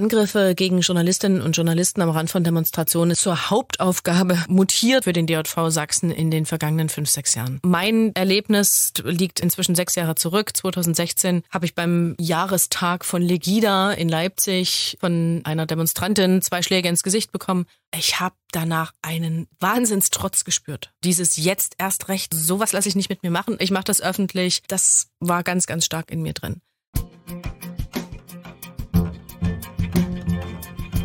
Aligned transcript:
Angriffe 0.00 0.54
gegen 0.54 0.80
Journalistinnen 0.80 1.42
und 1.42 1.52
Journalisten 1.52 2.00
am 2.00 2.08
Rand 2.08 2.30
von 2.30 2.42
Demonstrationen 2.42 3.14
zur 3.14 3.50
Hauptaufgabe 3.50 4.42
mutiert 4.48 5.04
für 5.04 5.12
den 5.12 5.26
DJV 5.26 5.68
Sachsen 5.68 6.10
in 6.10 6.30
den 6.30 6.46
vergangenen 6.46 6.88
fünf, 6.88 7.10
sechs 7.10 7.34
Jahren. 7.34 7.60
Mein 7.66 8.14
Erlebnis 8.14 8.94
liegt 9.04 9.40
inzwischen 9.40 9.74
sechs 9.74 9.96
Jahre 9.96 10.14
zurück. 10.14 10.56
2016 10.56 11.42
habe 11.50 11.66
ich 11.66 11.74
beim 11.74 12.16
Jahrestag 12.18 13.04
von 13.04 13.20
Legida 13.20 13.92
in 13.92 14.08
Leipzig 14.08 14.96
von 15.00 15.42
einer 15.44 15.66
Demonstrantin 15.66 16.40
zwei 16.40 16.62
Schläge 16.62 16.88
ins 16.88 17.02
Gesicht 17.02 17.30
bekommen. 17.30 17.66
Ich 17.94 18.20
habe 18.20 18.36
danach 18.52 18.94
einen 19.02 19.48
Wahnsinnstrotz 19.58 20.44
gespürt. 20.44 20.94
Dieses 21.04 21.36
jetzt 21.36 21.74
erst 21.76 22.08
recht, 22.08 22.32
sowas 22.32 22.72
lasse 22.72 22.88
ich 22.88 22.96
nicht 22.96 23.10
mit 23.10 23.22
mir 23.22 23.30
machen. 23.30 23.56
Ich 23.58 23.70
mache 23.70 23.84
das 23.84 24.00
öffentlich. 24.00 24.62
Das 24.66 25.08
war 25.18 25.42
ganz, 25.42 25.66
ganz 25.66 25.84
stark 25.84 26.10
in 26.10 26.22
mir 26.22 26.32
drin. 26.32 26.62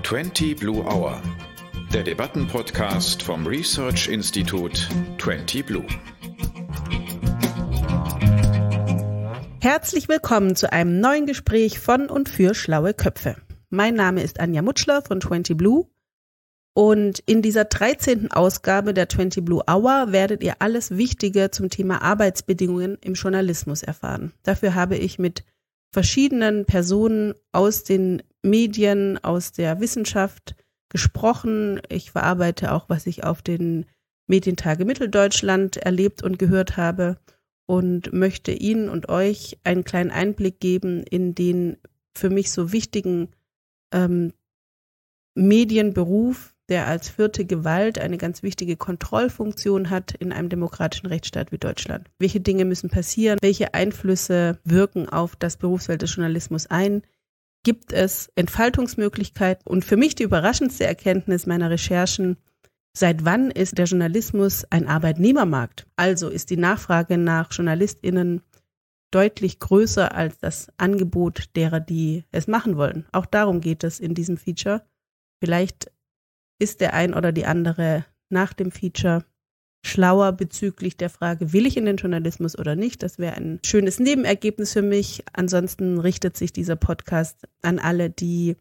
20 0.06 0.56
Blue 0.60 0.86
Hour, 0.86 1.20
der 1.92 2.04
Debattenpodcast 2.04 3.24
vom 3.24 3.48
Research 3.48 4.08
Institut 4.08 4.88
20 5.18 5.66
Blue. 5.66 5.84
Herzlich 9.62 10.08
willkommen 10.08 10.56
zu 10.56 10.72
einem 10.72 11.00
neuen 11.00 11.26
Gespräch 11.26 11.80
von 11.80 12.08
und 12.08 12.30
für 12.30 12.54
schlaue 12.54 12.94
Köpfe. 12.94 13.38
Mein 13.72 13.96
Name 13.96 14.22
ist 14.22 14.40
Anja 14.40 14.62
Mutschler 14.62 15.02
von 15.02 15.20
20 15.20 15.58
Blue 15.58 15.88
und 16.76 17.18
in 17.26 17.42
dieser 17.42 17.66
13. 17.66 18.32
Ausgabe 18.32 18.94
der 18.94 19.10
20 19.10 19.44
Blue 19.44 19.64
Hour 19.68 20.12
werdet 20.12 20.44
ihr 20.44 20.58
alles 20.60 20.96
Wichtige 20.96 21.50
zum 21.50 21.72
Thema 21.72 22.04
Arbeitsbedingungen 22.04 23.00
im 23.02 23.16
Journalismus 23.16 23.82
erfahren. 23.82 24.34
Dafür 24.44 24.76
habe 24.76 24.98
ich 24.98 25.18
mit 25.18 25.44
verschiedenen 25.96 26.66
Personen 26.66 27.36
aus 27.54 27.86
den 27.86 28.22
Medien, 28.42 29.18
aus 29.24 29.54
der 29.54 29.80
Wissenschaft 29.80 30.58
gesprochen. 30.90 31.80
Ich 31.88 32.12
verarbeite 32.12 32.74
auch, 32.74 32.90
was 32.90 33.08
ich 33.08 33.24
auf 33.24 33.42
den 33.42 33.86
Medientage 34.28 34.84
Mitteldeutschland 34.84 35.78
erlebt 35.78 36.22
und 36.22 36.38
gehört 36.38 36.76
habe 36.76 37.18
und 37.66 38.12
möchte 38.12 38.52
Ihnen 38.52 38.90
und 38.90 39.08
euch 39.08 39.58
einen 39.64 39.86
kleinen 39.86 40.12
Einblick 40.12 40.60
geben 40.60 41.04
in 41.04 41.34
den 41.34 41.78
für 42.14 42.30
mich 42.30 42.52
so 42.52 42.74
wichtigen 42.74 43.30
ähm, 43.94 44.34
Medienberuf, 45.34 46.55
der 46.70 46.88
als 46.88 47.10
vierte 47.10 47.46
Gewalt 47.46 48.00
eine 48.00 48.18
ganz 48.18 48.42
wichtige 48.42 48.76
Kontrollfunktion 48.76 49.90
hat 49.90 50.14
in 50.14 50.32
einem 50.32 50.50
demokratischen 50.50 51.08
Rechtsstaat 51.08 51.52
wie 51.52 51.58
Deutschland. 51.58 52.10
Welche 52.20 52.40
Dinge 52.42 52.66
müssen 52.66 52.90
passieren? 52.90 53.38
Welche 53.42 53.74
Einflüsse 53.74 54.60
wirken 54.64 55.08
auf 55.08 55.36
das 55.36 55.58
Berufsfeld 55.58 56.02
des 56.02 56.16
Journalismus 56.16 56.68
ein? 56.68 57.04
Gibt 57.64 57.94
es 57.94 58.30
Entfaltungsmöglichkeiten? 58.36 59.68
Und 59.68 59.86
für 59.86 59.98
mich 59.98 60.16
die 60.16 60.24
überraschendste 60.24 60.86
Erkenntnis 60.86 61.46
meiner 61.46 61.70
Recherchen, 61.70 62.38
seit 62.96 63.26
wann 63.26 63.52
ist 63.52 63.78
der 63.78 63.86
Journalismus 63.86 64.66
ein 64.70 64.88
Arbeitnehmermarkt? 64.88 65.86
Also 65.96 66.30
ist 66.30 66.50
die 66.50 66.58
Nachfrage 66.58 67.18
nach 67.18 67.52
JournalistInnen 67.52 68.42
deutlich 69.12 69.60
größer 69.60 70.14
als 70.14 70.40
das 70.40 70.68
Angebot 70.78 71.56
derer, 71.56 71.80
die 71.80 72.26
es 72.32 72.48
machen 72.48 72.76
wollen. 72.76 73.06
Auch 73.12 73.26
darum 73.26 73.62
geht 73.62 73.84
es 73.84 74.00
in 74.00 74.14
diesem 74.14 74.38
Feature. 74.38 74.84
Vielleicht 75.40 75.92
ist 76.60 76.82
der 76.82 76.94
ein 76.94 77.14
oder 77.14 77.32
die 77.32 77.46
andere 77.46 78.06
nach 78.30 78.54
dem 78.54 78.72
Feature 78.72 79.24
schlauer 79.86 80.32
bezüglich 80.32 80.98
der 80.98 81.12
Frage, 81.12 81.54
will 81.54 81.68
ich 81.68 81.78
in 81.78 81.86
den 81.86 81.98
Journalismus 81.98 82.58
oder 82.58 82.76
nicht. 82.76 83.04
Das 83.04 83.20
wäre 83.20 83.36
ein 83.36 83.60
schönes 83.64 84.00
Nebenergebnis 84.00 84.74
für 84.74 84.82
mich. 84.82 85.24
Ansonsten 85.34 86.00
richtet 86.00 86.36
sich 86.36 86.52
dieser 86.52 86.76
Podcast 86.76 87.48
an 87.62 87.78
alle, 87.78 88.10
die 88.10 88.56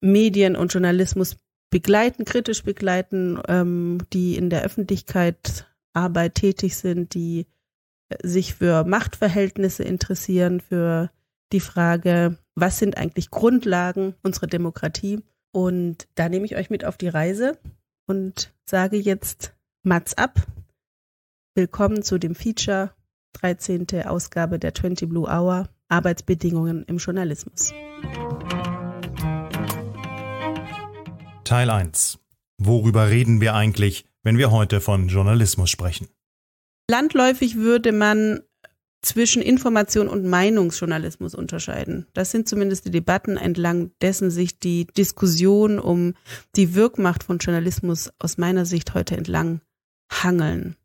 Medien 0.00 0.54
und 0.54 0.72
Journalismus 0.72 1.36
begleiten, 1.70 2.24
kritisch 2.24 2.62
begleiten, 2.62 3.40
ähm, 3.48 3.98
die 4.12 4.36
in 4.36 4.50
der 4.50 4.62
Öffentlichkeit 4.62 5.66
Arbeit 5.94 6.36
tätig 6.36 6.76
sind, 6.76 7.14
die 7.14 7.46
sich 8.22 8.54
für 8.54 8.84
Machtverhältnisse 8.84 9.82
interessieren, 9.82 10.60
für 10.60 11.10
die 11.52 11.60
Frage, 11.60 12.38
was 12.54 12.78
sind 12.78 12.96
eigentlich 12.96 13.30
Grundlagen 13.30 14.14
unserer 14.22 14.46
Demokratie 14.46 15.20
und 15.54 16.08
da 16.16 16.28
nehme 16.28 16.44
ich 16.44 16.56
euch 16.56 16.68
mit 16.68 16.84
auf 16.84 16.98
die 16.98 17.08
Reise 17.08 17.56
und 18.06 18.52
sage 18.64 18.96
jetzt 18.96 19.54
Mats 19.84 20.14
ab. 20.14 20.44
Willkommen 21.54 22.02
zu 22.02 22.18
dem 22.18 22.34
Feature 22.34 22.90
13. 23.34 23.86
Ausgabe 24.04 24.58
der 24.58 24.74
20 24.74 25.08
Blue 25.08 25.28
Hour 25.28 25.68
Arbeitsbedingungen 25.88 26.84
im 26.84 26.98
Journalismus. 26.98 27.72
Teil 31.44 31.70
1. 31.70 32.18
Worüber 32.58 33.10
reden 33.10 33.40
wir 33.40 33.54
eigentlich, 33.54 34.06
wenn 34.24 34.38
wir 34.38 34.50
heute 34.50 34.80
von 34.80 35.06
Journalismus 35.06 35.70
sprechen? 35.70 36.08
Landläufig 36.90 37.56
würde 37.56 37.92
man 37.92 38.40
zwischen 39.04 39.42
Information 39.42 40.08
und 40.08 40.24
Meinungsjournalismus 40.24 41.34
unterscheiden. 41.34 42.06
Das 42.14 42.30
sind 42.30 42.48
zumindest 42.48 42.86
die 42.86 42.90
Debatten, 42.90 43.36
entlang 43.36 43.90
dessen 44.00 44.30
sich 44.30 44.58
die 44.58 44.86
Diskussion 44.86 45.78
um 45.78 46.14
die 46.56 46.74
Wirkmacht 46.74 47.24
von 47.24 47.38
Journalismus 47.38 48.10
aus 48.18 48.38
meiner 48.38 48.64
Sicht 48.64 48.94
heute 48.94 49.16
entlang 49.16 49.60
hangeln. 50.10 50.76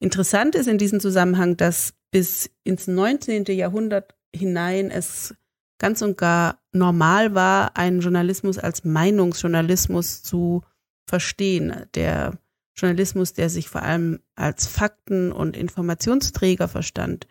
Interessant 0.00 0.54
ist 0.54 0.66
in 0.66 0.78
diesem 0.78 1.00
Zusammenhang, 1.00 1.56
dass 1.56 1.94
bis 2.10 2.50
ins 2.64 2.88
19. 2.88 3.44
Jahrhundert 3.46 4.14
hinein 4.34 4.90
es 4.90 5.34
ganz 5.78 6.02
und 6.02 6.16
gar 6.16 6.60
normal 6.72 7.34
war, 7.34 7.76
einen 7.76 8.00
Journalismus 8.00 8.58
als 8.58 8.84
Meinungsjournalismus 8.84 10.22
zu 10.22 10.62
verstehen. 11.06 11.86
Der 11.94 12.38
Journalismus, 12.76 13.32
der 13.32 13.48
sich 13.48 13.68
vor 13.68 13.82
allem 13.82 14.20
als 14.34 14.66
Fakten- 14.66 15.32
und 15.32 15.56
Informationsträger 15.56 16.68
verstand, 16.68 17.26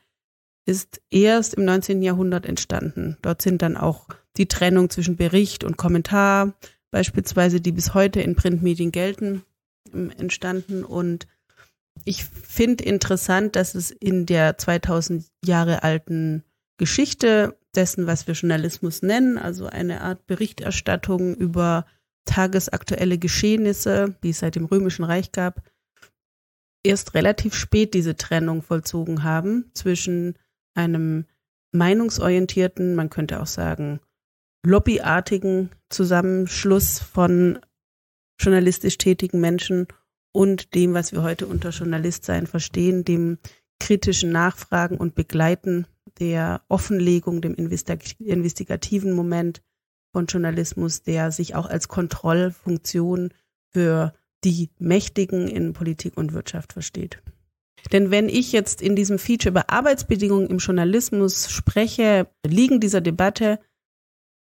ist 0.65 1.01
erst 1.09 1.55
im 1.55 1.65
19. 1.65 2.01
Jahrhundert 2.01 2.45
entstanden. 2.45 3.17
Dort 3.21 3.41
sind 3.41 3.61
dann 3.61 3.77
auch 3.77 4.07
die 4.37 4.47
Trennung 4.47 4.89
zwischen 4.89 5.17
Bericht 5.17 5.63
und 5.63 5.77
Kommentar, 5.77 6.53
beispielsweise, 6.91 7.61
die 7.61 7.71
bis 7.71 7.93
heute 7.93 8.21
in 8.21 8.35
Printmedien 8.35 8.91
gelten, 8.91 9.43
ähm, 9.93 10.11
entstanden. 10.17 10.83
Und 10.83 11.27
ich 12.05 12.23
finde 12.23 12.83
interessant, 12.83 13.55
dass 13.55 13.75
es 13.75 13.91
in 13.91 14.25
der 14.25 14.57
2000 14.57 15.25
Jahre 15.43 15.83
alten 15.83 16.43
Geschichte 16.77 17.57
dessen, 17.75 18.07
was 18.07 18.27
wir 18.27 18.33
Journalismus 18.33 19.01
nennen, 19.01 19.37
also 19.37 19.65
eine 19.65 20.01
Art 20.01 20.27
Berichterstattung 20.27 21.35
über 21.35 21.85
tagesaktuelle 22.25 23.17
Geschehnisse, 23.17 24.15
die 24.23 24.29
es 24.29 24.39
seit 24.39 24.55
dem 24.55 24.65
Römischen 24.65 25.05
Reich 25.05 25.31
gab, 25.31 25.61
erst 26.83 27.13
relativ 27.13 27.55
spät 27.55 27.93
diese 27.93 28.15
Trennung 28.15 28.61
vollzogen 28.61 29.23
haben 29.23 29.71
zwischen 29.73 30.35
einem 30.73 31.25
meinungsorientierten, 31.71 32.95
man 32.95 33.09
könnte 33.09 33.41
auch 33.41 33.47
sagen, 33.47 33.99
lobbyartigen 34.65 35.71
Zusammenschluss 35.89 36.99
von 36.99 37.59
journalistisch 38.39 38.97
tätigen 38.97 39.39
Menschen 39.39 39.87
und 40.33 40.73
dem, 40.75 40.93
was 40.93 41.11
wir 41.11 41.23
heute 41.23 41.47
unter 41.47 41.69
Journalistsein 41.69 42.47
verstehen, 42.47 43.03
dem 43.03 43.37
kritischen 43.79 44.31
Nachfragen 44.31 44.97
und 44.97 45.15
Begleiten 45.15 45.87
der 46.19 46.61
Offenlegung, 46.67 47.41
dem 47.41 47.55
investigativen 47.55 49.13
Moment 49.13 49.61
von 50.13 50.25
Journalismus, 50.25 51.03
der 51.03 51.31
sich 51.31 51.55
auch 51.55 51.67
als 51.67 51.87
Kontrollfunktion 51.87 53.33
für 53.71 54.13
die 54.43 54.69
Mächtigen 54.77 55.47
in 55.47 55.73
Politik 55.73 56.17
und 56.17 56.33
Wirtschaft 56.33 56.73
versteht. 56.73 57.21
Denn 57.91 58.11
wenn 58.11 58.29
ich 58.29 58.51
jetzt 58.51 58.81
in 58.81 58.95
diesem 58.95 59.19
Feature 59.19 59.51
über 59.51 59.69
Arbeitsbedingungen 59.69 60.47
im 60.47 60.57
Journalismus 60.59 61.49
spreche, 61.49 62.27
liegen 62.45 62.79
dieser 62.79 63.01
Debatte 63.01 63.59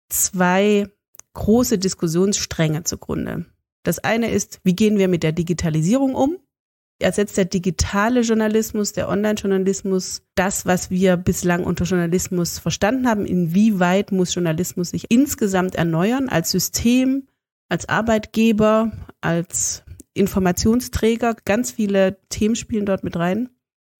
zwei 0.08 0.88
große 1.34 1.78
Diskussionsstränge 1.78 2.84
zugrunde. 2.84 3.46
Das 3.84 3.98
eine 4.00 4.30
ist, 4.30 4.60
wie 4.64 4.74
gehen 4.74 4.98
wir 4.98 5.08
mit 5.08 5.22
der 5.22 5.32
Digitalisierung 5.32 6.14
um? 6.14 6.38
Ersetzt 7.00 7.36
der 7.36 7.44
digitale 7.44 8.22
Journalismus, 8.22 8.92
der 8.92 9.08
Online-Journalismus 9.08 10.22
das, 10.34 10.66
was 10.66 10.90
wir 10.90 11.16
bislang 11.16 11.62
unter 11.62 11.84
Journalismus 11.84 12.58
verstanden 12.58 13.06
haben? 13.06 13.24
Inwieweit 13.24 14.10
muss 14.10 14.34
Journalismus 14.34 14.90
sich 14.90 15.08
insgesamt 15.08 15.76
erneuern 15.76 16.28
als 16.28 16.50
System, 16.50 17.28
als 17.68 17.88
Arbeitgeber, 17.88 18.90
als 19.20 19.84
Informationsträger. 20.18 21.36
Ganz 21.44 21.70
viele 21.70 22.18
Themen 22.28 22.56
spielen 22.56 22.86
dort 22.86 23.04
mit 23.04 23.16
rein. 23.16 23.48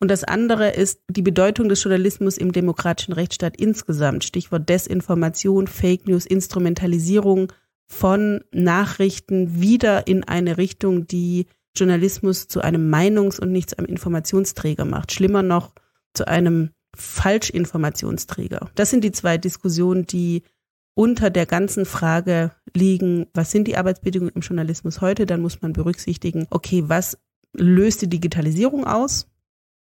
Und 0.00 0.10
das 0.10 0.22
andere 0.22 0.70
ist 0.70 1.00
die 1.10 1.22
Bedeutung 1.22 1.68
des 1.68 1.82
Journalismus 1.82 2.38
im 2.38 2.52
demokratischen 2.52 3.12
Rechtsstaat 3.12 3.56
insgesamt. 3.56 4.24
Stichwort 4.24 4.68
Desinformation, 4.68 5.66
Fake 5.66 6.06
News, 6.06 6.24
Instrumentalisierung 6.24 7.52
von 7.86 8.44
Nachrichten 8.52 9.60
wieder 9.60 10.06
in 10.06 10.22
eine 10.22 10.58
Richtung, 10.58 11.06
die 11.06 11.46
Journalismus 11.74 12.46
zu 12.46 12.60
einem 12.60 12.92
Meinungs- 12.92 13.40
und 13.40 13.50
nicht 13.50 13.70
zu 13.70 13.78
einem 13.78 13.88
Informationsträger 13.88 14.84
macht. 14.84 15.12
Schlimmer 15.12 15.42
noch, 15.42 15.72
zu 16.14 16.28
einem 16.28 16.70
Falschinformationsträger. 16.94 18.70
Das 18.74 18.90
sind 18.90 19.04
die 19.04 19.12
zwei 19.12 19.38
Diskussionen, 19.38 20.06
die 20.06 20.42
unter 20.98 21.30
der 21.30 21.46
ganzen 21.46 21.84
Frage 21.84 22.50
liegen, 22.74 23.28
was 23.32 23.52
sind 23.52 23.68
die 23.68 23.76
Arbeitsbedingungen 23.76 24.34
im 24.34 24.40
Journalismus 24.40 25.00
heute, 25.00 25.26
dann 25.26 25.40
muss 25.40 25.62
man 25.62 25.72
berücksichtigen, 25.72 26.48
okay, 26.50 26.82
was 26.88 27.18
löst 27.52 28.02
die 28.02 28.08
Digitalisierung 28.08 28.84
aus? 28.84 29.28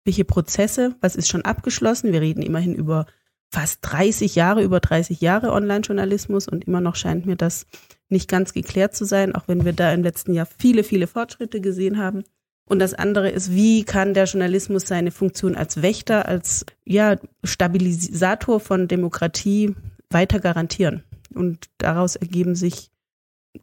Welche 0.05 0.25
Prozesse? 0.25 0.95
Was 1.01 1.15
ist 1.15 1.27
schon 1.27 1.41
abgeschlossen? 1.41 2.13
Wir 2.13 2.21
reden 2.21 2.43
immerhin 2.43 2.75
über 2.75 3.07
fast 3.49 3.79
30 3.81 4.35
Jahre, 4.35 4.61
über 4.61 4.79
30 4.79 5.19
Jahre 5.19 5.53
Online-Journalismus 5.53 6.47
und 6.47 6.65
immer 6.65 6.81
noch 6.81 6.95
scheint 6.95 7.25
mir 7.25 7.35
das 7.35 7.65
nicht 8.09 8.29
ganz 8.29 8.53
geklärt 8.53 8.95
zu 8.95 9.03
sein, 9.03 9.33
auch 9.33 9.47
wenn 9.47 9.65
wir 9.65 9.73
da 9.73 9.91
im 9.93 10.03
letzten 10.03 10.35
Jahr 10.35 10.47
viele, 10.59 10.83
viele 10.83 11.07
Fortschritte 11.07 11.61
gesehen 11.61 11.97
haben. 11.97 12.25
Und 12.69 12.77
das 12.77 12.93
andere 12.93 13.31
ist, 13.31 13.55
wie 13.55 13.85
kann 13.85 14.13
der 14.13 14.25
Journalismus 14.25 14.83
seine 14.85 15.09
Funktion 15.09 15.55
als 15.55 15.81
Wächter, 15.81 16.27
als 16.27 16.67
ja, 16.85 17.15
Stabilisator 17.43 18.59
von 18.59 18.87
Demokratie 18.87 19.73
weiter 20.11 20.39
garantieren? 20.39 21.03
Und 21.33 21.69
daraus 21.77 22.15
ergeben 22.15 22.55
sich 22.55 22.91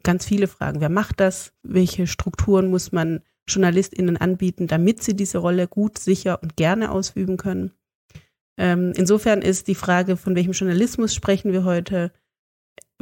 ganz 0.03 0.25
viele 0.25 0.47
Fragen. 0.47 0.81
Wer 0.81 0.89
macht 0.89 1.19
das? 1.19 1.53
Welche 1.63 2.07
Strukturen 2.07 2.69
muss 2.69 2.91
man 2.91 3.21
JournalistInnen 3.47 4.17
anbieten, 4.17 4.67
damit 4.67 5.03
sie 5.03 5.15
diese 5.15 5.37
Rolle 5.37 5.67
gut, 5.67 5.97
sicher 5.97 6.41
und 6.41 6.55
gerne 6.55 6.91
ausüben 6.91 7.37
können? 7.37 7.71
Ähm, 8.57 8.93
insofern 8.95 9.41
ist 9.41 9.67
die 9.67 9.75
Frage, 9.75 10.17
von 10.17 10.35
welchem 10.35 10.53
Journalismus 10.53 11.13
sprechen 11.13 11.51
wir 11.51 11.63
heute, 11.63 12.11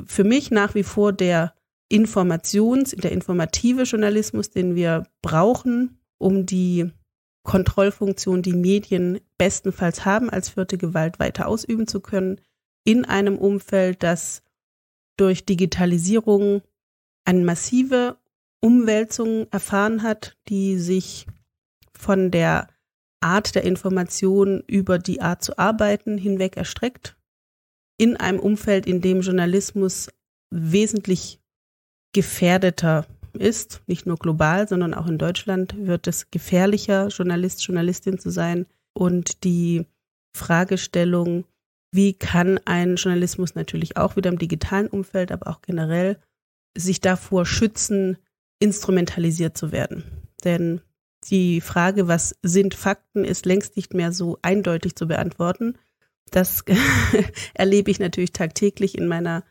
für 0.03 0.23
mich 0.23 0.51
nach 0.51 0.75
wie 0.75 0.83
vor 0.83 1.13
der 1.13 1.53
Informations-, 1.91 2.95
der 2.95 3.11
informative 3.11 3.83
Journalismus, 3.83 4.49
den 4.49 4.75
wir 4.75 5.07
brauchen, 5.21 5.99
um 6.17 6.45
die 6.45 6.91
Kontrollfunktion, 7.43 8.41
die 8.41 8.53
Medien 8.53 9.19
bestenfalls 9.37 10.05
haben, 10.05 10.29
als 10.29 10.49
vierte 10.49 10.77
Gewalt 10.77 11.19
weiter 11.19 11.47
ausüben 11.47 11.87
zu 11.87 11.99
können, 11.99 12.41
in 12.85 13.05
einem 13.05 13.37
Umfeld, 13.37 14.01
das 14.01 14.42
durch 15.17 15.45
Digitalisierung 15.45 16.61
eine 17.25 17.43
massive 17.43 18.17
Umwälzung 18.61 19.47
erfahren 19.51 20.03
hat, 20.03 20.37
die 20.47 20.77
sich 20.77 21.27
von 21.93 22.31
der 22.31 22.67
Art 23.21 23.55
der 23.55 23.63
Information 23.63 24.63
über 24.67 24.99
die 24.99 25.21
Art 25.21 25.43
zu 25.43 25.57
arbeiten 25.57 26.17
hinweg 26.17 26.57
erstreckt. 26.57 27.15
In 27.97 28.17
einem 28.17 28.39
Umfeld, 28.39 28.85
in 28.85 29.01
dem 29.01 29.21
Journalismus 29.21 30.09
wesentlich 30.49 31.39
gefährdeter 32.13 33.07
ist, 33.33 33.81
nicht 33.87 34.05
nur 34.05 34.17
global, 34.17 34.67
sondern 34.67 34.93
auch 34.93 35.07
in 35.07 35.17
Deutschland 35.17 35.75
wird 35.77 36.07
es 36.07 36.29
gefährlicher, 36.31 37.07
Journalist, 37.07 37.65
Journalistin 37.65 38.19
zu 38.19 38.29
sein. 38.29 38.65
Und 38.93 39.43
die 39.43 39.85
Fragestellung, 40.35 41.45
wie 41.93 42.13
kann 42.13 42.59
ein 42.65 42.95
Journalismus 42.95 43.53
natürlich 43.53 43.97
auch 43.97 44.15
wieder 44.15 44.31
im 44.31 44.39
digitalen 44.39 44.87
Umfeld, 44.87 45.31
aber 45.31 45.47
auch 45.47 45.61
generell 45.61 46.17
sich 46.75 47.01
davor 47.01 47.45
schützen, 47.45 48.17
instrumentalisiert 48.59 49.55
zu 49.55 49.71
werden. 49.71 50.03
Denn 50.43 50.81
die 51.29 51.61
Frage, 51.61 52.07
was 52.07 52.35
sind 52.41 52.73
Fakten, 52.73 53.23
ist 53.23 53.45
längst 53.45 53.75
nicht 53.75 53.93
mehr 53.93 54.11
so 54.11 54.39
eindeutig 54.41 54.95
zu 54.95 55.07
beantworten. 55.07 55.77
Das 56.31 56.63
erlebe 57.53 57.91
ich 57.91 57.99
natürlich 57.99 58.33
tagtäglich 58.33 58.97
in 58.97 59.07
meiner 59.07 59.43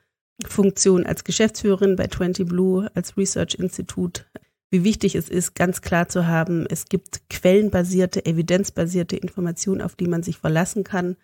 Funktion 0.45 1.07
als 1.07 1.23
Geschäftsführerin 1.23 1.95
bei 1.95 2.09
20 2.09 2.49
Blue, 2.49 2.91
als 2.95 3.17
Research 3.17 3.55
Institut, 3.55 4.27
wie 4.71 4.83
wichtig 4.83 5.15
es 5.15 5.29
ist, 5.29 5.55
ganz 5.55 5.83
klar 5.83 6.09
zu 6.09 6.27
haben, 6.27 6.67
es 6.69 6.87
gibt 6.87 7.29
quellenbasierte, 7.29 8.27
evidenzbasierte 8.27 9.17
Informationen, 9.17 9.83
auf 9.83 9.95
die 9.95 10.09
man 10.09 10.23
sich 10.23 10.39
verlassen 10.39 10.83
kann. 10.83 11.17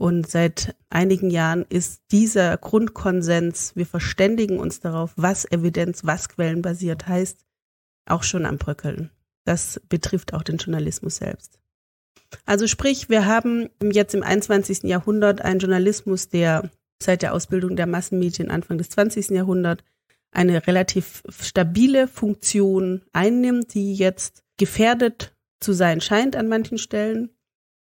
Und 0.00 0.30
seit 0.30 0.74
einigen 0.88 1.28
Jahren 1.28 1.66
ist 1.68 2.00
dieser 2.10 2.56
Grundkonsens, 2.56 3.76
wir 3.76 3.84
verständigen 3.84 4.58
uns 4.58 4.80
darauf, 4.80 5.12
was 5.16 5.44
Evidenz, 5.44 6.06
was 6.06 6.30
quellenbasiert 6.30 7.06
heißt, 7.06 7.44
auch 8.06 8.22
schon 8.22 8.46
am 8.46 8.56
Bröckeln. 8.56 9.10
Das 9.44 9.78
betrifft 9.90 10.32
auch 10.32 10.42
den 10.42 10.56
Journalismus 10.56 11.16
selbst. 11.16 11.58
Also 12.46 12.66
sprich, 12.66 13.10
wir 13.10 13.26
haben 13.26 13.68
jetzt 13.82 14.14
im 14.14 14.22
21. 14.22 14.84
Jahrhundert 14.84 15.42
einen 15.42 15.60
Journalismus, 15.60 16.30
der 16.30 16.70
seit 16.98 17.20
der 17.20 17.34
Ausbildung 17.34 17.76
der 17.76 17.86
Massenmedien 17.86 18.50
Anfang 18.50 18.78
des 18.78 18.88
20. 18.88 19.28
Jahrhunderts 19.28 19.84
eine 20.30 20.66
relativ 20.66 21.22
stabile 21.28 22.08
Funktion 22.08 23.02
einnimmt, 23.12 23.74
die 23.74 23.92
jetzt 23.92 24.44
gefährdet 24.56 25.36
zu 25.60 25.74
sein 25.74 26.00
scheint 26.00 26.36
an 26.36 26.48
manchen 26.48 26.78
Stellen 26.78 27.28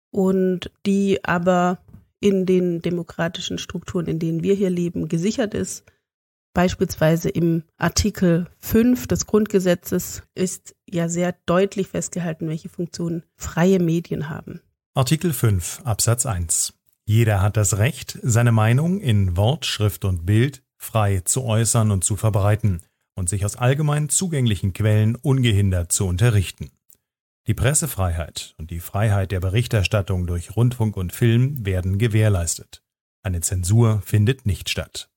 und 0.09 0.71
die 0.87 1.23
aber 1.23 1.77
in 2.19 2.45
den 2.45 2.81
demokratischen 2.81 3.57
Strukturen, 3.57 4.07
in 4.07 4.19
denen 4.19 4.43
wir 4.43 4.53
hier 4.53 4.69
leben, 4.69 5.07
gesichert 5.07 5.53
ist. 5.53 5.83
Beispielsweise 6.53 7.29
im 7.29 7.63
Artikel 7.77 8.47
5 8.59 9.07
des 9.07 9.27
Grundgesetzes 9.27 10.23
ist 10.35 10.75
ja 10.89 11.07
sehr 11.07 11.35
deutlich 11.45 11.87
festgehalten, 11.87 12.49
welche 12.49 12.69
Funktionen 12.69 13.23
freie 13.35 13.79
Medien 13.79 14.29
haben. 14.29 14.59
Artikel 14.95 15.31
5 15.31 15.81
Absatz 15.83 16.25
1 16.25 16.73
jeder 17.09 17.41
hat 17.41 17.57
das 17.57 17.79
Recht, 17.79 18.19
seine 18.21 18.51
Meinung 18.51 18.99
in 18.99 19.35
Wort, 19.35 19.65
Schrift 19.65 20.05
und 20.05 20.27
Bild 20.27 20.61
frei 20.77 21.21
zu 21.25 21.43
äußern 21.43 21.89
und 21.89 22.03
zu 22.03 22.15
verbreiten 22.15 22.83
und 23.15 23.29
sich 23.29 23.45
aus 23.45 23.55
allgemein 23.55 24.09
zugänglichen 24.09 24.73
Quellen 24.73 25.15
ungehindert 25.15 25.91
zu 25.91 26.05
unterrichten. 26.05 26.69
Die 27.49 27.55
Pressefreiheit 27.55 28.53
und 28.59 28.69
die 28.69 28.79
Freiheit 28.79 29.31
der 29.31 29.39
Berichterstattung 29.39 30.27
durch 30.27 30.55
Rundfunk 30.55 30.95
und 30.95 31.11
Film 31.11 31.65
werden 31.65 31.97
gewährleistet. 31.97 32.83
Eine 33.23 33.41
Zensur 33.41 34.03
findet 34.05 34.45
nicht 34.45 34.69
statt. 34.69 35.09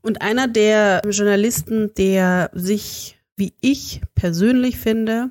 Und 0.00 0.22
einer 0.22 0.48
der 0.48 1.02
Journalisten, 1.04 1.92
der 1.98 2.50
sich, 2.54 3.20
wie 3.36 3.52
ich 3.60 4.00
persönlich 4.14 4.78
finde, 4.78 5.30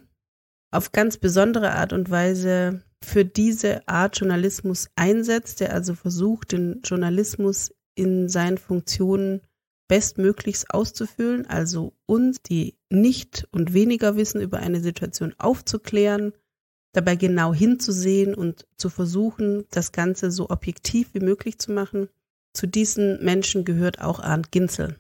auf 0.70 0.92
ganz 0.92 1.18
besondere 1.18 1.72
Art 1.72 1.94
und 1.94 2.12
Weise 2.12 2.84
für 3.04 3.26
diese 3.26 3.88
Art 3.88 4.20
Journalismus 4.20 4.90
einsetzt, 4.96 5.62
der 5.62 5.74
also 5.74 5.96
versucht, 5.96 6.52
den 6.52 6.82
Journalismus 6.84 7.74
in 7.96 8.30
seinen 8.30 8.60
Funktionen 8.60 9.42
bestmöglichst 9.88 10.72
auszufüllen, 10.72 11.46
also 11.46 11.94
uns, 12.06 12.42
die 12.42 12.76
nicht 12.90 13.48
und 13.52 13.74
weniger 13.74 14.16
wissen 14.16 14.42
über 14.42 14.60
eine 14.60 14.82
Situation 14.82 15.34
aufzuklären, 15.38 16.34
dabei 16.94 17.16
genau 17.16 17.54
hinzusehen 17.54 18.36
und 18.36 18.68
zu 18.78 18.90
versuchen, 18.90 19.66
das 19.72 19.92
Ganze 19.92 20.32
so 20.32 20.50
objektiv 20.50 21.14
wie 21.14 21.20
möglich 21.20 21.60
zu 21.60 21.72
machen. 21.72 22.10
Zu 22.54 22.68
diesen 22.68 23.24
Menschen 23.24 23.66
gehört 23.66 24.02
auch 24.02 24.20
Arndt 24.20 24.52
Ginzel. 24.52 24.96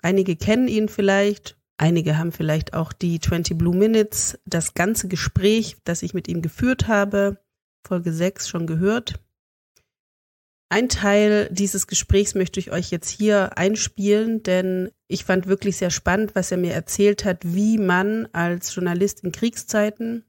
Einige 0.00 0.36
kennen 0.36 0.68
ihn 0.68 0.88
vielleicht, 0.88 1.58
Einige 1.80 2.18
haben 2.18 2.32
vielleicht 2.32 2.74
auch 2.74 2.92
die 2.92 3.20
20 3.20 3.56
Blue 3.56 3.74
Minutes, 3.74 4.36
das 4.44 4.74
ganze 4.74 5.06
Gespräch, 5.06 5.76
das 5.84 6.02
ich 6.02 6.12
mit 6.12 6.26
ihm 6.26 6.42
geführt 6.42 6.88
habe, 6.88 7.38
Folge 7.86 8.12
6 8.12 8.48
schon 8.48 8.66
gehört. 8.66 9.20
Ein 10.70 10.90
Teil 10.90 11.48
dieses 11.50 11.86
Gesprächs 11.86 12.34
möchte 12.34 12.60
ich 12.60 12.72
euch 12.72 12.90
jetzt 12.90 13.08
hier 13.08 13.56
einspielen, 13.56 14.42
denn 14.42 14.90
ich 15.06 15.24
fand 15.24 15.46
wirklich 15.46 15.78
sehr 15.78 15.90
spannend, 15.90 16.34
was 16.34 16.52
er 16.52 16.58
mir 16.58 16.74
erzählt 16.74 17.24
hat, 17.24 17.38
wie 17.42 17.78
man 17.78 18.28
als 18.32 18.74
Journalist 18.74 19.24
in 19.24 19.32
Kriegszeiten 19.32 20.24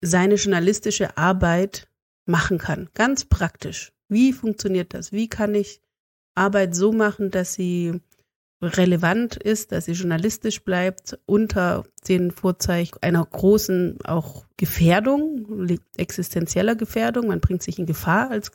seine 0.00 0.36
journalistische 0.36 1.16
Arbeit 1.16 1.88
machen 2.26 2.58
kann. 2.58 2.88
Ganz 2.94 3.24
praktisch. 3.24 3.92
Wie 4.08 4.32
funktioniert 4.32 4.94
das? 4.94 5.10
Wie 5.10 5.28
kann 5.28 5.54
ich 5.56 5.80
Arbeit 6.36 6.76
so 6.76 6.92
machen, 6.92 7.32
dass 7.32 7.54
sie 7.54 8.00
relevant 8.62 9.36
ist, 9.36 9.72
dass 9.72 9.86
sie 9.86 9.92
journalistisch 9.92 10.64
bleibt 10.64 11.18
unter 11.26 11.84
den 12.08 12.30
Vorzeichen 12.30 12.98
einer 13.02 13.24
großen 13.24 13.98
auch 14.04 14.46
Gefährdung, 14.56 15.68
existenzieller 15.96 16.74
Gefährdung. 16.74 17.28
Man 17.28 17.40
bringt 17.40 17.62
sich 17.62 17.78
in 17.78 17.86
Gefahr 17.86 18.30
als 18.30 18.52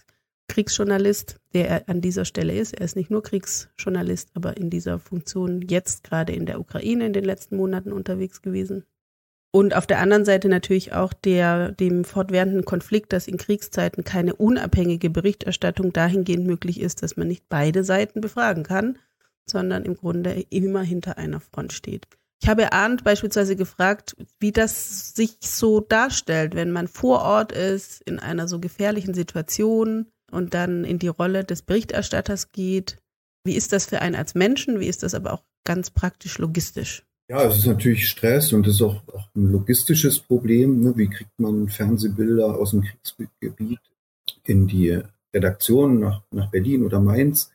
Kriegsjournalist, 0.54 1.40
der 1.54 1.70
er 1.70 1.90
an 1.90 2.02
dieser 2.02 2.26
Stelle 2.26 2.54
ist. 2.54 2.74
Er 2.74 2.86
ist 2.86 2.96
nicht 2.96 3.10
nur 3.12 3.24
Kriegsjournalist, 3.24 4.30
aber 4.34 4.58
in 4.58 4.70
dieser 4.70 5.00
Funktion 5.00 5.62
jetzt 5.62 6.04
gerade 6.04 6.34
in 6.34 6.46
der 6.46 6.60
Ukraine 6.60 7.06
in 7.06 7.14
den 7.14 7.26
letzten 7.26 7.58
Monaten 7.58 7.92
unterwegs 7.92 8.42
gewesen. 8.42 8.86
Und 9.52 9.76
auf 9.76 9.86
der 9.86 10.00
anderen 10.00 10.26
Seite 10.26 10.50
natürlich 10.50 10.94
auch 10.94 11.14
der, 11.14 11.72
dem 11.72 12.06
fortwährenden 12.06 12.66
Konflikt, 12.66 13.14
dass 13.14 13.28
in 13.28 13.38
Kriegszeiten 13.38 14.04
keine 14.04 14.36
unabhängige 14.36 15.10
Berichterstattung 15.10 15.94
dahingehend 15.94 16.48
möglich 16.48 16.80
ist, 16.80 17.04
dass 17.04 17.18
man 17.18 17.28
nicht 17.28 17.46
beide 17.50 17.84
Seiten 17.84 18.22
befragen 18.22 18.64
kann 18.64 18.98
sondern 19.46 19.84
im 19.84 19.96
Grunde 19.96 20.46
immer 20.50 20.82
hinter 20.82 21.18
einer 21.18 21.40
Front 21.40 21.74
steht. 21.74 22.08
Ich 22.42 22.50
habe 22.50 22.74
Arndt 22.74 23.04
beispielsweise 23.04 23.56
gefragt, 23.56 24.18
wie 24.40 24.52
das 24.52 25.16
sich 25.16 25.38
so 25.42 25.80
darstellt, 25.80 26.56
wenn 26.56 26.72
man 26.72 26.90
vor 26.90 27.22
Ort 27.22 27.54
ist, 27.54 28.02
in 28.02 28.20
einer 28.20 28.48
so 28.48 28.60
gefährlichen 28.60 29.14
Situation 29.14 30.08
und 30.34 30.54
dann 30.54 30.84
in 30.84 31.00
die 31.00 31.08
Rolle 31.08 31.44
des 31.44 31.62
Berichterstatters 31.62 32.52
geht. 32.52 32.98
Wie 33.46 33.56
ist 33.56 33.72
das 33.72 33.86
für 33.86 34.02
einen 34.02 34.16
als 34.16 34.36
Menschen? 34.36 34.80
Wie 34.80 34.88
ist 34.88 35.04
das 35.04 35.14
aber 35.14 35.34
auch 35.34 35.44
ganz 35.66 35.92
praktisch 35.92 36.38
logistisch? 36.38 37.04
Ja, 37.30 37.44
es 37.46 37.58
ist 37.58 37.66
natürlich 37.66 38.08
Stress 38.10 38.52
und 38.52 38.68
es 38.68 38.76
ist 38.76 38.82
auch, 38.82 39.02
auch 39.14 39.28
ein 39.36 39.52
logistisches 39.52 40.20
Problem. 40.20 40.82
Ne? 40.82 40.94
Wie 40.98 41.08
kriegt 41.08 41.40
man 41.40 41.70
Fernsehbilder 41.70 42.58
aus 42.58 42.72
dem 42.72 42.84
Kriegsgebiet 42.84 43.80
in 44.44 44.68
die 44.68 45.02
Redaktion 45.34 46.00
nach, 46.00 46.22
nach 46.32 46.52
Berlin 46.52 46.84
oder 46.84 47.00
Mainz? 47.00 47.50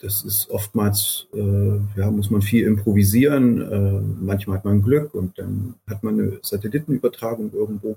das 0.00 0.22
ist 0.24 0.50
oftmals, 0.50 1.26
äh, 1.32 1.80
ja, 1.96 2.10
muss 2.10 2.30
man 2.30 2.42
viel 2.42 2.66
improvisieren. 2.66 3.60
Äh, 3.60 4.00
manchmal 4.24 4.58
hat 4.58 4.64
man 4.64 4.82
Glück 4.82 5.14
und 5.14 5.38
dann 5.38 5.74
hat 5.88 6.02
man 6.02 6.20
eine 6.20 6.38
Satellitenübertragung 6.42 7.52
irgendwo. 7.52 7.96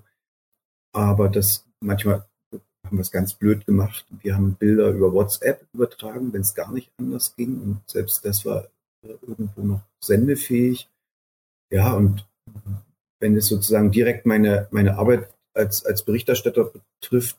Aber 0.94 1.30
das 1.30 1.66
manchmal 1.80 2.26
haben 2.88 2.98
wir 2.98 3.02
es 3.02 3.12
ganz 3.12 3.34
blöd 3.34 3.66
gemacht. 3.66 4.06
Wir 4.22 4.36
haben 4.36 4.56
Bilder 4.56 4.90
über 4.90 5.14
WhatsApp 5.14 5.66
übertragen, 5.74 6.34
wenn 6.34 6.42
es 6.42 6.56
gar 6.56 6.72
nicht 6.72 6.90
anders 6.98 7.36
ging. 7.36 7.62
Und 7.62 7.82
selbst 7.86 8.26
das 8.26 8.46
war 8.46 8.66
äh, 9.04 9.14
irgendwo 9.22 9.62
noch 9.62 9.82
sendefähig. 10.00 10.90
Ja, 11.70 11.94
und 11.94 12.26
wenn 13.20 13.36
es 13.36 13.48
sozusagen 13.48 13.92
direkt 13.92 14.26
meine, 14.26 14.68
meine 14.72 14.98
Arbeit 14.98 15.30
als, 15.54 15.86
als 15.86 16.04
Berichterstatter 16.04 16.72
betrifft, 17.02 17.38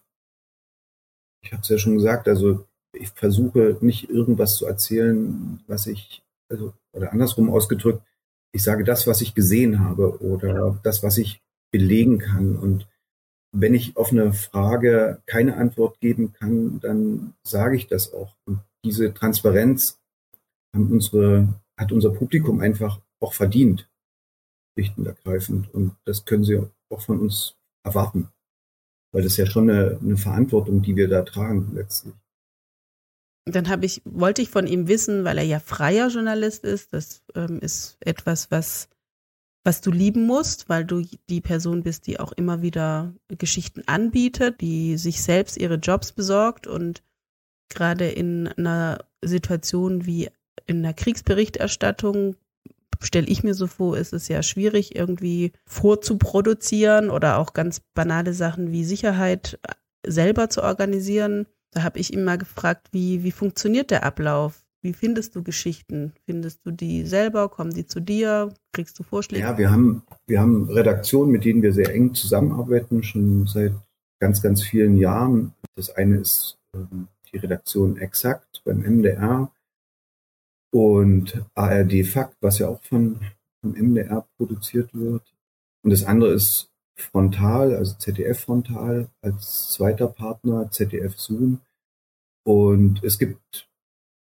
ich 1.42 1.52
habe 1.52 1.62
es 1.62 1.68
ja 1.68 1.78
schon 1.78 1.96
gesagt, 1.96 2.28
also 2.28 2.66
ich 2.92 3.10
versuche 3.10 3.78
nicht 3.80 4.10
irgendwas 4.10 4.56
zu 4.56 4.66
erzählen, 4.66 5.60
was 5.66 5.86
ich, 5.86 6.22
also, 6.50 6.74
oder 6.92 7.12
andersrum 7.12 7.50
ausgedrückt, 7.50 8.02
ich 8.52 8.62
sage 8.62 8.84
das, 8.84 9.06
was 9.06 9.20
ich 9.20 9.34
gesehen 9.34 9.80
habe 9.80 10.20
oder 10.22 10.78
das, 10.82 11.02
was 11.02 11.18
ich 11.18 11.40
belegen 11.70 12.18
kann. 12.18 12.56
Und 12.56 12.86
wenn 13.52 13.74
ich 13.74 13.96
auf 13.96 14.12
eine 14.12 14.32
Frage 14.32 15.22
keine 15.26 15.56
Antwort 15.56 16.00
geben 16.00 16.32
kann, 16.32 16.80
dann 16.80 17.34
sage 17.42 17.76
ich 17.76 17.86
das 17.86 18.12
auch. 18.12 18.34
Und 18.44 18.60
diese 18.84 19.12
Transparenz 19.14 19.98
unsere, 20.72 21.48
hat 21.76 21.92
unser 21.92 22.10
Publikum 22.10 22.60
einfach 22.60 23.00
auch 23.20 23.32
verdient, 23.32 23.88
schlicht 24.74 24.96
und 24.98 25.06
ergreifend. 25.06 25.72
Und 25.72 25.96
das 26.04 26.24
können 26.24 26.44
sie 26.44 26.60
auch 26.90 27.00
von 27.00 27.20
uns 27.20 27.56
erwarten. 27.84 28.28
Weil 29.12 29.22
das 29.22 29.32
ist 29.32 29.38
ja 29.38 29.46
schon 29.46 29.70
eine, 29.70 29.98
eine 30.00 30.16
Verantwortung, 30.16 30.82
die 30.82 30.96
wir 30.96 31.08
da 31.08 31.22
tragen 31.22 31.72
letztlich. 31.74 32.14
Dann 33.46 33.68
habe 33.68 33.86
ich, 33.86 34.02
wollte 34.04 34.42
ich 34.42 34.50
von 34.50 34.66
ihm 34.66 34.88
wissen, 34.88 35.24
weil 35.24 35.38
er 35.38 35.44
ja 35.44 35.58
freier 35.58 36.08
Journalist 36.08 36.64
ist. 36.64 36.92
Das 36.92 37.22
ähm, 37.34 37.60
ist 37.60 37.96
etwas, 38.00 38.50
was, 38.50 38.90
was 39.64 39.80
du 39.80 39.90
lieben 39.90 40.26
musst, 40.26 40.68
weil 40.68 40.84
du 40.84 41.02
die 41.28 41.40
Person 41.40 41.82
bist, 41.82 42.06
die 42.06 42.20
auch 42.20 42.32
immer 42.32 42.62
wieder 42.62 43.14
Geschichten 43.28 43.82
anbietet, 43.86 44.60
die 44.60 44.96
sich 44.96 45.22
selbst 45.22 45.56
ihre 45.56 45.76
Jobs 45.76 46.12
besorgt 46.12 46.66
und 46.66 47.02
gerade 47.68 48.08
in 48.08 48.48
einer 48.48 49.04
Situation 49.22 50.06
wie 50.06 50.30
in 50.66 50.78
einer 50.78 50.94
Kriegsberichterstattung 50.94 52.36
stelle 53.00 53.28
ich 53.28 53.44
mir 53.44 53.54
so 53.54 53.66
vor, 53.66 53.96
ist 53.96 54.12
es 54.12 54.28
ja 54.28 54.42
schwierig 54.42 54.96
irgendwie 54.96 55.52
vorzuproduzieren 55.66 57.10
oder 57.10 57.38
auch 57.38 57.52
ganz 57.52 57.80
banale 57.94 58.32
Sachen 58.32 58.72
wie 58.72 58.84
Sicherheit 58.84 59.58
selber 60.06 60.50
zu 60.50 60.62
organisieren. 60.62 61.46
Da 61.72 61.82
habe 61.82 61.98
ich 61.98 62.14
mal 62.16 62.38
gefragt, 62.38 62.88
wie, 62.92 63.22
wie 63.22 63.30
funktioniert 63.30 63.90
der 63.90 64.04
Ablauf? 64.04 64.64
Wie 64.80 64.92
findest 64.92 65.34
du 65.34 65.42
Geschichten? 65.42 66.12
Findest 66.24 66.64
du 66.64 66.70
die 66.70 67.04
selber? 67.04 67.48
Kommen 67.48 67.74
die 67.74 67.86
zu 67.86 68.00
dir? 68.00 68.54
Kriegst 68.72 68.98
du 68.98 69.02
Vorschläge? 69.02 69.42
Ja, 69.42 69.58
wir 69.58 69.70
haben, 69.70 70.02
wir 70.26 70.40
haben 70.40 70.70
Redaktionen, 70.70 71.32
mit 71.32 71.44
denen 71.44 71.62
wir 71.62 71.72
sehr 71.72 71.92
eng 71.92 72.14
zusammenarbeiten, 72.14 73.02
schon 73.02 73.46
seit 73.46 73.72
ganz, 74.20 74.40
ganz 74.40 74.62
vielen 74.62 74.96
Jahren. 74.96 75.52
Das 75.74 75.90
eine 75.90 76.18
ist 76.18 76.58
ähm, 76.74 77.08
die 77.32 77.38
Redaktion 77.38 77.96
Exakt 77.96 78.62
beim 78.64 78.78
MDR 78.78 79.50
und 80.72 81.44
ARD 81.54 82.04
Fakt, 82.04 82.36
was 82.40 82.58
ja 82.58 82.68
auch 82.68 82.82
von, 82.84 83.20
vom 83.60 83.72
MDR 83.72 84.26
produziert 84.36 84.90
wird. 84.94 85.34
Und 85.82 85.90
das 85.90 86.04
andere 86.04 86.32
ist 86.32 86.70
Frontal, 86.96 87.74
also 87.74 87.96
ZDF 87.96 88.40
Frontal 88.40 89.08
als 89.22 89.70
zweiter 89.72 90.08
Partner, 90.08 90.70
ZDF 90.70 91.18
Zoom. 91.18 91.60
Und 92.44 93.02
es 93.04 93.18
gibt 93.18 93.68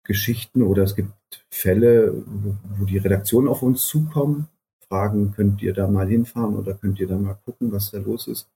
Geschichten 0.04 0.62
oder 0.62 0.82
es 0.82 0.96
gibt 0.96 1.12
Fälle, 1.50 2.12
wo, 2.26 2.84
die 2.84 2.98
Redaktion 2.98 3.48
auf 3.48 3.62
uns 3.62 3.86
zukommen, 3.86 4.48
fragen, 4.88 5.32
könnt 5.32 5.62
ihr 5.62 5.72
da 5.72 5.86
mal 5.88 6.08
hinfahren 6.08 6.56
oder 6.56 6.74
könnt 6.74 7.00
ihr 7.00 7.06
da 7.06 7.16
mal 7.16 7.38
gucken, 7.44 7.72
was 7.72 7.90
da 7.90 7.98
los 7.98 8.26
ist. 8.26 8.48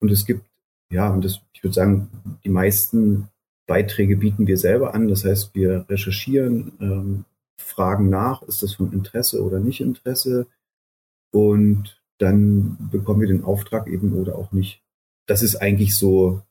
Und 0.00 0.10
es 0.10 0.26
gibt, 0.26 0.44
ja, 0.90 1.10
und 1.10 1.24
das, 1.24 1.40
ich 1.52 1.62
würde 1.62 1.74
sagen, 1.74 2.10
die 2.44 2.50
meisten 2.50 3.28
Beiträge 3.66 4.16
bieten 4.16 4.46
wir 4.46 4.58
selber 4.58 4.94
an. 4.94 5.08
Das 5.08 5.24
heißt, 5.24 5.54
wir 5.54 5.86
recherchieren, 5.88 6.72
ähm, 6.80 7.24
fragen 7.56 8.10
nach, 8.10 8.42
ist 8.42 8.62
das 8.62 8.74
von 8.74 8.92
Interesse 8.92 9.42
oder 9.42 9.60
nicht 9.60 9.80
Interesse? 9.80 10.46
Und 11.32 12.00
dann 12.18 12.76
bekommen 12.90 13.20
wir 13.20 13.28
den 13.28 13.44
Auftrag 13.44 13.88
eben 13.88 14.12
oder 14.12 14.36
auch 14.36 14.52
nicht. 14.52 14.82
Das 15.26 15.42
ist 15.42 15.56
eigentlich 15.56 15.96
so 15.96 16.42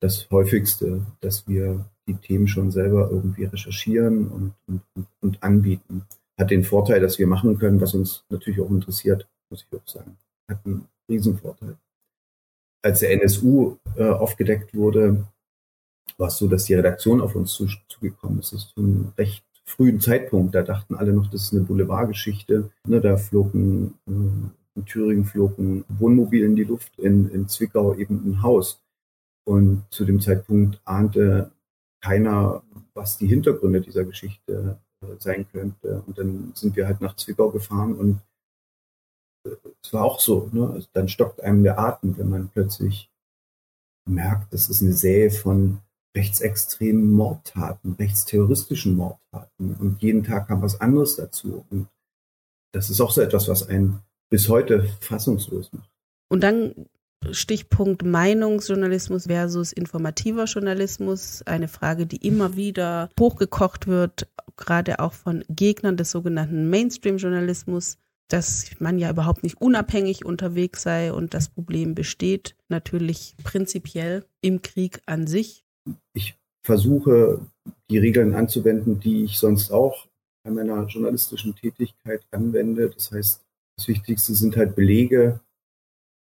das 0.00 0.28
häufigste, 0.30 1.06
dass 1.20 1.46
wir 1.48 1.84
die 2.06 2.14
Themen 2.14 2.48
schon 2.48 2.70
selber 2.70 3.10
irgendwie 3.10 3.44
recherchieren 3.44 4.28
und, 4.28 4.54
und, 4.66 5.06
und 5.20 5.42
anbieten. 5.42 6.06
Hat 6.38 6.50
den 6.50 6.64
Vorteil, 6.64 7.00
dass 7.00 7.18
wir 7.18 7.26
machen 7.26 7.58
können, 7.58 7.80
was 7.80 7.94
uns 7.94 8.24
natürlich 8.28 8.60
auch 8.60 8.70
interessiert, 8.70 9.26
muss 9.50 9.66
ich 9.68 9.78
auch 9.78 9.86
sagen. 9.88 10.16
Hat 10.48 10.64
einen 10.64 10.86
Riesenvorteil. 11.08 11.76
Als 12.82 13.00
der 13.00 13.12
NSU 13.12 13.76
äh, 13.96 14.04
aufgedeckt 14.04 14.74
wurde, 14.74 15.26
war 16.18 16.28
es 16.28 16.36
so, 16.36 16.46
dass 16.46 16.64
die 16.64 16.74
Redaktion 16.74 17.20
auf 17.20 17.34
uns 17.34 17.52
zu, 17.52 17.66
zugekommen 17.88 18.38
ist. 18.38 18.52
Das 18.52 18.64
ist 18.64 18.74
zum 18.74 19.12
recht 19.18 19.44
frühen 19.64 20.00
Zeitpunkt. 20.00 20.54
Da 20.54 20.62
dachten 20.62 20.94
alle 20.94 21.12
noch, 21.12 21.28
das 21.30 21.44
ist 21.44 21.52
eine 21.52 21.62
Boulevardgeschichte. 21.62 22.70
Ne, 22.86 23.00
da 23.00 23.16
flogen 23.16 23.94
äh, 24.06 24.76
in 24.76 24.84
Thüringen 24.84 25.24
flog 25.24 25.58
ein 25.58 25.84
Wohnmobil 25.88 26.44
in 26.44 26.54
die 26.54 26.64
Luft, 26.64 26.98
in, 26.98 27.30
in 27.30 27.48
Zwickau 27.48 27.94
eben 27.94 28.22
ein 28.26 28.42
Haus. 28.42 28.82
Und 29.46 29.84
zu 29.90 30.04
dem 30.04 30.20
Zeitpunkt 30.20 30.80
ahnte 30.84 31.52
keiner, 32.00 32.62
was 32.94 33.16
die 33.18 33.28
Hintergründe 33.28 33.80
dieser 33.80 34.04
Geschichte 34.04 34.78
äh, 35.02 35.06
sein 35.18 35.46
könnte. 35.50 36.02
Und 36.06 36.18
dann 36.18 36.52
sind 36.54 36.74
wir 36.76 36.86
halt 36.86 37.00
nach 37.00 37.16
Zwickau 37.16 37.50
gefahren 37.50 37.94
und 37.94 38.20
äh, 39.46 39.56
es 39.82 39.92
war 39.92 40.04
auch 40.04 40.20
so, 40.20 40.50
ne? 40.52 40.70
Also 40.70 40.88
dann 40.92 41.08
stockt 41.08 41.40
einem 41.42 41.62
der 41.62 41.78
Atem, 41.78 42.18
wenn 42.18 42.28
man 42.28 42.48
plötzlich 42.48 43.10
merkt, 44.08 44.52
das 44.52 44.68
ist 44.68 44.82
eine 44.82 44.92
Sähe 44.92 45.30
von 45.30 45.80
rechtsextremen 46.16 47.10
Mordtaten, 47.10 47.92
rechtsterroristischen 47.92 48.96
Mordtaten. 48.96 49.74
Und 49.74 50.02
jeden 50.02 50.24
Tag 50.24 50.48
kam 50.48 50.62
was 50.62 50.80
anderes 50.80 51.16
dazu. 51.16 51.64
Und 51.70 51.88
das 52.72 52.90
ist 52.90 53.00
auch 53.00 53.10
so 53.10 53.20
etwas, 53.20 53.48
was 53.48 53.68
einen 53.68 54.00
bis 54.30 54.48
heute 54.48 54.88
fassungslos 55.00 55.72
macht. 55.72 55.90
Und 56.28 56.42
dann 56.42 56.86
Stichpunkt 57.32 58.04
Meinungsjournalismus 58.04 59.26
versus 59.26 59.72
informativer 59.72 60.44
Journalismus, 60.44 61.42
eine 61.46 61.68
Frage, 61.68 62.06
die 62.06 62.26
immer 62.26 62.56
wieder 62.56 63.10
hochgekocht 63.18 63.86
wird, 63.86 64.28
gerade 64.56 65.00
auch 65.00 65.12
von 65.12 65.44
Gegnern 65.48 65.96
des 65.96 66.10
sogenannten 66.10 66.70
Mainstream-Journalismus, 66.70 67.98
dass 68.28 68.70
man 68.80 68.98
ja 68.98 69.10
überhaupt 69.10 69.42
nicht 69.42 69.60
unabhängig 69.60 70.24
unterwegs 70.24 70.82
sei 70.82 71.12
und 71.12 71.34
das 71.34 71.48
Problem 71.48 71.94
besteht 71.94 72.56
natürlich 72.68 73.36
prinzipiell 73.44 74.24
im 74.40 74.62
Krieg 74.62 75.00
an 75.06 75.26
sich. 75.26 75.64
Ich 76.12 76.36
versuche, 76.64 77.40
die 77.90 77.98
Regeln 77.98 78.34
anzuwenden, 78.34 78.98
die 78.98 79.24
ich 79.24 79.38
sonst 79.38 79.70
auch 79.70 80.08
bei 80.42 80.50
meiner 80.50 80.84
journalistischen 80.86 81.54
Tätigkeit 81.54 82.22
anwende. 82.30 82.90
Das 82.90 83.12
heißt, 83.12 83.44
das 83.76 83.88
Wichtigste 83.88 84.34
sind 84.34 84.56
halt 84.56 84.74
Belege. 84.74 85.40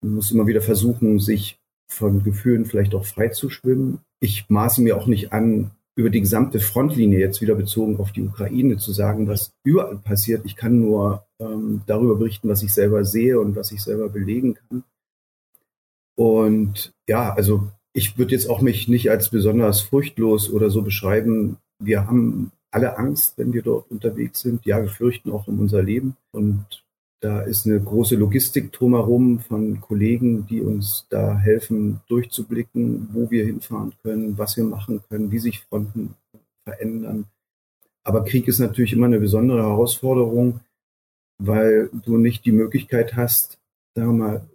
Man 0.04 0.16
muss 0.16 0.30
immer 0.30 0.46
wieder 0.46 0.61
versuchen, 0.61 1.18
sich 1.18 1.58
von 1.88 2.23
Gefühlen 2.23 2.66
vielleicht 2.66 2.94
auch 2.94 3.06
frei 3.06 3.28
zu 3.28 3.49
schwimmen. 3.49 4.00
Ich 4.20 4.44
maße 4.49 4.82
mir 4.82 4.99
auch 4.99 5.06
nicht 5.06 5.32
an, 5.32 5.70
über 5.96 6.11
die 6.11 6.20
gesamte 6.20 6.61
Frontlinie 6.61 7.18
jetzt 7.20 7.40
wieder 7.40 7.54
bezogen 7.54 7.99
auf 7.99 8.12
die 8.12 8.23
Ukraine 8.23 8.76
zu 8.76 8.92
sagen, 8.92 9.28
was 9.28 9.52
überall 9.64 9.96
passiert. 9.96 10.44
Ich 10.44 10.56
kann 10.56 10.78
nur 10.78 11.25
ähm, 11.40 11.80
darüber 11.87 12.16
berichten, 12.16 12.50
was 12.50 12.62
ich 12.62 12.75
selber 12.75 13.04
sehe 13.04 13.40
und 13.40 13.56
was 13.56 13.73
ich 13.73 13.82
selber 13.82 14.11
belegen 14.11 14.54
kann. 14.54 14.84
Und 16.16 16.92
ja, 17.08 17.32
also 17.32 17.68
ich 17.94 18.18
würde 18.18 18.32
jetzt 18.32 18.50
auch 18.50 18.61
mich 18.61 18.88
nicht 18.88 19.11
als 19.11 19.30
besonders 19.30 19.80
furchtlos 19.80 20.50
oder 20.50 20.68
so 20.68 20.82
beschreiben. 20.82 21.56
Wir 21.78 22.06
haben 22.06 22.52
alle 22.70 22.99
Angst, 22.99 23.38
wenn 23.38 23.54
wir 23.54 23.62
dort 23.62 23.90
unterwegs 23.90 24.40
sind. 24.40 24.66
Ja, 24.66 24.82
wir 24.82 24.90
fürchten 24.90 25.30
auch 25.30 25.46
um 25.46 25.61
unser 25.61 25.82
Leben. 25.82 26.16
Und 26.32 26.84
da 27.25 27.40
ist 27.40 27.64
eine 27.64 27.81
große 27.81 28.16
Logistik 28.16 28.71
drumherum 28.71 29.40
von 29.40 29.81
Kollegen, 29.81 30.47
die 30.47 30.61
uns 30.61 31.07
da 31.09 31.38
helfen, 31.38 32.02
durchzublicken, 32.07 33.09
wo 33.14 33.31
wir 33.31 33.47
hinfahren 33.47 33.95
können, 34.02 34.37
was 34.37 34.59
wir 34.59 34.64
machen 34.64 35.00
können, 35.09 35.33
wie 35.33 35.38
sich 35.38 35.62
Fronten 35.62 36.16
verändern. 36.69 37.25
Aber 38.07 38.26
Krieg 38.26 38.47
ist 38.47 38.59
natürlich 38.59 38.93
immer 38.93 39.07
eine 39.07 39.21
besondere 39.21 39.62
Herausforderung, 39.62 40.61
weil 41.43 41.88
du 42.04 42.19
nicht 42.19 42.45
die 42.45 42.52
Möglichkeit 42.52 43.16
hast, 43.16 43.59
sagen 43.97 44.19
wir 44.19 44.26
mal, 44.26 44.47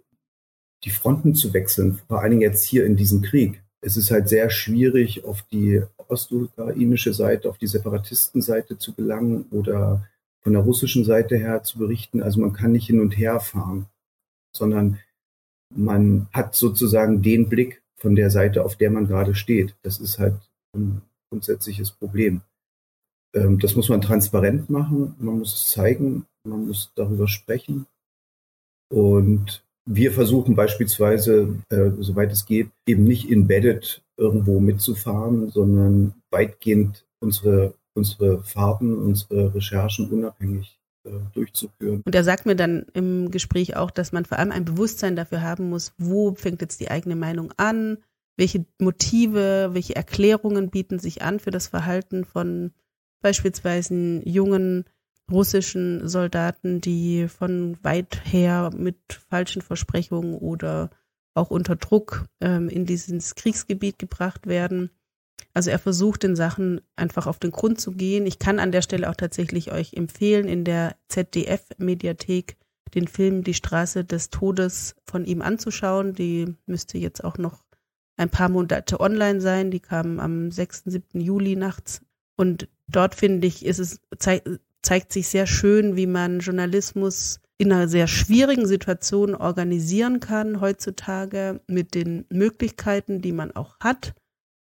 die 0.84 0.90
Fronten 0.90 1.34
zu 1.34 1.52
wechseln, 1.52 1.98
vor 2.06 2.20
allen 2.20 2.30
Dingen 2.30 2.42
jetzt 2.42 2.64
hier 2.64 2.86
in 2.86 2.94
diesem 2.94 3.20
Krieg. 3.20 3.64
Es 3.80 3.96
ist 3.96 4.12
halt 4.12 4.28
sehr 4.28 4.48
schwierig, 4.48 5.24
auf 5.24 5.42
die 5.50 5.82
ostukrainische 6.06 7.14
Seite, 7.14 7.50
auf 7.50 7.58
die 7.58 7.66
Separatistenseite 7.66 8.78
zu 8.78 8.94
gelangen 8.94 9.46
oder 9.50 10.06
von 10.42 10.52
der 10.52 10.62
russischen 10.62 11.04
Seite 11.04 11.36
her 11.36 11.62
zu 11.62 11.78
berichten. 11.78 12.22
Also 12.22 12.40
man 12.40 12.52
kann 12.52 12.72
nicht 12.72 12.86
hin 12.86 13.00
und 13.00 13.16
her 13.16 13.40
fahren, 13.40 13.86
sondern 14.54 14.98
man 15.74 16.28
hat 16.32 16.54
sozusagen 16.54 17.22
den 17.22 17.48
Blick 17.48 17.82
von 17.96 18.16
der 18.16 18.30
Seite, 18.30 18.64
auf 18.64 18.76
der 18.76 18.90
man 18.90 19.06
gerade 19.06 19.34
steht. 19.34 19.76
Das 19.82 19.98
ist 19.98 20.18
halt 20.18 20.36
ein 20.74 21.02
grundsätzliches 21.30 21.92
Problem. 21.92 22.42
ähm, 23.34 23.58
das 23.60 23.76
muss 23.76 23.88
man 23.88 24.00
transparent 24.00 24.70
machen, 24.70 25.14
man 25.18 25.38
muss 25.38 25.54
es 25.54 25.70
zeigen, 25.70 26.26
man 26.44 26.66
muss 26.66 26.92
darüber 26.96 27.28
sprechen. 27.28 27.86
Und 28.92 29.64
wir 29.86 30.12
versuchen 30.12 30.56
beispielsweise, 30.56 31.62
äh, 31.70 31.90
soweit 32.00 32.32
es 32.32 32.44
geht, 32.46 32.70
eben 32.86 33.04
nicht 33.04 33.30
embedded 33.30 34.02
irgendwo 34.16 34.60
mitzufahren, 34.60 35.50
sondern 35.50 36.14
weitgehend 36.30 37.06
unsere, 37.20 37.74
unsere 37.94 38.42
Fahrten, 38.42 38.96
unsere 38.96 39.54
Recherchen 39.54 40.10
unabhängig 40.10 40.78
äh, 41.04 41.10
durchzuführen. 41.32 42.02
Und 42.04 42.14
er 42.14 42.24
sagt 42.24 42.46
mir 42.46 42.56
dann 42.56 42.86
im 42.92 43.30
Gespräch 43.30 43.76
auch, 43.76 43.90
dass 43.90 44.12
man 44.12 44.24
vor 44.24 44.38
allem 44.38 44.52
ein 44.52 44.64
Bewusstsein 44.64 45.16
dafür 45.16 45.42
haben 45.42 45.68
muss, 45.70 45.92
wo 45.98 46.34
fängt 46.34 46.60
jetzt 46.60 46.80
die 46.80 46.90
eigene 46.90 47.16
Meinung 47.16 47.52
an, 47.56 47.98
welche 48.36 48.64
Motive, 48.78 49.70
welche 49.72 49.96
Erklärungen 49.96 50.70
bieten 50.70 50.98
sich 50.98 51.22
an 51.22 51.40
für 51.40 51.50
das 51.50 51.68
Verhalten 51.68 52.24
von 52.24 52.72
beispielsweise 53.22 54.22
jungen 54.24 54.84
russischen 55.30 56.08
Soldaten, 56.08 56.80
die 56.80 57.28
von 57.28 57.76
weit 57.82 58.20
her 58.24 58.70
mit 58.76 58.96
falschen 59.28 59.62
Versprechungen 59.62 60.34
oder 60.34 60.90
auch 61.34 61.50
unter 61.50 61.76
Druck 61.76 62.26
ähm, 62.40 62.68
in 62.68 62.84
dieses 62.84 63.34
Kriegsgebiet 63.34 63.98
gebracht 63.98 64.46
werden. 64.46 64.90
Also 65.52 65.70
er 65.70 65.78
versucht 65.78 66.22
den 66.22 66.36
Sachen 66.36 66.80
einfach 66.96 67.26
auf 67.26 67.38
den 67.38 67.50
Grund 67.50 67.80
zu 67.80 67.92
gehen. 67.92 68.26
Ich 68.26 68.38
kann 68.38 68.58
an 68.58 68.72
der 68.72 68.82
Stelle 68.82 69.10
auch 69.10 69.16
tatsächlich 69.16 69.72
euch 69.72 69.94
empfehlen, 69.94 70.46
in 70.46 70.64
der 70.64 70.96
ZDF-Mediathek 71.08 72.56
den 72.94 73.08
Film 73.08 73.44
Die 73.44 73.54
Straße 73.54 74.04
des 74.04 74.30
Todes 74.30 74.94
von 75.04 75.24
ihm 75.24 75.42
anzuschauen. 75.42 76.14
Die 76.14 76.54
müsste 76.66 76.98
jetzt 76.98 77.24
auch 77.24 77.38
noch 77.38 77.64
ein 78.16 78.30
paar 78.30 78.48
Monate 78.48 79.00
online 79.00 79.40
sein. 79.40 79.70
Die 79.70 79.80
kam 79.80 80.20
am 80.20 80.50
6., 80.50 80.84
7. 80.86 81.20
Juli 81.20 81.56
nachts. 81.56 82.02
Und 82.36 82.68
dort 82.88 83.14
finde 83.14 83.46
ich, 83.46 83.64
ist 83.64 83.78
es, 83.78 84.00
zeigt 84.82 85.12
sich 85.12 85.28
sehr 85.28 85.46
schön, 85.46 85.96
wie 85.96 86.06
man 86.06 86.40
Journalismus 86.40 87.40
in 87.58 87.72
einer 87.72 87.88
sehr 87.88 88.06
schwierigen 88.06 88.66
Situation 88.66 89.34
organisieren 89.34 90.20
kann 90.20 90.62
heutzutage 90.62 91.60
mit 91.66 91.94
den 91.94 92.24
Möglichkeiten, 92.30 93.20
die 93.20 93.32
man 93.32 93.54
auch 93.54 93.78
hat. 93.80 94.14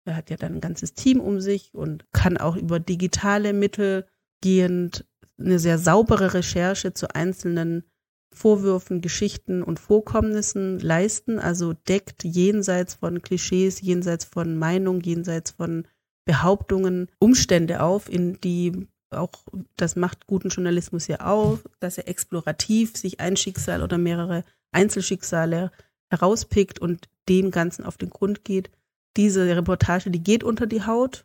Er 0.05 0.17
hat 0.17 0.31
ja 0.31 0.37
dann 0.37 0.55
ein 0.55 0.61
ganzes 0.61 0.95
Team 0.95 1.21
um 1.21 1.41
sich 1.41 1.73
und 1.75 2.05
kann 2.13 2.37
auch 2.37 2.57
über 2.57 2.79
digitale 2.79 3.53
Mittel 3.53 4.07
gehend 4.43 5.07
eine 5.39 5.59
sehr 5.59 5.79
saubere 5.79 6.35
Recherche 6.35 6.93
zu 6.93 7.15
einzelnen 7.15 7.85
Vorwürfen, 8.33 9.01
Geschichten 9.01 9.63
und 9.63 9.79
Vorkommnissen 9.79 10.81
leisten, 10.81 11.39
also 11.39 11.73
deckt 11.73 12.25
jenseits 12.25 12.95
von 12.95 13.23
Klischees, 13.23 13.81
jenseits 13.81 14.25
von 14.25 14.57
Meinung, 14.57 15.01
jenseits 15.01 15.53
von 15.53 15.87
Behauptungen 16.25 17.09
Umstände 17.19 17.83
auf, 17.83 18.09
in 18.09 18.41
die 18.41 18.89
auch, 19.11 19.31
das 19.77 19.95
macht 19.95 20.27
guten 20.27 20.49
Journalismus 20.49 21.07
ja 21.07 21.21
auf, 21.21 21.65
dass 21.79 21.99
er 21.99 22.09
explorativ 22.09 22.97
sich 22.97 23.21
ein 23.21 23.37
Schicksal 23.37 23.83
oder 23.83 23.99
mehrere 23.99 24.45
Einzelschicksale 24.73 25.71
herauspickt 26.11 26.81
und 26.81 27.09
dem 27.29 27.53
Ganzen 27.53 27.85
auf 27.85 27.97
den 27.97 28.11
Grund 28.11 28.45
geht. 28.45 28.71
Diese 29.16 29.56
Reportage, 29.56 30.11
die 30.11 30.23
geht 30.23 30.42
unter 30.42 30.66
die 30.66 30.85
Haut 30.85 31.25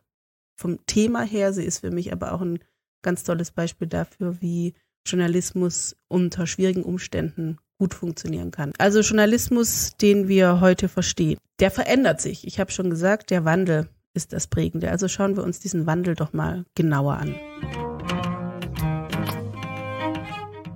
vom 0.56 0.84
Thema 0.86 1.22
her. 1.22 1.52
Sie 1.52 1.64
ist 1.64 1.80
für 1.80 1.90
mich 1.90 2.12
aber 2.12 2.32
auch 2.32 2.40
ein 2.40 2.60
ganz 3.02 3.24
tolles 3.24 3.50
Beispiel 3.50 3.88
dafür, 3.88 4.40
wie 4.40 4.74
Journalismus 5.06 5.96
unter 6.08 6.46
schwierigen 6.46 6.82
Umständen 6.82 7.58
gut 7.78 7.94
funktionieren 7.94 8.50
kann. 8.50 8.72
Also 8.78 9.00
Journalismus, 9.00 9.96
den 10.00 10.28
wir 10.28 10.60
heute 10.60 10.88
verstehen, 10.88 11.38
der 11.58 11.70
verändert 11.70 12.20
sich. 12.20 12.46
Ich 12.46 12.60
habe 12.60 12.70
schon 12.70 12.90
gesagt, 12.90 13.30
der 13.30 13.44
Wandel 13.44 13.88
ist 14.14 14.32
das 14.32 14.46
Prägende. 14.46 14.90
Also 14.90 15.08
schauen 15.08 15.36
wir 15.36 15.42
uns 15.42 15.60
diesen 15.60 15.86
Wandel 15.86 16.14
doch 16.14 16.32
mal 16.32 16.66
genauer 16.74 17.14
an. 17.14 17.34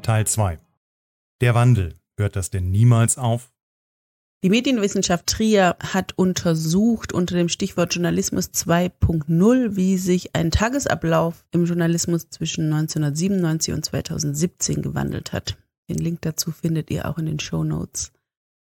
Teil 0.03 0.27
2. 0.27 0.59
Der 1.41 1.55
Wandel. 1.55 1.95
Hört 2.17 2.37
das 2.37 2.51
denn 2.51 2.71
niemals 2.71 3.19
auf? 3.19 3.54
Die 4.45 4.51
Medienwissenschaft 4.51 5.27
Trier 5.27 5.75
hat 5.81 6.13
untersucht 6.19 7.15
unter 7.15 7.35
dem 7.35 7.49
Stichwort 7.49 7.95
Journalismus 7.95 8.51
2.0, 8.51 9.75
wie 9.75 9.97
sich 9.97 10.37
ein 10.37 10.51
Tagesablauf 10.51 11.47
im 11.53 11.65
Journalismus 11.65 12.29
zwischen 12.29 12.71
1997 12.71 13.73
und 13.73 13.87
2017 13.87 14.83
gewandelt 14.83 15.33
hat. 15.33 15.57
Den 15.89 15.97
Link 15.97 16.21
dazu 16.21 16.51
findet 16.51 16.91
ihr 16.91 17.09
auch 17.09 17.17
in 17.17 17.25
den 17.25 17.41
Show 17.41 17.65
Notes. 17.65 18.13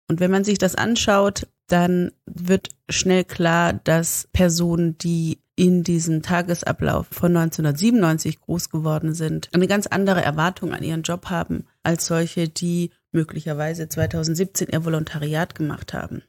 Und 0.08 0.19
wenn 0.19 0.30
man 0.30 0.43
sich 0.43 0.60
das 0.60 0.75
anschaut, 0.75 1.47
dann 1.65 2.12
wird 2.28 2.69
schnell 2.88 3.23
klar, 3.23 3.73
dass 3.73 4.30
Personen, 4.34 4.99
die 4.99 5.39
in 5.56 5.84
diesem 5.84 6.21
Tagesablauf 6.21 7.08
von 7.10 7.36
1997 7.36 8.39
groß 8.39 8.69
geworden 8.69 9.15
sind, 9.15 9.49
eine 9.51 9.65
ganz 9.65 9.88
andere 9.88 10.21
Erwartung 10.21 10.73
an 10.73 10.84
ihren 10.84 11.01
Job 11.01 11.32
haben 11.32 11.65
als 11.82 12.06
solche, 12.06 12.49
die 12.49 12.91
möglicherweise 13.15 13.89
2017 13.89 14.67
ihr 14.71 14.86
Volontariat 14.86 15.56
gemacht 15.56 15.93
haben. 15.93 16.21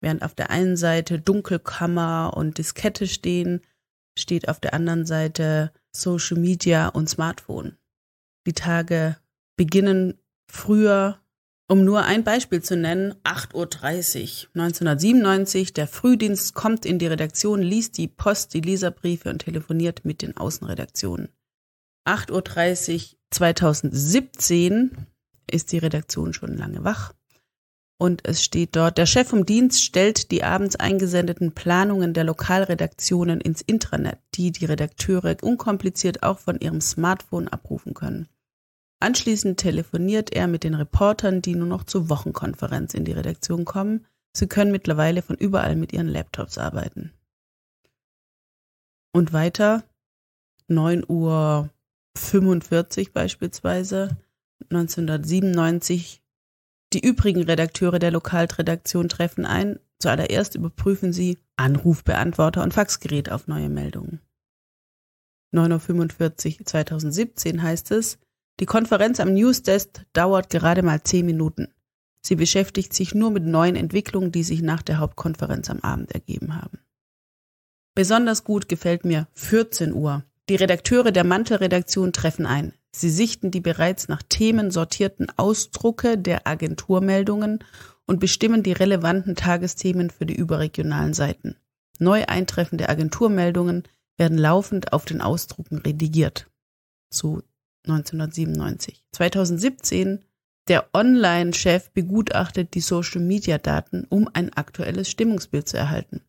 Während 0.00 0.22
auf 0.22 0.34
der 0.34 0.50
einen 0.50 0.76
Seite 0.76 1.20
Dunkelkammer 1.20 2.32
und 2.34 2.56
Diskette 2.56 3.06
stehen, 3.06 3.60
steht 4.18 4.48
auf 4.48 4.60
der 4.60 4.72
anderen 4.72 5.04
Seite 5.04 5.72
Social 5.92 6.38
Media 6.38 6.88
und 6.88 7.10
Smartphone. 7.10 7.76
Die 8.46 8.54
Tage 8.54 9.18
beginnen 9.56 10.18
früher 10.50 11.20
um 11.70 11.84
nur 11.84 12.04
ein 12.04 12.24
Beispiel 12.24 12.62
zu 12.62 12.76
nennen, 12.76 13.14
8.30 13.24 13.52
Uhr 13.54 13.68
1997, 14.54 15.74
der 15.74 15.86
Frühdienst 15.86 16.54
kommt 16.54 16.86
in 16.86 16.98
die 16.98 17.06
Redaktion, 17.06 17.60
liest 17.60 17.98
die 17.98 18.08
Post, 18.08 18.54
die 18.54 18.62
Leserbriefe 18.62 19.28
und 19.28 19.40
telefoniert 19.40 20.02
mit 20.06 20.22
den 20.22 20.34
Außenredaktionen. 20.34 21.28
8.30 22.06 23.12
Uhr 23.12 23.18
2017 23.30 25.06
ist 25.50 25.72
die 25.72 25.78
Redaktion 25.78 26.32
schon 26.32 26.56
lange 26.56 26.84
wach. 26.84 27.12
Und 28.00 28.24
es 28.24 28.44
steht 28.44 28.76
dort, 28.76 28.96
der 28.96 29.06
Chef 29.06 29.28
vom 29.28 29.44
Dienst 29.44 29.82
stellt 29.82 30.30
die 30.30 30.44
abends 30.44 30.76
eingesendeten 30.76 31.52
Planungen 31.52 32.14
der 32.14 32.22
Lokalredaktionen 32.22 33.40
ins 33.40 33.60
Intranet, 33.60 34.18
die 34.34 34.52
die 34.52 34.66
Redakteure 34.66 35.36
unkompliziert 35.42 36.22
auch 36.22 36.38
von 36.38 36.60
ihrem 36.60 36.80
Smartphone 36.80 37.48
abrufen 37.48 37.94
können. 37.94 38.28
Anschließend 39.00 39.58
telefoniert 39.58 40.32
er 40.32 40.46
mit 40.46 40.62
den 40.62 40.74
Reportern, 40.74 41.42
die 41.42 41.56
nur 41.56 41.66
noch 41.66 41.84
zur 41.84 42.08
Wochenkonferenz 42.08 42.94
in 42.94 43.04
die 43.04 43.12
Redaktion 43.12 43.64
kommen. 43.64 44.06
Sie 44.32 44.46
können 44.46 44.70
mittlerweile 44.72 45.22
von 45.22 45.36
überall 45.36 45.74
mit 45.74 45.92
ihren 45.92 46.08
Laptops 46.08 46.56
arbeiten. 46.56 47.12
Und 49.12 49.32
weiter, 49.32 49.82
9 50.68 51.04
Uhr 51.08 51.70
45 52.16 53.12
beispielsweise, 53.12 54.16
1997, 54.70 56.22
die 56.92 57.06
übrigen 57.06 57.42
Redakteure 57.42 57.98
der 57.98 58.10
Lokalredaktion 58.10 59.08
treffen 59.08 59.46
ein. 59.46 59.78
Zuallererst 59.98 60.54
überprüfen 60.54 61.12
sie 61.12 61.38
Anrufbeantworter 61.56 62.62
und 62.62 62.72
Faxgerät 62.72 63.30
auf 63.30 63.48
neue 63.48 63.68
Meldungen. 63.68 64.20
9.45 65.52 66.60
Uhr 66.60 66.66
2017 66.66 67.62
heißt 67.62 67.90
es, 67.92 68.18
die 68.60 68.66
Konferenz 68.66 69.20
am 69.20 69.32
Newsdesk 69.32 70.04
dauert 70.12 70.50
gerade 70.50 70.82
mal 70.82 71.02
zehn 71.02 71.26
Minuten. 71.26 71.68
Sie 72.20 72.36
beschäftigt 72.36 72.92
sich 72.92 73.14
nur 73.14 73.30
mit 73.30 73.44
neuen 73.44 73.76
Entwicklungen, 73.76 74.32
die 74.32 74.42
sich 74.42 74.62
nach 74.62 74.82
der 74.82 74.98
Hauptkonferenz 74.98 75.70
am 75.70 75.80
Abend 75.80 76.12
ergeben 76.12 76.56
haben. 76.56 76.78
Besonders 77.94 78.44
gut 78.44 78.68
gefällt 78.68 79.04
mir 79.04 79.28
14 79.34 79.92
Uhr. 79.92 80.24
Die 80.48 80.56
Redakteure 80.56 81.12
der 81.12 81.24
Mantelredaktion 81.24 82.12
treffen 82.12 82.46
ein. 82.46 82.72
Sie 82.90 83.10
sichten 83.10 83.50
die 83.50 83.60
bereits 83.60 84.08
nach 84.08 84.22
Themen 84.22 84.70
sortierten 84.70 85.28
Ausdrucke 85.36 86.16
der 86.16 86.46
Agenturmeldungen 86.46 87.64
und 88.06 88.20
bestimmen 88.20 88.62
die 88.62 88.72
relevanten 88.72 89.36
Tagesthemen 89.36 90.10
für 90.10 90.26
die 90.26 90.36
überregionalen 90.36 91.14
Seiten. 91.14 91.56
Neu 91.98 92.24
eintreffende 92.26 92.88
Agenturmeldungen 92.88 93.84
werden 94.16 94.38
laufend 94.38 94.92
auf 94.92 95.04
den 95.04 95.20
Ausdrucken 95.20 95.78
redigiert. 95.78 96.50
So 97.12 97.42
1997. 97.86 99.04
2017 99.12 100.24
der 100.68 100.90
Online-Chef 100.92 101.90
begutachtet 101.92 102.74
die 102.74 102.80
Social-Media-Daten, 102.80 104.06
um 104.10 104.28
ein 104.32 104.52
aktuelles 104.52 105.10
Stimmungsbild 105.10 105.66
zu 105.66 105.78
erhalten. 105.78 106.22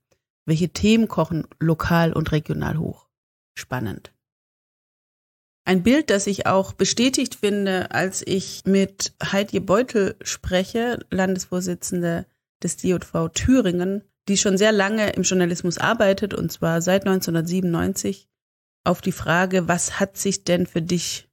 Welche 0.45 0.69
Themen 0.69 1.09
kochen 1.09 1.45
lokal 1.59 2.13
und 2.13 2.31
regional 2.31 2.77
hoch? 2.77 3.07
Spannend. 3.53 4.13
Ein 5.69 5.83
Bild, 5.83 6.09
das 6.09 6.25
ich 6.25 6.47
auch 6.47 6.73
bestätigt 6.73 7.35
finde, 7.35 7.91
als 7.91 8.23
ich 8.25 8.63
mit 8.65 9.13
Heidje 9.21 9.61
Beutel 9.61 10.15
spreche, 10.23 10.97
Landesvorsitzende 11.11 12.25
des 12.63 12.77
DJV 12.77 13.29
Thüringen, 13.35 14.01
die 14.27 14.37
schon 14.37 14.57
sehr 14.57 14.71
lange 14.71 15.11
im 15.11 15.21
Journalismus 15.21 15.77
arbeitet, 15.77 16.33
und 16.33 16.51
zwar 16.51 16.81
seit 16.81 17.05
1997, 17.05 18.27
auf 18.83 19.01
die 19.01 19.11
Frage, 19.11 19.67
was 19.67 19.99
hat 19.99 20.17
sich 20.17 20.43
denn 20.43 20.65
für 20.65 20.81
dich 20.81 21.29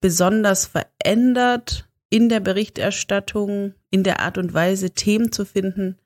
besonders 0.00 0.66
verändert 0.66 1.88
in 2.08 2.28
der 2.28 2.38
Berichterstattung, 2.38 3.74
in 3.90 4.04
der 4.04 4.20
Art 4.20 4.38
und 4.38 4.54
Weise, 4.54 4.92
Themen 4.92 5.32
zu 5.32 5.44
finden, 5.44 5.98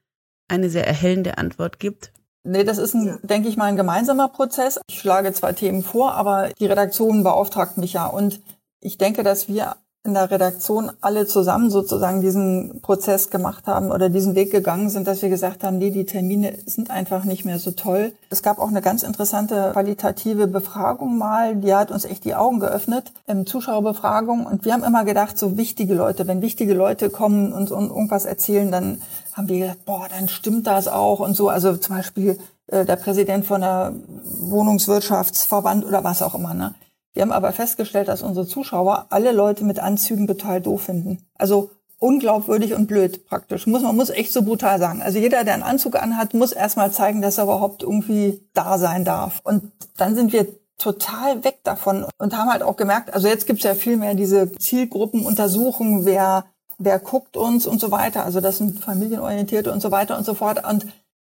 eine 0.48 0.70
sehr 0.70 0.86
erhellende 0.86 1.36
Antwort 1.36 1.78
gibt. 1.78 2.13
Nee, 2.46 2.64
das 2.64 2.76
ist, 2.76 2.94
ein, 2.94 3.18
denke 3.22 3.48
ich 3.48 3.56
mal, 3.56 3.64
ein 3.64 3.76
gemeinsamer 3.76 4.28
Prozess. 4.28 4.78
Ich 4.88 4.98
schlage 4.98 5.32
zwei 5.32 5.54
Themen 5.54 5.82
vor, 5.82 6.12
aber 6.12 6.50
die 6.58 6.66
Redaktion 6.66 7.24
beauftragt 7.24 7.78
mich 7.78 7.94
ja. 7.94 8.06
Und 8.06 8.40
ich 8.80 8.98
denke, 8.98 9.22
dass 9.22 9.48
wir 9.48 9.76
in 10.06 10.12
der 10.12 10.30
Redaktion 10.30 10.90
alle 11.00 11.26
zusammen 11.26 11.70
sozusagen 11.70 12.20
diesen 12.20 12.82
Prozess 12.82 13.30
gemacht 13.30 13.66
haben 13.66 13.90
oder 13.90 14.10
diesen 14.10 14.34
Weg 14.34 14.50
gegangen 14.50 14.90
sind, 14.90 15.06
dass 15.06 15.22
wir 15.22 15.30
gesagt 15.30 15.64
haben, 15.64 15.78
nee, 15.78 15.90
die 15.90 16.04
Termine 16.04 16.58
sind 16.66 16.90
einfach 16.90 17.24
nicht 17.24 17.46
mehr 17.46 17.58
so 17.58 17.70
toll. 17.70 18.12
Es 18.28 18.42
gab 18.42 18.58
auch 18.58 18.68
eine 18.68 18.82
ganz 18.82 19.02
interessante 19.02 19.70
qualitative 19.72 20.46
Befragung 20.46 21.16
mal, 21.16 21.56
die 21.56 21.74
hat 21.74 21.90
uns 21.90 22.04
echt 22.04 22.26
die 22.26 22.34
Augen 22.34 22.60
geöffnet, 22.60 23.12
ähm, 23.26 23.46
Zuschauerbefragung. 23.46 24.44
Und 24.44 24.66
wir 24.66 24.74
haben 24.74 24.84
immer 24.84 25.06
gedacht, 25.06 25.38
so 25.38 25.56
wichtige 25.56 25.94
Leute, 25.94 26.26
wenn 26.26 26.42
wichtige 26.42 26.74
Leute 26.74 27.08
kommen 27.08 27.54
und, 27.54 27.70
und 27.70 27.88
irgendwas 27.88 28.26
erzählen, 28.26 28.70
dann 28.70 29.00
haben 29.34 29.48
wir 29.48 29.58
gedacht, 29.58 29.84
boah, 29.84 30.08
dann 30.08 30.28
stimmt 30.28 30.66
das 30.66 30.88
auch 30.88 31.20
und 31.20 31.34
so. 31.34 31.48
Also 31.48 31.76
zum 31.76 31.96
Beispiel 31.96 32.38
äh, 32.68 32.84
der 32.84 32.96
Präsident 32.96 33.46
von 33.46 33.60
der 33.60 33.92
Wohnungswirtschaftsverband 34.24 35.84
oder 35.84 36.04
was 36.04 36.22
auch 36.22 36.34
immer. 36.34 36.54
Ne? 36.54 36.74
Wir 37.12 37.22
haben 37.22 37.32
aber 37.32 37.52
festgestellt, 37.52 38.08
dass 38.08 38.22
unsere 38.22 38.46
Zuschauer 38.46 39.06
alle 39.10 39.32
Leute 39.32 39.64
mit 39.64 39.78
Anzügen 39.78 40.26
total 40.26 40.60
doof 40.60 40.82
finden. 40.82 41.18
Also 41.34 41.70
unglaubwürdig 41.98 42.74
und 42.74 42.86
blöd 42.86 43.26
praktisch. 43.26 43.66
Muss, 43.66 43.82
man 43.82 43.96
muss 43.96 44.10
echt 44.10 44.32
so 44.32 44.42
brutal 44.42 44.78
sagen. 44.78 45.00
Also 45.02 45.18
jeder, 45.18 45.44
der 45.44 45.54
einen 45.54 45.62
Anzug 45.62 45.96
anhat, 45.96 46.34
muss 46.34 46.52
erstmal 46.52 46.92
zeigen, 46.92 47.22
dass 47.22 47.38
er 47.38 47.44
überhaupt 47.44 47.82
irgendwie 47.82 48.40
da 48.52 48.78
sein 48.78 49.04
darf. 49.04 49.40
Und 49.44 49.72
dann 49.96 50.14
sind 50.14 50.32
wir 50.32 50.46
total 50.76 51.44
weg 51.44 51.60
davon 51.62 52.04
und 52.18 52.36
haben 52.36 52.50
halt 52.50 52.62
auch 52.62 52.76
gemerkt, 52.76 53.14
also 53.14 53.28
jetzt 53.28 53.46
gibt's 53.46 53.62
ja 53.62 53.74
viel 53.74 53.96
mehr 53.96 54.14
diese 54.14 54.52
Zielgruppenuntersuchungen, 54.52 56.04
wer, 56.04 56.44
wer 56.78 56.98
guckt 56.98 57.36
uns 57.36 57.66
und 57.66 57.80
so 57.80 57.90
weiter. 57.90 58.24
Also 58.24 58.40
das 58.40 58.58
sind 58.58 58.80
familienorientierte 58.80 59.72
und 59.72 59.80
so 59.80 59.90
weiter 59.90 60.16
und 60.16 60.24
so 60.24 60.34
fort. 60.34 60.64
Und 60.68 60.86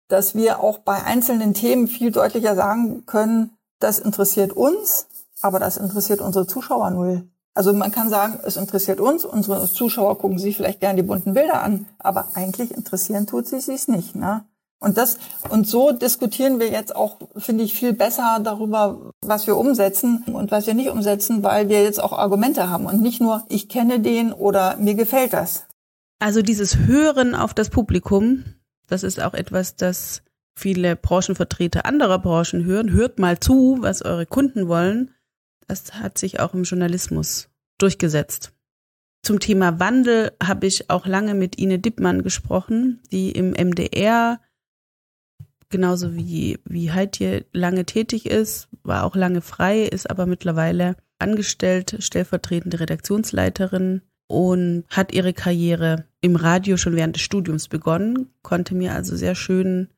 dass 0.08 0.34
wir 0.34 0.60
auch 0.60 0.78
bei 0.78 1.02
einzelnen 1.02 1.54
Themen 1.54 1.88
viel 1.88 2.10
deutlicher 2.10 2.54
sagen 2.54 3.06
können, 3.06 3.50
das 3.80 3.98
interessiert 3.98 4.52
uns, 4.52 5.06
aber 5.42 5.58
das 5.58 5.76
interessiert 5.76 6.20
unsere 6.20 6.46
Zuschauer 6.46 6.90
null. 6.90 7.28
Also 7.54 7.72
man 7.72 7.90
kann 7.90 8.10
sagen, 8.10 8.38
es 8.44 8.56
interessiert 8.56 9.00
uns, 9.00 9.24
unsere 9.24 9.66
Zuschauer 9.66 10.18
gucken 10.18 10.38
sich 10.38 10.56
vielleicht 10.56 10.80
gerne 10.80 11.02
die 11.02 11.06
bunten 11.06 11.32
Bilder 11.32 11.62
an, 11.62 11.86
aber 11.98 12.28
eigentlich 12.34 12.70
interessieren 12.70 13.26
tut 13.26 13.48
sie 13.48 13.60
sich 13.60 13.88
nicht. 13.88 14.14
Ne? 14.14 14.44
Und 14.78 14.98
das 14.98 15.18
und 15.48 15.66
so 15.66 15.92
diskutieren 15.92 16.60
wir 16.60 16.68
jetzt 16.70 16.94
auch, 16.94 17.16
finde 17.36 17.64
ich, 17.64 17.72
viel 17.72 17.94
besser 17.94 18.40
darüber, 18.42 19.12
was 19.22 19.46
wir 19.46 19.56
umsetzen 19.56 20.24
und 20.26 20.50
was 20.50 20.66
wir 20.66 20.74
nicht 20.74 20.90
umsetzen, 20.90 21.42
weil 21.42 21.68
wir 21.68 21.82
jetzt 21.82 22.02
auch 22.02 22.12
Argumente 22.12 22.68
haben 22.68 22.84
und 22.84 23.00
nicht 23.00 23.20
nur 23.20 23.44
ich 23.48 23.68
kenne 23.68 24.00
den 24.00 24.32
oder 24.32 24.76
mir 24.76 24.94
gefällt 24.94 25.32
das. 25.32 25.66
Also 26.18 26.42
dieses 26.42 26.76
Hören 26.78 27.34
auf 27.34 27.54
das 27.54 27.70
Publikum, 27.70 28.44
das 28.86 29.02
ist 29.02 29.20
auch 29.20 29.34
etwas, 29.34 29.76
das 29.76 30.22
viele 30.54 30.96
Branchenvertreter 30.96 31.86
anderer 31.86 32.18
Branchen 32.18 32.64
hören. 32.64 32.90
Hört 32.90 33.18
mal 33.18 33.38
zu, 33.38 33.78
was 33.80 34.02
eure 34.02 34.26
Kunden 34.26 34.68
wollen. 34.68 35.10
Das 35.68 35.94
hat 35.94 36.18
sich 36.18 36.40
auch 36.40 36.54
im 36.54 36.64
Journalismus 36.64 37.48
durchgesetzt. 37.78 38.52
Zum 39.22 39.40
Thema 39.40 39.80
Wandel 39.80 40.32
habe 40.42 40.66
ich 40.66 40.88
auch 40.88 41.06
lange 41.06 41.34
mit 41.34 41.58
Ine 41.58 41.78
Dippmann 41.78 42.22
gesprochen, 42.22 43.02
die 43.10 43.32
im 43.32 43.50
MDR 43.50 44.40
genauso 45.68 46.14
wie, 46.14 46.58
wie 46.64 46.92
Heidje 46.92 47.44
lange 47.52 47.84
tätig 47.84 48.26
ist, 48.26 48.68
war 48.82 49.04
auch 49.04 49.16
lange 49.16 49.40
frei, 49.40 49.82
ist 49.82 50.08
aber 50.10 50.26
mittlerweile 50.26 50.96
angestellt, 51.18 51.96
stellvertretende 52.00 52.80
Redaktionsleiterin 52.80 54.02
und 54.28 54.84
hat 54.88 55.12
ihre 55.12 55.32
Karriere 55.32 56.04
im 56.20 56.36
Radio 56.36 56.76
schon 56.76 56.96
während 56.96 57.16
des 57.16 57.22
Studiums 57.22 57.68
begonnen, 57.68 58.30
konnte 58.42 58.74
mir 58.74 58.92
also 58.92 59.16
sehr 59.16 59.34
schön 59.34 59.88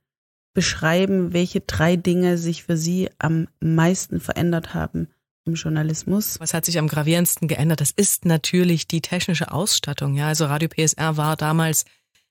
beschreiben, 0.54 1.33
welche 1.33 1.61
drei 1.61 1.96
Dinge 1.96 2.38
sich 2.38 2.64
für 2.64 2.76
sie 2.76 3.09
am 3.18 3.48
meisten 3.61 4.20
verändert 4.20 4.74
haben 4.74 5.09
im 5.44 5.54
Journalismus. 5.54 6.38
Was 6.40 6.54
hat 6.54 6.64
sich 6.64 6.78
am 6.78 6.88
gravierendsten 6.88 7.48
geändert? 7.48 7.81
Das 7.81 7.90
ist 7.90 8.24
natürlich 8.24 8.87
die 8.87 9.00
technische 9.00 9.50
Ausstattung. 9.50 10.14
Ja, 10.14 10.28
also 10.28 10.46
Radio 10.46 10.68
PSR 10.68 11.16
war 11.16 11.37
damals 11.37 11.85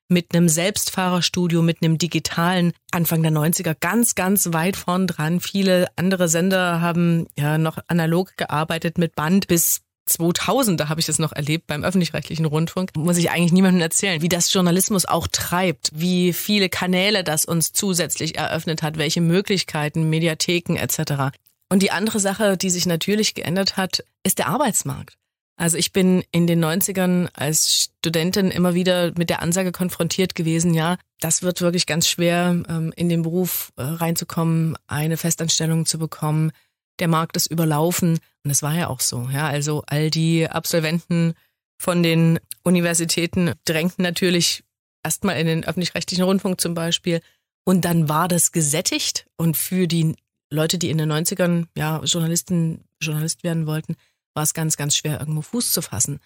mit 0.09 0.33
einem 0.33 0.49
Selbstfahrerstudio, 0.49 1.61
mit 1.61 1.81
einem 1.81 1.97
digitalen 1.97 2.73
Anfang 2.91 3.23
der 3.23 3.31
90er 3.31 3.75
ganz, 3.79 4.15
ganz 4.15 4.53
weit 4.53 4.77
vorn 4.77 5.07
dran. 5.07 5.39
Viele 5.39 5.87
andere 5.95 6.27
Sender 6.29 6.81
haben 6.81 7.27
ja 7.37 7.57
noch 7.57 7.77
analog 7.87 8.37
gearbeitet 8.37 8.97
mit 8.97 9.15
Band 9.15 9.47
bis 9.47 9.81
2000, 10.07 10.79
da 10.79 10.89
habe 10.89 10.99
ich 10.99 11.05
das 11.05 11.19
noch 11.19 11.33
erlebt 11.33 11.67
beim 11.67 11.83
öffentlich-rechtlichen 11.83 12.45
Rundfunk, 12.45 12.91
muss 12.95 13.17
ich 13.17 13.29
eigentlich 13.29 13.51
niemandem 13.51 13.81
erzählen, 13.81 14.21
wie 14.21 14.29
das 14.29 14.53
Journalismus 14.53 15.05
auch 15.05 15.27
treibt, 15.27 15.89
wie 15.93 16.33
viele 16.33 16.69
Kanäle 16.69 17.23
das 17.23 17.45
uns 17.45 17.73
zusätzlich 17.73 18.37
eröffnet 18.37 18.83
hat, 18.83 18.97
welche 18.97 19.21
Möglichkeiten, 19.21 20.09
Mediatheken 20.09 20.77
etc. 20.77 21.35
Und 21.69 21.83
die 21.83 21.91
andere 21.91 22.19
Sache, 22.19 22.57
die 22.57 22.69
sich 22.69 22.85
natürlich 22.85 23.33
geändert 23.33 23.77
hat, 23.77 24.03
ist 24.23 24.39
der 24.39 24.47
Arbeitsmarkt. 24.47 25.17
Also 25.57 25.77
ich 25.77 25.91
bin 25.91 26.23
in 26.31 26.45
den 26.45 26.63
90ern 26.63 27.29
als 27.33 27.89
Studentin 27.99 28.51
immer 28.51 28.75
wieder 28.75 29.11
mit 29.17 29.31
der 29.31 29.41
Ansage 29.41 29.71
konfrontiert 29.71 30.35
gewesen, 30.35 30.75
ja, 30.75 30.97
das 31.19 31.41
wird 31.41 31.61
wirklich 31.61 31.87
ganz 31.87 32.07
schwer, 32.07 32.63
ähm, 32.69 32.93
in 32.95 33.09
den 33.09 33.23
Beruf 33.23 33.73
äh, 33.75 33.81
reinzukommen, 33.81 34.77
eine 34.85 35.17
Festanstellung 35.17 35.87
zu 35.87 35.97
bekommen. 35.97 36.51
Der 36.99 37.07
Markt 37.07 37.35
ist 37.35 37.47
überlaufen. 37.47 38.19
Und 38.43 38.51
es 38.51 38.61
war 38.61 38.75
ja 38.75 38.87
auch 38.87 38.99
so, 38.99 39.27
ja. 39.33 39.47
Also 39.47 39.83
all 39.87 40.11
die 40.11 40.47
Absolventen 40.47 41.33
von 41.79 42.03
den 42.03 42.39
Universitäten 42.63 43.53
drängten 43.65 44.03
natürlich 44.03 44.63
erstmal 45.03 45.39
in 45.39 45.47
den 45.47 45.63
öffentlich-rechtlichen 45.63 46.23
Rundfunk 46.23 46.61
zum 46.61 46.75
Beispiel. 46.75 47.21
Und 47.65 47.83
dann 47.83 48.07
war 48.09 48.27
das 48.27 48.51
gesättigt 48.51 49.25
und 49.37 49.57
für 49.57 49.87
die 49.87 50.15
Leute, 50.51 50.77
die 50.77 50.89
in 50.89 50.97
den 50.97 51.11
90ern 51.11 51.65
ja 51.75 52.01
Journalisten, 52.03 52.85
Journalist 53.01 53.43
werden 53.43 53.65
wollten, 53.67 53.95
war 54.37 54.43
es 54.43 54.53
ganz, 54.53 54.77
ganz 54.77 54.95
schwer, 54.95 55.19
irgendwo 55.19 55.41
Fuß 55.41 55.71
zu 55.71 55.81
fassen. 55.81 56.19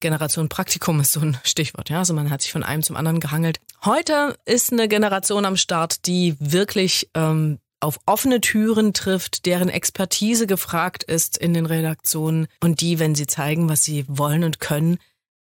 Generation 0.00 0.50
Praktikum 0.50 1.00
ist 1.00 1.12
so 1.12 1.20
ein 1.20 1.38
Stichwort, 1.44 1.88
ja. 1.88 2.00
Also 2.00 2.12
man 2.12 2.28
hat 2.28 2.42
sich 2.42 2.52
von 2.52 2.62
einem 2.62 2.82
zum 2.82 2.96
anderen 2.96 3.20
gehangelt. 3.20 3.60
Heute 3.84 4.36
ist 4.44 4.72
eine 4.72 4.88
Generation 4.88 5.46
am 5.46 5.56
Start, 5.56 6.06
die 6.06 6.36
wirklich 6.40 7.08
ähm, 7.14 7.58
auf 7.80 8.00
offene 8.04 8.40
Türen 8.40 8.92
trifft, 8.92 9.46
deren 9.46 9.68
Expertise 9.68 10.46
gefragt 10.46 11.04
ist 11.04 11.38
in 11.38 11.54
den 11.54 11.66
Redaktionen 11.66 12.48
und 12.60 12.80
die, 12.80 12.98
wenn 12.98 13.14
sie 13.14 13.28
zeigen, 13.28 13.68
was 13.68 13.82
sie 13.82 14.04
wollen 14.08 14.44
und 14.44 14.60
können, 14.60 14.98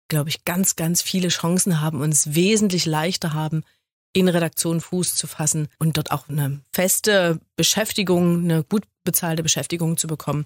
glaube 0.09 0.29
ich, 0.29 0.43
ganz, 0.43 0.75
ganz 0.75 1.01
viele 1.01 1.29
Chancen 1.29 1.81
haben 1.81 2.01
und 2.01 2.09
es 2.09 2.33
wesentlich 2.33 2.85
leichter 2.85 3.33
haben, 3.33 3.63
in 4.11 4.27
Redaktion 4.27 4.81
Fuß 4.81 5.15
zu 5.15 5.27
fassen 5.27 5.67
und 5.77 5.97
dort 5.97 6.11
auch 6.11 6.27
eine 6.27 6.61
feste 6.73 7.39
Beschäftigung, 7.55 8.43
eine 8.43 8.63
gut 8.63 8.83
bezahlte 9.03 9.43
Beschäftigung 9.43 9.97
zu 9.97 10.07
bekommen, 10.07 10.45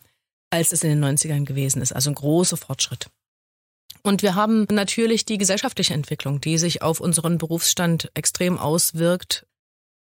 als 0.49 0.71
es 0.71 0.83
in 0.83 0.89
den 0.89 1.03
90ern 1.03 1.45
gewesen 1.45 1.81
ist. 1.81 1.93
Also 1.93 2.11
ein 2.11 2.15
großer 2.15 2.57
Fortschritt. 2.57 3.07
Und 4.03 4.21
wir 4.21 4.35
haben 4.35 4.67
natürlich 4.69 5.25
die 5.25 5.39
gesellschaftliche 5.39 5.93
Entwicklung, 5.93 6.39
die 6.39 6.57
sich 6.57 6.81
auf 6.83 6.99
unseren 6.99 7.37
Berufsstand 7.37 8.11
extrem 8.13 8.59
auswirkt. 8.59 9.47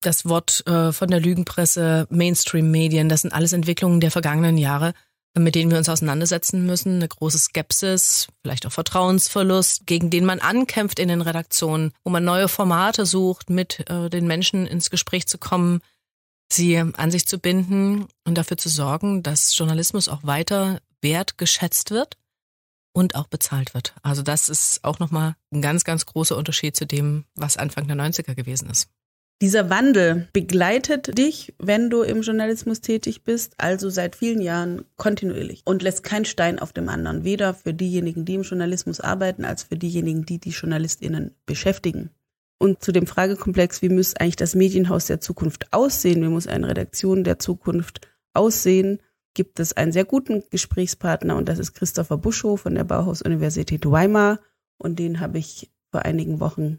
Das 0.00 0.26
Wort 0.26 0.66
äh, 0.66 0.90
von 0.90 1.08
der 1.08 1.20
Lügenpresse, 1.20 2.08
Mainstream-Medien, 2.10 3.08
das 3.08 3.22
sind 3.22 3.32
alles 3.32 3.52
Entwicklungen 3.52 4.00
der 4.00 4.10
vergangenen 4.10 4.58
Jahre, 4.58 4.94
mit 5.38 5.54
denen 5.54 5.70
wir 5.70 5.78
uns 5.78 5.88
auseinandersetzen 5.88 6.66
müssen. 6.66 6.96
Eine 6.96 7.06
große 7.06 7.38
Skepsis, 7.38 8.26
vielleicht 8.42 8.66
auch 8.66 8.72
Vertrauensverlust, 8.72 9.86
gegen 9.86 10.10
den 10.10 10.24
man 10.24 10.40
ankämpft 10.40 10.98
in 10.98 11.08
den 11.08 11.22
Redaktionen, 11.22 11.92
wo 12.02 12.10
man 12.10 12.24
neue 12.24 12.48
Formate 12.48 13.06
sucht, 13.06 13.50
mit 13.50 13.88
äh, 13.88 14.10
den 14.10 14.26
Menschen 14.26 14.66
ins 14.66 14.90
Gespräch 14.90 15.28
zu 15.28 15.38
kommen, 15.38 15.80
sie 16.52 16.76
an 16.78 17.10
sich 17.10 17.26
zu 17.26 17.38
binden 17.38 18.06
und 18.24 18.36
dafür 18.36 18.56
zu 18.56 18.68
sorgen, 18.68 19.22
dass 19.22 19.56
Journalismus 19.56 20.08
auch 20.08 20.24
weiter 20.24 20.80
wertgeschätzt 21.00 21.90
wird 21.90 22.16
und 22.92 23.14
auch 23.14 23.26
bezahlt 23.26 23.74
wird. 23.74 23.94
Also 24.02 24.22
das 24.22 24.48
ist 24.48 24.84
auch 24.84 24.98
nochmal 24.98 25.34
ein 25.52 25.62
ganz, 25.62 25.84
ganz 25.84 26.06
großer 26.06 26.36
Unterschied 26.36 26.76
zu 26.76 26.86
dem, 26.86 27.24
was 27.34 27.56
Anfang 27.56 27.86
der 27.86 27.96
90er 27.96 28.34
gewesen 28.34 28.70
ist. 28.70 28.88
Dieser 29.40 29.70
Wandel 29.70 30.28
begleitet 30.32 31.18
dich, 31.18 31.52
wenn 31.58 31.90
du 31.90 32.02
im 32.02 32.22
Journalismus 32.22 32.80
tätig 32.80 33.24
bist, 33.24 33.54
also 33.58 33.90
seit 33.90 34.14
vielen 34.14 34.40
Jahren 34.40 34.84
kontinuierlich 34.96 35.62
und 35.64 35.82
lässt 35.82 36.04
keinen 36.04 36.26
Stein 36.26 36.60
auf 36.60 36.72
dem 36.72 36.88
anderen, 36.88 37.24
weder 37.24 37.52
für 37.52 37.74
diejenigen, 37.74 38.24
die 38.24 38.34
im 38.34 38.42
Journalismus 38.42 39.00
arbeiten, 39.00 39.44
als 39.44 39.64
für 39.64 39.76
diejenigen, 39.76 40.24
die 40.24 40.38
die 40.38 40.50
JournalistInnen 40.50 41.34
beschäftigen. 41.44 42.10
Und 42.62 42.80
zu 42.80 42.92
dem 42.92 43.08
Fragekomplex, 43.08 43.82
wie 43.82 43.88
muss 43.88 44.14
eigentlich 44.14 44.36
das 44.36 44.54
Medienhaus 44.54 45.06
der 45.06 45.20
Zukunft 45.20 45.72
aussehen, 45.72 46.22
wie 46.22 46.28
muss 46.28 46.46
eine 46.46 46.68
Redaktion 46.68 47.24
der 47.24 47.40
Zukunft 47.40 48.06
aussehen, 48.34 49.00
gibt 49.34 49.58
es 49.58 49.72
einen 49.72 49.90
sehr 49.90 50.04
guten 50.04 50.44
Gesprächspartner 50.48 51.34
und 51.34 51.48
das 51.48 51.58
ist 51.58 51.74
Christopher 51.74 52.18
Buschow 52.18 52.60
von 52.60 52.76
der 52.76 52.84
Bauhaus-Universität 52.84 53.84
Weimar 53.90 54.38
und 54.78 55.00
den 55.00 55.18
habe 55.18 55.38
ich 55.38 55.72
vor 55.90 56.02
einigen 56.02 56.38
Wochen 56.38 56.78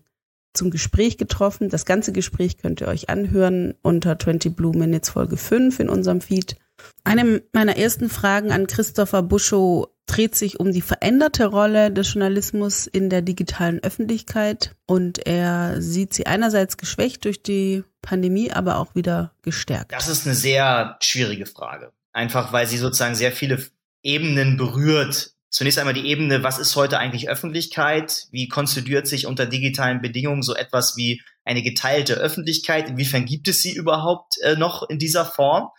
zum 0.54 0.72
Gespräch 0.72 1.18
getroffen. 1.18 1.68
Das 1.68 1.84
ganze 1.84 2.14
Gespräch 2.14 2.60
könnt 2.60 2.80
ihr 2.80 2.88
euch 2.88 3.10
anhören 3.10 3.74
unter 3.82 4.18
20 4.18 4.56
Blue 4.56 4.78
Minutes 4.78 5.10
Folge 5.10 5.36
5 5.36 5.82
in 5.82 5.90
unserem 5.90 6.22
Feed. 6.22 6.56
Eine 7.04 7.44
meiner 7.54 7.78
ersten 7.78 8.10
Fragen 8.10 8.52
an 8.52 8.68
Christopher 8.68 9.24
Buschow 9.24 9.88
dreht 10.06 10.36
sich 10.36 10.60
um 10.60 10.72
die 10.72 10.82
veränderte 10.82 11.46
Rolle 11.46 11.92
des 11.92 12.14
Journalismus 12.14 12.88
in 12.88 13.10
der 13.10 13.22
digitalen 13.22 13.82
Öffentlichkeit 13.84 14.76
und 14.86 15.26
er 15.26 15.82
sieht 15.82 16.14
sie 16.14 16.28
einerseits 16.28 16.78
geschwächt 16.78 17.26
durch 17.26 17.42
die 17.42 17.84
Pandemie, 18.02 18.52
aber 18.52 18.78
auch 18.78 18.96
wieder 18.96 19.34
gestärkt. 19.42 19.92
Das 19.92 20.08
ist 20.08 20.26
eine 20.26 20.36
sehr 20.36 20.98
schwierige 21.02 21.46
Frage. 21.46 21.92
Einfach 22.12 22.54
weil 22.54 22.68
sie 22.68 22.78
sozusagen 22.78 23.16
sehr 23.16 23.32
viele 23.32 23.66
Ebenen 24.04 24.58
berührt. 24.58 25.32
Zunächst 25.50 25.80
einmal 25.80 25.94
die 25.94 26.08
Ebene, 26.08 26.44
was 26.44 26.60
ist 26.60 26.76
heute 26.76 27.00
eigentlich 27.00 27.30
Öffentlichkeit? 27.30 28.28
Wie 28.32 28.48
konstituiert 28.48 29.08
sich 29.08 29.26
unter 29.26 29.46
digitalen 29.46 30.02
Bedingungen 30.02 30.42
so 30.42 30.54
etwas 30.56 30.98
wie 30.98 31.22
eine 31.46 31.64
geteilte 31.64 32.16
Öffentlichkeit? 32.16 32.90
Inwiefern 32.90 33.26
gibt 33.26 33.48
es 33.48 33.62
sie 33.62 33.74
überhaupt 33.74 34.36
äh, 34.42 34.56
noch 34.56 34.88
in 34.90 35.00
dieser 35.00 35.26
Form? 35.26 35.70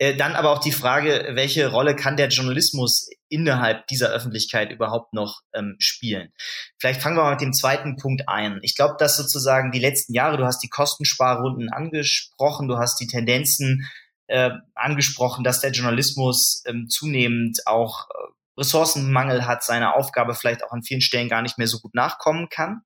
Äh, 0.00 0.16
dann 0.16 0.34
aber 0.34 0.50
auch 0.50 0.60
die 0.60 0.72
Frage, 0.72 1.28
welche 1.32 1.70
Rolle 1.70 1.94
kann 1.94 2.16
der 2.16 2.28
Journalismus 2.28 3.10
innerhalb 3.28 3.86
dieser 3.88 4.08
Öffentlichkeit 4.08 4.72
überhaupt 4.72 5.12
noch 5.12 5.42
ähm, 5.52 5.76
spielen? 5.78 6.32
Vielleicht 6.78 7.02
fangen 7.02 7.18
wir 7.18 7.22
mal 7.22 7.32
mit 7.32 7.42
dem 7.42 7.52
zweiten 7.52 7.96
Punkt 7.96 8.26
ein. 8.26 8.60
Ich 8.62 8.74
glaube, 8.74 8.94
dass 8.98 9.18
sozusagen 9.18 9.72
die 9.72 9.78
letzten 9.78 10.14
Jahre, 10.14 10.38
du 10.38 10.46
hast 10.46 10.62
die 10.62 10.70
Kostensparrunden 10.70 11.70
angesprochen, 11.70 12.66
du 12.66 12.78
hast 12.78 12.98
die 12.98 13.08
Tendenzen 13.08 13.90
äh, 14.26 14.50
angesprochen, 14.74 15.44
dass 15.44 15.60
der 15.60 15.72
Journalismus 15.72 16.62
ähm, 16.66 16.88
zunehmend 16.88 17.58
auch 17.66 18.08
äh, 18.08 18.58
Ressourcenmangel 18.58 19.46
hat, 19.46 19.62
seiner 19.62 19.96
Aufgabe 19.96 20.34
vielleicht 20.34 20.64
auch 20.64 20.72
an 20.72 20.82
vielen 20.82 21.02
Stellen 21.02 21.28
gar 21.28 21.42
nicht 21.42 21.58
mehr 21.58 21.66
so 21.66 21.78
gut 21.78 21.94
nachkommen 21.94 22.48
kann. 22.48 22.80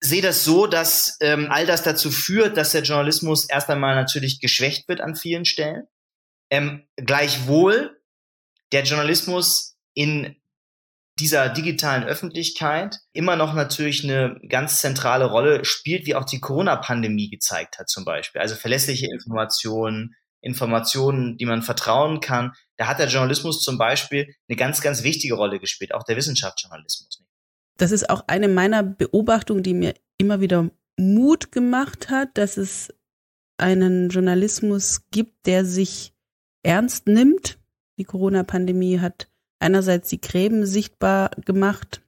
Sehe 0.00 0.22
das 0.22 0.44
so, 0.44 0.66
dass 0.66 1.16
ähm, 1.22 1.48
all 1.50 1.64
das 1.64 1.82
dazu 1.82 2.10
führt, 2.10 2.58
dass 2.58 2.72
der 2.72 2.82
Journalismus 2.82 3.48
erst 3.48 3.70
einmal 3.70 3.94
natürlich 3.94 4.38
geschwächt 4.38 4.86
wird 4.86 5.00
an 5.00 5.16
vielen 5.16 5.46
Stellen 5.46 5.84
ähm, 6.50 6.86
gleichwohl 6.96 8.00
der 8.72 8.84
Journalismus 8.84 9.76
in 9.94 10.36
dieser 11.18 11.48
digitalen 11.48 12.04
Öffentlichkeit 12.04 12.98
immer 13.12 13.36
noch 13.36 13.54
natürlich 13.54 14.04
eine 14.04 14.40
ganz 14.48 14.78
zentrale 14.78 15.24
Rolle 15.24 15.64
spielt, 15.64 16.06
wie 16.06 16.14
auch 16.14 16.24
die 16.24 16.40
Corona-Pandemie 16.40 17.28
gezeigt 17.28 17.78
hat 17.78 17.88
zum 17.88 18.04
Beispiel. 18.04 18.40
Also 18.40 18.54
verlässliche 18.54 19.06
Informationen, 19.12 20.14
Informationen, 20.40 21.36
die 21.36 21.46
man 21.46 21.62
vertrauen 21.62 22.20
kann. 22.20 22.52
Da 22.76 22.86
hat 22.86 23.00
der 23.00 23.08
Journalismus 23.08 23.60
zum 23.62 23.78
Beispiel 23.78 24.32
eine 24.48 24.56
ganz, 24.56 24.80
ganz 24.80 25.02
wichtige 25.02 25.34
Rolle 25.34 25.58
gespielt, 25.58 25.92
auch 25.92 26.04
der 26.04 26.16
Wissenschaftsjournalismus. 26.16 27.24
Das 27.76 27.90
ist 27.90 28.08
auch 28.08 28.24
eine 28.28 28.48
meiner 28.48 28.82
Beobachtungen, 28.82 29.62
die 29.62 29.74
mir 29.74 29.94
immer 30.16 30.40
wieder 30.40 30.70
Mut 30.96 31.52
gemacht 31.52 32.10
hat, 32.10 32.36
dass 32.38 32.56
es 32.56 32.92
einen 33.56 34.08
Journalismus 34.08 35.02
gibt, 35.10 35.46
der 35.46 35.64
sich 35.64 36.12
ernst 36.68 37.06
nimmt. 37.06 37.58
Die 37.98 38.04
Corona-Pandemie 38.04 39.00
hat 39.00 39.28
einerseits 39.58 40.08
die 40.10 40.20
Gräben 40.20 40.66
sichtbar 40.66 41.30
gemacht. 41.44 42.02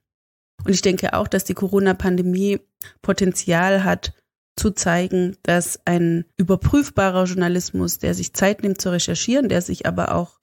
Und 0.64 0.72
ich 0.72 0.82
denke 0.82 1.14
auch, 1.14 1.26
dass 1.26 1.44
die 1.44 1.54
Corona-Pandemie 1.54 2.60
Potenzial 3.02 3.82
hat, 3.84 4.12
zu 4.56 4.72
zeigen, 4.72 5.36
dass 5.42 5.80
ein 5.86 6.26
überprüfbarer 6.36 7.24
Journalismus, 7.24 7.98
der 7.98 8.12
sich 8.12 8.34
Zeit 8.34 8.62
nimmt 8.62 8.80
zu 8.80 8.90
recherchieren, 8.92 9.48
der 9.48 9.62
sich 9.62 9.86
aber 9.86 10.14
auch 10.14 10.38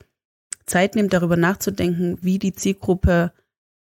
Zeit 0.65 0.95
nimmt, 0.95 1.13
darüber 1.13 1.37
nachzudenken, 1.37 2.17
wie 2.21 2.39
die 2.39 2.53
Zielgruppe 2.53 3.31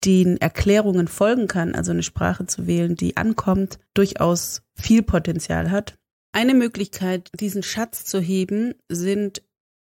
den 0.05 0.37
Erklärungen 0.37 1.07
folgen 1.07 1.47
kann, 1.47 1.73
also 1.73 1.91
eine 1.91 2.03
Sprache 2.03 2.45
zu 2.45 2.67
wählen, 2.67 2.95
die 2.95 3.17
ankommt, 3.17 3.79
durchaus 3.95 4.61
viel 4.75 5.01
Potenzial 5.01 5.71
hat. 5.71 5.97
Eine 6.33 6.53
Möglichkeit, 6.53 7.29
diesen 7.39 7.63
Schatz 7.63 8.05
zu 8.05 8.19
heben, 8.19 8.75
sind 8.89 9.41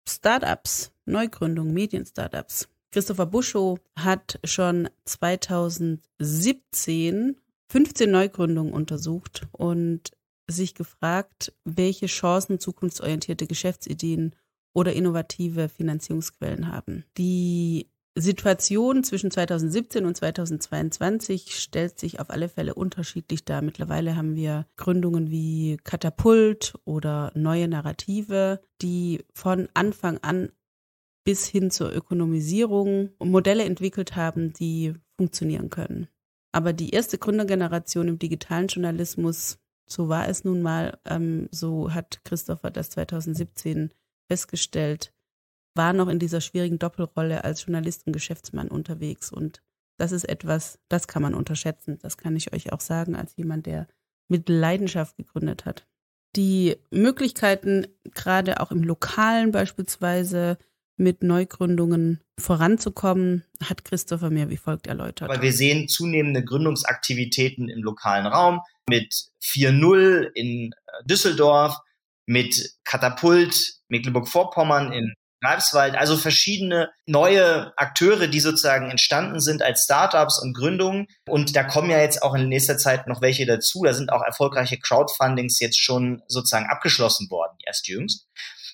Startups, 0.08 0.92
Neugründung, 1.04 1.72
Medien-Startups. 1.72 2.68
Christopher 2.92 3.26
Buschow 3.26 3.80
hat 3.96 4.38
schon 4.44 4.88
2017 5.04 7.36
15 7.68 8.10
Neugründungen 8.10 8.72
untersucht 8.72 9.46
und 9.52 10.12
sich 10.46 10.74
gefragt, 10.74 11.52
welche 11.64 12.06
Chancen 12.06 12.60
zukunftsorientierte 12.60 13.46
Geschäftsideen 13.46 14.34
oder 14.72 14.92
innovative 14.92 15.68
Finanzierungsquellen 15.68 16.70
haben. 16.70 17.04
Die 17.18 17.88
Situation 18.18 19.04
zwischen 19.04 19.30
2017 19.30 20.06
und 20.06 20.16
2022 20.16 21.54
stellt 21.60 21.98
sich 21.98 22.18
auf 22.18 22.30
alle 22.30 22.48
Fälle 22.48 22.74
unterschiedlich 22.74 23.44
dar. 23.44 23.60
Mittlerweile 23.60 24.16
haben 24.16 24.34
wir 24.34 24.66
Gründungen 24.76 25.30
wie 25.30 25.76
Katapult 25.84 26.74
oder 26.86 27.30
neue 27.34 27.68
Narrative, 27.68 28.60
die 28.80 29.22
von 29.34 29.68
Anfang 29.74 30.18
an 30.22 30.50
bis 31.24 31.46
hin 31.46 31.70
zur 31.70 31.94
Ökonomisierung 31.94 33.10
Modelle 33.18 33.64
entwickelt 33.64 34.16
haben, 34.16 34.54
die 34.54 34.94
funktionieren 35.18 35.68
können. 35.68 36.08
Aber 36.52 36.72
die 36.72 36.90
erste 36.90 37.18
Gründergeneration 37.18 38.08
im 38.08 38.18
digitalen 38.18 38.68
Journalismus, 38.68 39.58
so 39.86 40.08
war 40.08 40.26
es 40.28 40.42
nun 40.42 40.62
mal, 40.62 40.98
ähm, 41.04 41.48
so 41.50 41.92
hat 41.92 42.24
Christopher 42.24 42.70
das 42.70 42.90
2017 42.90 43.92
festgestellt, 44.26 45.12
war 45.76 45.92
noch 45.92 46.08
in 46.08 46.18
dieser 46.18 46.40
schwierigen 46.40 46.78
Doppelrolle 46.78 47.44
als 47.44 47.64
Journalist 47.64 48.06
und 48.06 48.12
Geschäftsmann 48.12 48.68
unterwegs. 48.68 49.30
Und 49.30 49.62
das 49.96 50.12
ist 50.12 50.28
etwas, 50.28 50.78
das 50.88 51.08
kann 51.08 51.22
man 51.22 51.34
unterschätzen. 51.34 51.98
Das 52.02 52.16
kann 52.16 52.36
ich 52.36 52.52
euch 52.52 52.72
auch 52.72 52.80
sagen, 52.80 53.16
als 53.16 53.36
jemand, 53.36 53.66
der 53.66 53.88
mit 54.28 54.48
Leidenschaft 54.48 55.16
gegründet 55.16 55.64
hat. 55.64 55.86
Die 56.34 56.76
Möglichkeiten, 56.90 57.86
gerade 58.14 58.60
auch 58.60 58.70
im 58.70 58.82
Lokalen 58.82 59.52
beispielsweise 59.52 60.58
mit 60.98 61.22
Neugründungen 61.22 62.20
voranzukommen, 62.38 63.44
hat 63.62 63.84
Christopher 63.84 64.30
mir 64.30 64.50
wie 64.50 64.56
folgt 64.56 64.86
erläutert. 64.86 65.30
Aber 65.30 65.42
wir 65.42 65.52
sehen 65.52 65.88
zunehmende 65.88 66.44
Gründungsaktivitäten 66.44 67.68
im 67.68 67.82
lokalen 67.82 68.26
Raum 68.26 68.60
mit 68.88 69.14
4.0 69.42 70.30
in 70.34 70.72
äh, 70.72 71.04
Düsseldorf, 71.04 71.76
mit 72.26 72.76
Katapult 72.84 73.76
Mecklenburg-Vorpommern 73.88 74.92
in 74.92 75.14
Greifswald, 75.42 75.96
also 75.96 76.16
verschiedene 76.16 76.90
neue 77.06 77.72
Akteure, 77.76 78.26
die 78.26 78.40
sozusagen 78.40 78.90
entstanden 78.90 79.40
sind 79.40 79.62
als 79.62 79.84
Startups 79.84 80.40
und 80.42 80.56
Gründungen. 80.56 81.06
Und 81.28 81.54
da 81.54 81.64
kommen 81.64 81.90
ja 81.90 82.00
jetzt 82.00 82.22
auch 82.22 82.34
in 82.34 82.48
nächster 82.48 82.78
Zeit 82.78 83.06
noch 83.06 83.20
welche 83.20 83.46
dazu. 83.46 83.82
Da 83.84 83.92
sind 83.92 84.10
auch 84.10 84.22
erfolgreiche 84.22 84.78
Crowdfundings 84.78 85.60
jetzt 85.60 85.80
schon 85.80 86.22
sozusagen 86.28 86.66
abgeschlossen 86.66 87.28
worden, 87.30 87.56
erst 87.64 87.86
jüngst. 87.88 88.26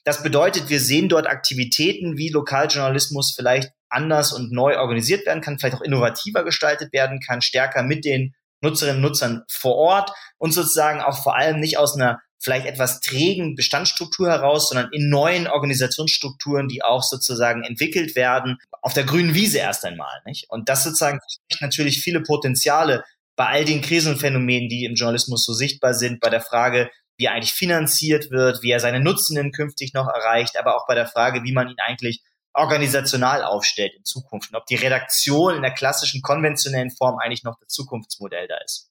Das 0.04 0.22
bedeutet, 0.22 0.68
wir 0.68 0.80
sehen 0.80 1.08
dort 1.08 1.28
Aktivitäten, 1.28 2.16
wie 2.16 2.30
Lokaljournalismus 2.30 3.34
vielleicht 3.36 3.72
anders 3.88 4.32
und 4.32 4.52
neu 4.52 4.78
organisiert 4.78 5.26
werden 5.26 5.42
kann, 5.42 5.58
vielleicht 5.58 5.76
auch 5.76 5.82
innovativer 5.82 6.44
gestaltet 6.44 6.92
werden 6.92 7.20
kann, 7.20 7.42
stärker 7.42 7.82
mit 7.82 8.04
den 8.04 8.34
Nutzerinnen 8.62 8.96
und 8.96 9.02
Nutzern 9.02 9.44
vor 9.50 9.76
Ort 9.76 10.12
und 10.38 10.52
sozusagen 10.52 11.00
auch 11.00 11.22
vor 11.22 11.36
allem 11.36 11.60
nicht 11.60 11.78
aus 11.78 11.96
einer 11.96 12.20
vielleicht 12.42 12.66
etwas 12.66 13.00
trägen 13.00 13.54
Bestandsstruktur 13.54 14.28
heraus, 14.28 14.68
sondern 14.68 14.90
in 14.92 15.08
neuen 15.08 15.46
Organisationsstrukturen, 15.46 16.68
die 16.68 16.82
auch 16.82 17.02
sozusagen 17.02 17.62
entwickelt 17.62 18.16
werden, 18.16 18.58
auf 18.82 18.94
der 18.94 19.04
grünen 19.04 19.34
Wiese 19.34 19.58
erst 19.58 19.84
einmal. 19.84 20.20
Nicht? 20.26 20.50
Und 20.50 20.68
das 20.68 20.82
sozusagen 20.82 21.20
natürlich 21.60 22.02
viele 22.02 22.20
Potenziale 22.20 23.04
bei 23.36 23.46
all 23.46 23.64
den 23.64 23.80
Krisenphänomenen, 23.80 24.68
die 24.68 24.84
im 24.84 24.94
Journalismus 24.94 25.44
so 25.44 25.52
sichtbar 25.52 25.94
sind, 25.94 26.20
bei 26.20 26.30
der 26.30 26.40
Frage, 26.40 26.90
wie 27.16 27.26
er 27.26 27.32
eigentlich 27.32 27.54
finanziert 27.54 28.30
wird, 28.30 28.62
wie 28.62 28.70
er 28.70 28.80
seine 28.80 29.00
Nutzenden 29.00 29.52
künftig 29.52 29.94
noch 29.94 30.08
erreicht, 30.08 30.58
aber 30.58 30.76
auch 30.76 30.86
bei 30.86 30.94
der 30.94 31.06
Frage, 31.06 31.44
wie 31.44 31.52
man 31.52 31.68
ihn 31.68 31.78
eigentlich 31.78 32.22
organisational 32.54 33.44
aufstellt 33.44 33.94
in 33.96 34.04
Zukunft 34.04 34.50
und 34.50 34.56
ob 34.56 34.66
die 34.66 34.74
Redaktion 34.74 35.56
in 35.56 35.62
der 35.62 35.72
klassischen 35.72 36.20
konventionellen 36.20 36.90
Form 36.90 37.18
eigentlich 37.18 37.44
noch 37.44 37.58
das 37.58 37.68
Zukunftsmodell 37.68 38.48
da 38.48 38.56
ist. 38.64 38.90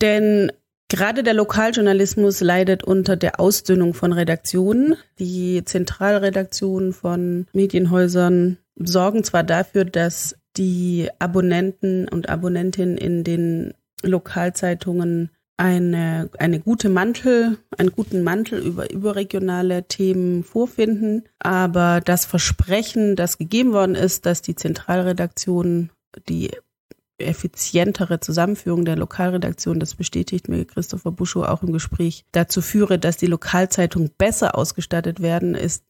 Denn 0.00 0.52
Gerade 0.88 1.24
der 1.24 1.34
Lokaljournalismus 1.34 2.40
leidet 2.40 2.84
unter 2.84 3.16
der 3.16 3.40
Ausdünnung 3.40 3.92
von 3.92 4.12
Redaktionen. 4.12 4.94
Die 5.18 5.64
Zentralredaktionen 5.64 6.92
von 6.92 7.46
Medienhäusern 7.52 8.58
sorgen 8.76 9.24
zwar 9.24 9.42
dafür, 9.42 9.84
dass 9.84 10.36
die 10.56 11.08
Abonnenten 11.18 12.08
und 12.08 12.28
Abonnentinnen 12.28 12.96
in 12.96 13.24
den 13.24 13.74
Lokalzeitungen 14.02 15.30
eine, 15.56 16.30
eine 16.38 16.60
gute 16.60 16.88
Mantel, 16.88 17.58
einen 17.76 17.90
guten 17.90 18.22
Mantel 18.22 18.58
über 18.60 18.90
überregionale 18.90 19.88
Themen 19.88 20.44
vorfinden. 20.44 21.24
Aber 21.38 22.00
das 22.04 22.26
Versprechen, 22.26 23.16
das 23.16 23.38
gegeben 23.38 23.72
worden 23.72 23.94
ist, 23.94 24.26
dass 24.26 24.42
die 24.42 24.54
Zentralredaktionen 24.54 25.90
die 26.28 26.50
effizientere 27.18 28.20
Zusammenführung 28.20 28.84
der 28.84 28.96
Lokalredaktion, 28.96 29.80
das 29.80 29.94
bestätigt 29.94 30.48
mir 30.48 30.64
Christopher 30.64 31.12
Buschow 31.12 31.46
auch 31.46 31.62
im 31.62 31.72
Gespräch, 31.72 32.24
dazu 32.32 32.60
führe, 32.60 32.98
dass 32.98 33.16
die 33.16 33.26
Lokalzeitungen 33.26 34.10
besser 34.16 34.56
ausgestattet 34.56 35.20
werden, 35.20 35.54
ist 35.54 35.84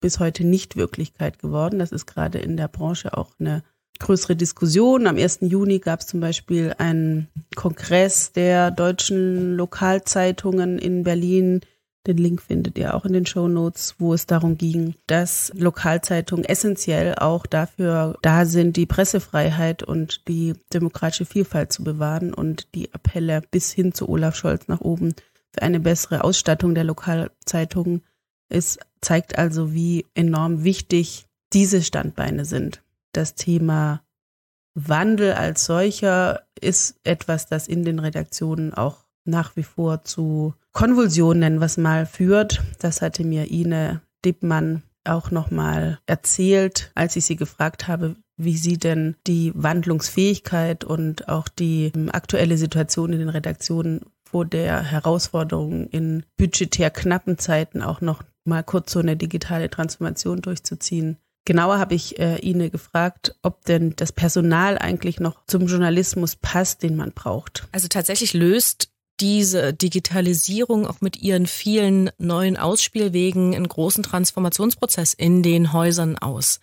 bis 0.00 0.20
heute 0.20 0.44
nicht 0.44 0.76
Wirklichkeit 0.76 1.38
geworden. 1.38 1.78
Das 1.78 1.92
ist 1.92 2.06
gerade 2.06 2.38
in 2.38 2.56
der 2.56 2.68
Branche 2.68 3.16
auch 3.16 3.32
eine 3.38 3.62
größere 3.98 4.36
Diskussion. 4.36 5.06
Am 5.06 5.16
1. 5.16 5.38
Juni 5.42 5.80
gab 5.80 6.00
es 6.00 6.06
zum 6.06 6.20
Beispiel 6.20 6.74
einen 6.78 7.28
Kongress 7.56 8.32
der 8.32 8.70
deutschen 8.70 9.56
Lokalzeitungen 9.56 10.78
in 10.78 11.02
Berlin, 11.02 11.60
Den 12.08 12.16
Link 12.16 12.40
findet 12.40 12.78
ihr 12.78 12.94
auch 12.94 13.04
in 13.04 13.12
den 13.12 13.26
Show 13.26 13.48
Notes, 13.48 13.94
wo 13.98 14.14
es 14.14 14.24
darum 14.24 14.56
ging, 14.56 14.94
dass 15.06 15.52
Lokalzeitungen 15.54 16.46
essentiell 16.46 17.14
auch 17.14 17.44
dafür 17.44 18.16
da 18.22 18.46
sind, 18.46 18.78
die 18.78 18.86
Pressefreiheit 18.86 19.82
und 19.82 20.26
die 20.26 20.54
demokratische 20.72 21.26
Vielfalt 21.26 21.70
zu 21.70 21.84
bewahren 21.84 22.32
und 22.32 22.74
die 22.74 22.94
Appelle 22.94 23.42
bis 23.50 23.72
hin 23.72 23.92
zu 23.92 24.08
Olaf 24.08 24.36
Scholz 24.36 24.68
nach 24.68 24.80
oben 24.80 25.14
für 25.52 25.60
eine 25.60 25.80
bessere 25.80 26.24
Ausstattung 26.24 26.74
der 26.74 26.84
Lokalzeitungen 26.84 28.02
ist, 28.48 28.78
zeigt 29.02 29.36
also, 29.36 29.74
wie 29.74 30.06
enorm 30.14 30.64
wichtig 30.64 31.26
diese 31.52 31.82
Standbeine 31.82 32.46
sind. 32.46 32.82
Das 33.12 33.34
Thema 33.34 34.00
Wandel 34.72 35.32
als 35.32 35.66
solcher 35.66 36.44
ist 36.58 37.00
etwas, 37.04 37.48
das 37.48 37.68
in 37.68 37.84
den 37.84 37.98
Redaktionen 37.98 38.72
auch 38.72 39.07
nach 39.28 39.56
wie 39.56 39.62
vor 39.62 40.02
zu 40.02 40.54
Konvulsionen, 40.72 41.62
es 41.62 41.76
mal, 41.76 42.06
führt. 42.06 42.62
Das 42.78 43.02
hatte 43.02 43.24
mir 43.24 43.50
Ine 43.50 44.00
Dippmann 44.24 44.82
auch 45.04 45.30
nochmal 45.30 45.98
erzählt, 46.06 46.90
als 46.94 47.16
ich 47.16 47.24
sie 47.24 47.36
gefragt 47.36 47.88
habe, 47.88 48.16
wie 48.36 48.56
sie 48.56 48.78
denn 48.78 49.16
die 49.26 49.52
Wandlungsfähigkeit 49.54 50.84
und 50.84 51.28
auch 51.28 51.48
die 51.48 51.90
ähm, 51.94 52.10
aktuelle 52.12 52.56
Situation 52.56 53.12
in 53.12 53.18
den 53.18 53.28
Redaktionen 53.28 54.02
vor 54.30 54.44
der 54.44 54.82
Herausforderung 54.82 55.88
in 55.88 56.24
budgetär 56.36 56.90
knappen 56.90 57.38
Zeiten 57.38 57.82
auch 57.82 58.00
noch 58.00 58.22
mal 58.44 58.62
kurz 58.62 58.92
so 58.92 59.00
eine 59.00 59.16
digitale 59.16 59.70
Transformation 59.70 60.42
durchzuziehen. 60.42 61.16
Genauer 61.44 61.78
habe 61.78 61.94
ich 61.94 62.18
äh, 62.18 62.36
Ine 62.40 62.68
gefragt, 62.68 63.34
ob 63.42 63.64
denn 63.64 63.94
das 63.96 64.12
Personal 64.12 64.76
eigentlich 64.76 65.18
noch 65.18 65.46
zum 65.46 65.66
Journalismus 65.66 66.36
passt, 66.36 66.82
den 66.82 66.94
man 66.94 67.12
braucht. 67.12 67.66
Also 67.72 67.88
tatsächlich 67.88 68.34
löst 68.34 68.87
diese 69.20 69.74
Digitalisierung 69.74 70.86
auch 70.86 71.00
mit 71.00 71.16
ihren 71.20 71.46
vielen 71.46 72.10
neuen 72.18 72.56
Ausspielwegen 72.56 73.54
einen 73.54 73.68
großen 73.68 74.02
Transformationsprozess 74.02 75.14
in 75.14 75.42
den 75.42 75.72
Häusern 75.72 76.18
aus. 76.18 76.60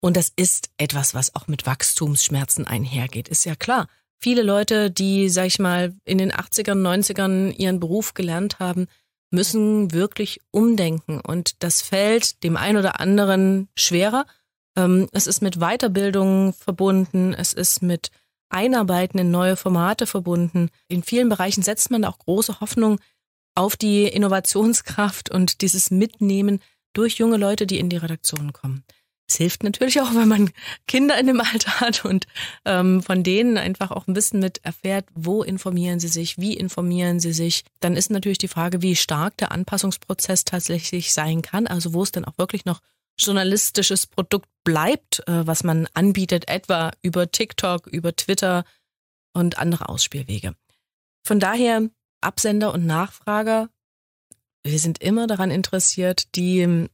Und 0.00 0.16
das 0.16 0.32
ist 0.36 0.70
etwas, 0.76 1.14
was 1.14 1.34
auch 1.34 1.48
mit 1.48 1.66
Wachstumsschmerzen 1.66 2.66
einhergeht, 2.66 3.28
ist 3.28 3.44
ja 3.44 3.56
klar. 3.56 3.88
Viele 4.20 4.42
Leute, 4.42 4.90
die, 4.90 5.28
sag 5.28 5.46
ich 5.46 5.58
mal, 5.58 5.94
in 6.04 6.18
den 6.18 6.32
80ern, 6.32 6.80
90ern 6.80 7.52
ihren 7.56 7.80
Beruf 7.80 8.14
gelernt 8.14 8.58
haben, 8.58 8.86
müssen 9.30 9.92
wirklich 9.92 10.40
umdenken. 10.50 11.20
Und 11.20 11.62
das 11.62 11.82
fällt 11.82 12.42
dem 12.42 12.56
einen 12.56 12.78
oder 12.78 13.00
anderen 13.00 13.68
schwerer. 13.76 14.26
Ähm, 14.76 15.08
es 15.12 15.26
ist 15.26 15.42
mit 15.42 15.58
Weiterbildung 15.58 16.52
verbunden, 16.52 17.34
es 17.34 17.52
ist 17.52 17.82
mit 17.82 18.10
Einarbeiten 18.50 19.18
in 19.18 19.30
neue 19.30 19.56
Formate 19.56 20.06
verbunden. 20.06 20.70
In 20.88 21.02
vielen 21.02 21.28
Bereichen 21.28 21.62
setzt 21.62 21.90
man 21.90 22.04
auch 22.04 22.18
große 22.18 22.60
Hoffnung 22.60 23.00
auf 23.54 23.76
die 23.76 24.04
Innovationskraft 24.04 25.30
und 25.34 25.60
dieses 25.62 25.90
Mitnehmen 25.90 26.60
durch 26.92 27.18
junge 27.18 27.36
Leute, 27.36 27.66
die 27.66 27.78
in 27.78 27.90
die 27.90 27.96
Redaktion 27.96 28.52
kommen. 28.52 28.84
Es 29.30 29.36
hilft 29.36 29.62
natürlich 29.62 30.00
auch, 30.00 30.14
wenn 30.14 30.28
man 30.28 30.50
Kinder 30.86 31.18
in 31.18 31.26
dem 31.26 31.40
Alter 31.52 31.80
hat 31.80 32.04
und 32.04 32.26
ähm, 32.64 33.02
von 33.02 33.22
denen 33.22 33.58
einfach 33.58 33.90
auch 33.90 34.06
ein 34.06 34.14
bisschen 34.14 34.40
mit 34.40 34.64
erfährt, 34.64 35.06
wo 35.14 35.42
informieren 35.42 36.00
sie 36.00 36.08
sich, 36.08 36.38
wie 36.38 36.54
informieren 36.54 37.20
sie 37.20 37.34
sich. 37.34 37.64
Dann 37.80 37.94
ist 37.94 38.10
natürlich 38.10 38.38
die 38.38 38.48
Frage, 38.48 38.80
wie 38.80 38.96
stark 38.96 39.36
der 39.36 39.52
Anpassungsprozess 39.52 40.44
tatsächlich 40.44 41.12
sein 41.12 41.42
kann, 41.42 41.66
also 41.66 41.92
wo 41.92 42.02
es 42.02 42.12
dann 42.12 42.24
auch 42.24 42.38
wirklich 42.38 42.64
noch 42.64 42.80
journalistisches 43.18 44.06
Produkt 44.06 44.48
bleibt, 44.64 45.26
äh, 45.26 45.46
was 45.46 45.64
man 45.64 45.88
anbietet, 45.94 46.48
etwa 46.48 46.92
über 47.02 47.30
TikTok, 47.30 47.86
über 47.86 48.14
Twitter 48.14 48.64
und 49.32 49.58
andere 49.58 49.88
Ausspielwege. 49.88 50.54
Von 51.24 51.40
daher 51.40 51.88
Absender 52.20 52.72
und 52.72 52.86
Nachfrager, 52.86 53.68
wir 54.64 54.78
sind 54.78 55.00
immer 55.00 55.26
daran 55.26 55.50
interessiert, 55.50 56.34
die 56.34 56.60
ähm, 56.60 56.88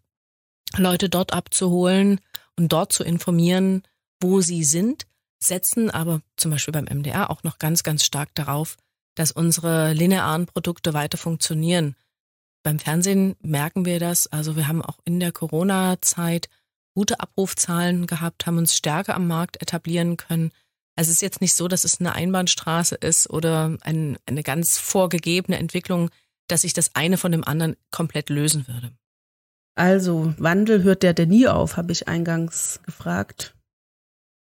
Leute 0.76 1.08
dort 1.08 1.32
abzuholen 1.32 2.20
und 2.56 2.72
dort 2.72 2.92
zu 2.92 3.04
informieren, 3.04 3.82
wo 4.20 4.40
sie 4.40 4.64
sind, 4.64 5.06
setzen 5.38 5.90
aber 5.90 6.20
zum 6.36 6.50
Beispiel 6.50 6.72
beim 6.72 6.84
MDR 6.84 7.30
auch 7.30 7.42
noch 7.42 7.58
ganz, 7.58 7.82
ganz 7.82 8.04
stark 8.04 8.34
darauf, 8.34 8.76
dass 9.14 9.32
unsere 9.32 9.92
linearen 9.92 10.46
Produkte 10.46 10.94
weiter 10.94 11.18
funktionieren. 11.18 11.94
Beim 12.64 12.78
Fernsehen 12.78 13.36
merken 13.42 13.84
wir 13.84 14.00
das. 14.00 14.26
Also 14.26 14.56
wir 14.56 14.66
haben 14.66 14.82
auch 14.82 14.98
in 15.04 15.20
der 15.20 15.32
Corona-Zeit 15.32 16.48
gute 16.94 17.20
Abrufzahlen 17.20 18.06
gehabt, 18.06 18.46
haben 18.46 18.58
uns 18.58 18.74
stärker 18.74 19.14
am 19.14 19.28
Markt 19.28 19.60
etablieren 19.60 20.16
können. 20.16 20.50
Also 20.96 21.10
es 21.10 21.16
ist 21.16 21.22
jetzt 21.22 21.40
nicht 21.40 21.54
so, 21.54 21.68
dass 21.68 21.84
es 21.84 22.00
eine 22.00 22.14
Einbahnstraße 22.14 22.94
ist 22.94 23.28
oder 23.28 23.76
ein, 23.82 24.16
eine 24.26 24.42
ganz 24.42 24.78
vorgegebene 24.78 25.58
Entwicklung, 25.58 26.10
dass 26.48 26.62
sich 26.62 26.72
das 26.72 26.94
eine 26.94 27.18
von 27.18 27.32
dem 27.32 27.44
anderen 27.44 27.76
komplett 27.90 28.30
lösen 28.30 28.66
würde. 28.66 28.92
Also 29.76 30.34
Wandel 30.38 30.84
hört 30.84 31.02
der 31.02 31.14
denn 31.14 31.30
nie 31.30 31.48
auf, 31.48 31.76
habe 31.76 31.92
ich 31.92 32.08
eingangs 32.08 32.80
gefragt. 32.84 33.54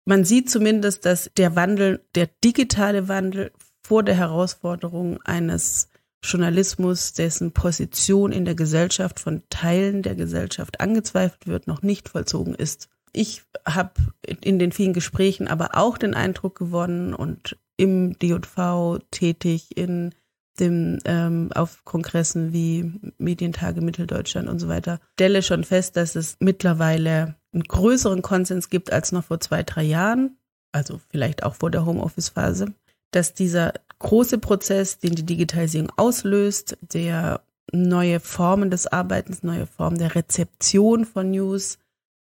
Man 0.05 0.23
sieht 0.23 0.49
zumindest, 0.49 1.05
dass 1.05 1.31
der 1.35 1.55
Wandel, 1.55 2.05
der 2.15 2.29
digitale 2.43 3.07
Wandel 3.07 3.51
vor 3.81 4.03
der 4.03 4.15
Herausforderung 4.15 5.21
eines 5.23 5.89
Journalismus, 6.23 7.13
dessen 7.13 7.51
Position 7.51 8.31
in 8.31 8.45
der 8.45 8.55
Gesellschaft 8.55 9.19
von 9.19 9.43
Teilen 9.49 10.01
der 10.01 10.15
Gesellschaft 10.15 10.79
angezweifelt 10.79 11.47
wird, 11.47 11.67
noch 11.67 11.81
nicht 11.81 12.09
vollzogen 12.09 12.55
ist. 12.55 12.89
Ich 13.11 13.43
habe 13.65 13.93
in 14.41 14.57
den 14.57 14.71
vielen 14.71 14.93
Gesprächen 14.93 15.47
aber 15.47 15.77
auch 15.77 15.97
den 15.97 16.15
Eindruck 16.15 16.57
gewonnen 16.57 17.13
und 17.13 17.57
im 17.77 18.17
DJV 18.17 18.99
tätig 19.11 19.77
in 19.77 20.13
dem 20.59 20.99
ähm, 21.05 21.49
auf 21.53 21.83
Kongressen 21.83 22.53
wie 22.53 22.91
Medientage 23.17 23.81
Mitteldeutschland 23.81 24.47
und 24.47 24.59
so 24.59 24.67
weiter, 24.67 24.99
stelle 25.13 25.41
schon 25.41 25.63
fest, 25.63 25.97
dass 25.97 26.15
es 26.15 26.37
mittlerweile 26.39 27.35
einen 27.53 27.63
größeren 27.63 28.21
Konsens 28.21 28.69
gibt 28.69 28.91
als 28.91 29.11
noch 29.11 29.25
vor 29.25 29.39
zwei, 29.39 29.63
drei 29.63 29.83
Jahren, 29.83 30.37
also 30.71 30.99
vielleicht 31.09 31.43
auch 31.43 31.55
vor 31.55 31.71
der 31.71 31.85
Homeoffice-Phase, 31.85 32.73
dass 33.11 33.33
dieser 33.33 33.73
große 34.03 34.37
Prozess, 34.37 34.99
den 34.99 35.15
die 35.15 35.25
Digitalisierung 35.25 35.91
auslöst, 35.97 36.77
der 36.81 37.41
neue 37.71 38.19
Formen 38.19 38.69
des 38.69 38.85
Arbeitens, 38.85 39.41
neue 39.41 39.65
Formen 39.65 39.97
der 39.97 40.13
Rezeption 40.13 41.05
von 41.05 41.31
News 41.31 41.79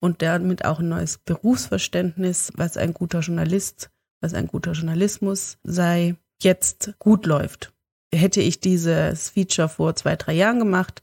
und 0.02 0.22
damit 0.22 0.66
auch 0.66 0.80
ein 0.80 0.90
neues 0.90 1.18
Berufsverständnis, 1.20 2.52
was 2.56 2.76
ein 2.76 2.94
guter 2.94 3.22
Journalist, 3.22 3.90
was 4.22 4.34
ein 4.34 4.48
guter 4.48 4.74
Journalismus 4.74 5.58
sei, 5.64 6.16
jetzt 6.42 6.94
gut 7.00 7.26
läuft. 7.26 7.72
Hätte 8.14 8.42
ich 8.42 8.60
dieses 8.60 9.30
Feature 9.30 9.70
vor 9.70 9.96
zwei, 9.96 10.16
drei 10.16 10.34
Jahren 10.34 10.60
gemacht, 10.60 11.02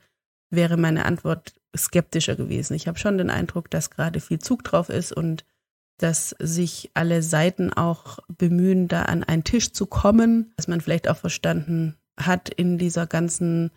wäre 0.51 0.77
meine 0.77 1.05
Antwort 1.05 1.55
skeptischer 1.77 2.37
gewesen. 2.37 2.75
Ich 2.75 2.89
habe 2.89 2.99
schon 2.99 3.19
den 3.19 3.31
Eindruck, 3.31 3.71
dass 3.71 3.91
gerade 3.91 4.21
viel 4.21 4.41
Zug 4.41 4.65
drauf 4.65 4.89
ist 4.89 5.13
und 5.13 5.45
dass 5.99 6.35
sich 6.39 6.91
alle 6.95 7.23
Seiten 7.23 7.73
auch 7.73 8.19
bemühen, 8.29 8.89
da 8.89 9.03
an 9.03 9.25
einen 9.25 9.45
Tisch 9.45 9.73
zu 9.73 9.87
kommen, 9.87 10.53
dass 10.57 10.69
man 10.69 10.81
vielleicht 10.81 11.09
auch 11.09 11.17
verstanden 11.17 11.97
hat 12.19 12.49
in 12.49 12.79
dieser 12.79 13.07
ganzen 13.07 13.71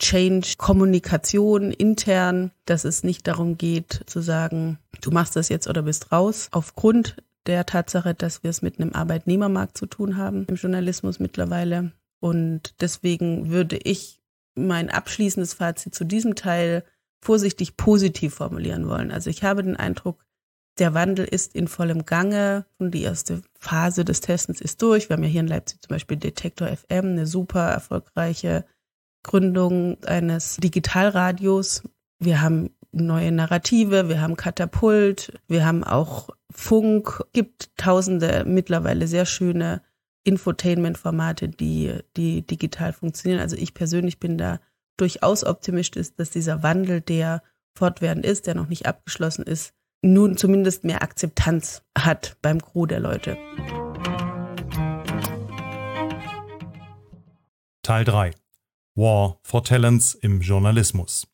Change-Kommunikation 0.00 1.70
intern, 1.70 2.50
dass 2.64 2.84
es 2.84 3.04
nicht 3.04 3.26
darum 3.26 3.56
geht 3.56 4.02
zu 4.06 4.20
sagen, 4.20 4.78
du 5.00 5.10
machst 5.10 5.36
das 5.36 5.48
jetzt 5.48 5.68
oder 5.68 5.82
bist 5.82 6.10
raus. 6.10 6.48
Aufgrund 6.50 7.16
der 7.46 7.66
Tatsache, 7.66 8.14
dass 8.14 8.42
wir 8.42 8.50
es 8.50 8.62
mit 8.62 8.80
einem 8.80 8.92
Arbeitnehmermarkt 8.92 9.76
zu 9.76 9.86
tun 9.86 10.16
haben 10.16 10.46
im 10.46 10.56
Journalismus 10.56 11.20
mittlerweile. 11.20 11.92
Und 12.20 12.74
deswegen 12.80 13.50
würde 13.50 13.76
ich 13.76 14.20
mein 14.54 14.90
abschließendes 14.90 15.54
Fazit 15.54 15.94
zu 15.94 16.04
diesem 16.04 16.34
Teil 16.34 16.84
vorsichtig 17.20 17.76
positiv 17.76 18.34
formulieren 18.34 18.88
wollen. 18.88 19.10
Also 19.10 19.30
ich 19.30 19.44
habe 19.44 19.62
den 19.62 19.76
Eindruck, 19.76 20.24
der 20.78 20.94
Wandel 20.94 21.24
ist 21.24 21.54
in 21.54 21.68
vollem 21.68 22.04
Gange 22.04 22.66
und 22.78 22.92
die 22.92 23.02
erste 23.02 23.42
Phase 23.58 24.04
des 24.04 24.20
Testens 24.20 24.60
ist 24.60 24.82
durch. 24.82 25.08
Wir 25.08 25.16
haben 25.16 25.22
ja 25.22 25.28
hier 25.28 25.40
in 25.40 25.46
Leipzig 25.46 25.80
zum 25.82 25.90
Beispiel 25.94 26.16
Detektor 26.16 26.68
FM, 26.68 27.12
eine 27.12 27.26
super 27.26 27.68
erfolgreiche 27.68 28.64
Gründung 29.22 30.02
eines 30.04 30.56
Digitalradios. 30.56 31.82
Wir 32.18 32.40
haben 32.40 32.70
neue 32.92 33.32
Narrative, 33.32 34.08
wir 34.08 34.20
haben 34.20 34.36
Katapult, 34.36 35.32
wir 35.48 35.64
haben 35.64 35.84
auch 35.84 36.30
Funk, 36.50 37.24
gibt 37.32 37.76
tausende 37.76 38.44
mittlerweile 38.46 39.06
sehr 39.08 39.26
schöne 39.26 39.82
Infotainment-Formate, 40.24 41.48
die, 41.48 41.98
die 42.16 42.42
digital 42.42 42.92
funktionieren. 42.92 43.40
Also 43.40 43.56
ich 43.56 43.74
persönlich 43.74 44.18
bin 44.20 44.38
da 44.38 44.60
durchaus 44.96 45.44
optimistisch, 45.44 46.14
dass 46.16 46.30
dieser 46.30 46.62
Wandel, 46.62 47.00
der 47.00 47.42
fortwährend 47.76 48.24
ist, 48.24 48.46
der 48.46 48.54
noch 48.54 48.68
nicht 48.68 48.86
abgeschlossen 48.86 49.44
ist, 49.44 49.74
nun 50.04 50.36
zumindest 50.36 50.84
mehr 50.84 51.02
Akzeptanz 51.02 51.82
hat 51.96 52.36
beim 52.42 52.60
Crew 52.60 52.86
der 52.86 53.00
Leute. 53.00 53.38
Teil 57.82 58.04
3 58.04 58.32
War 58.94 59.38
for 59.42 59.64
Talents 59.64 60.14
im 60.14 60.40
Journalismus. 60.40 61.26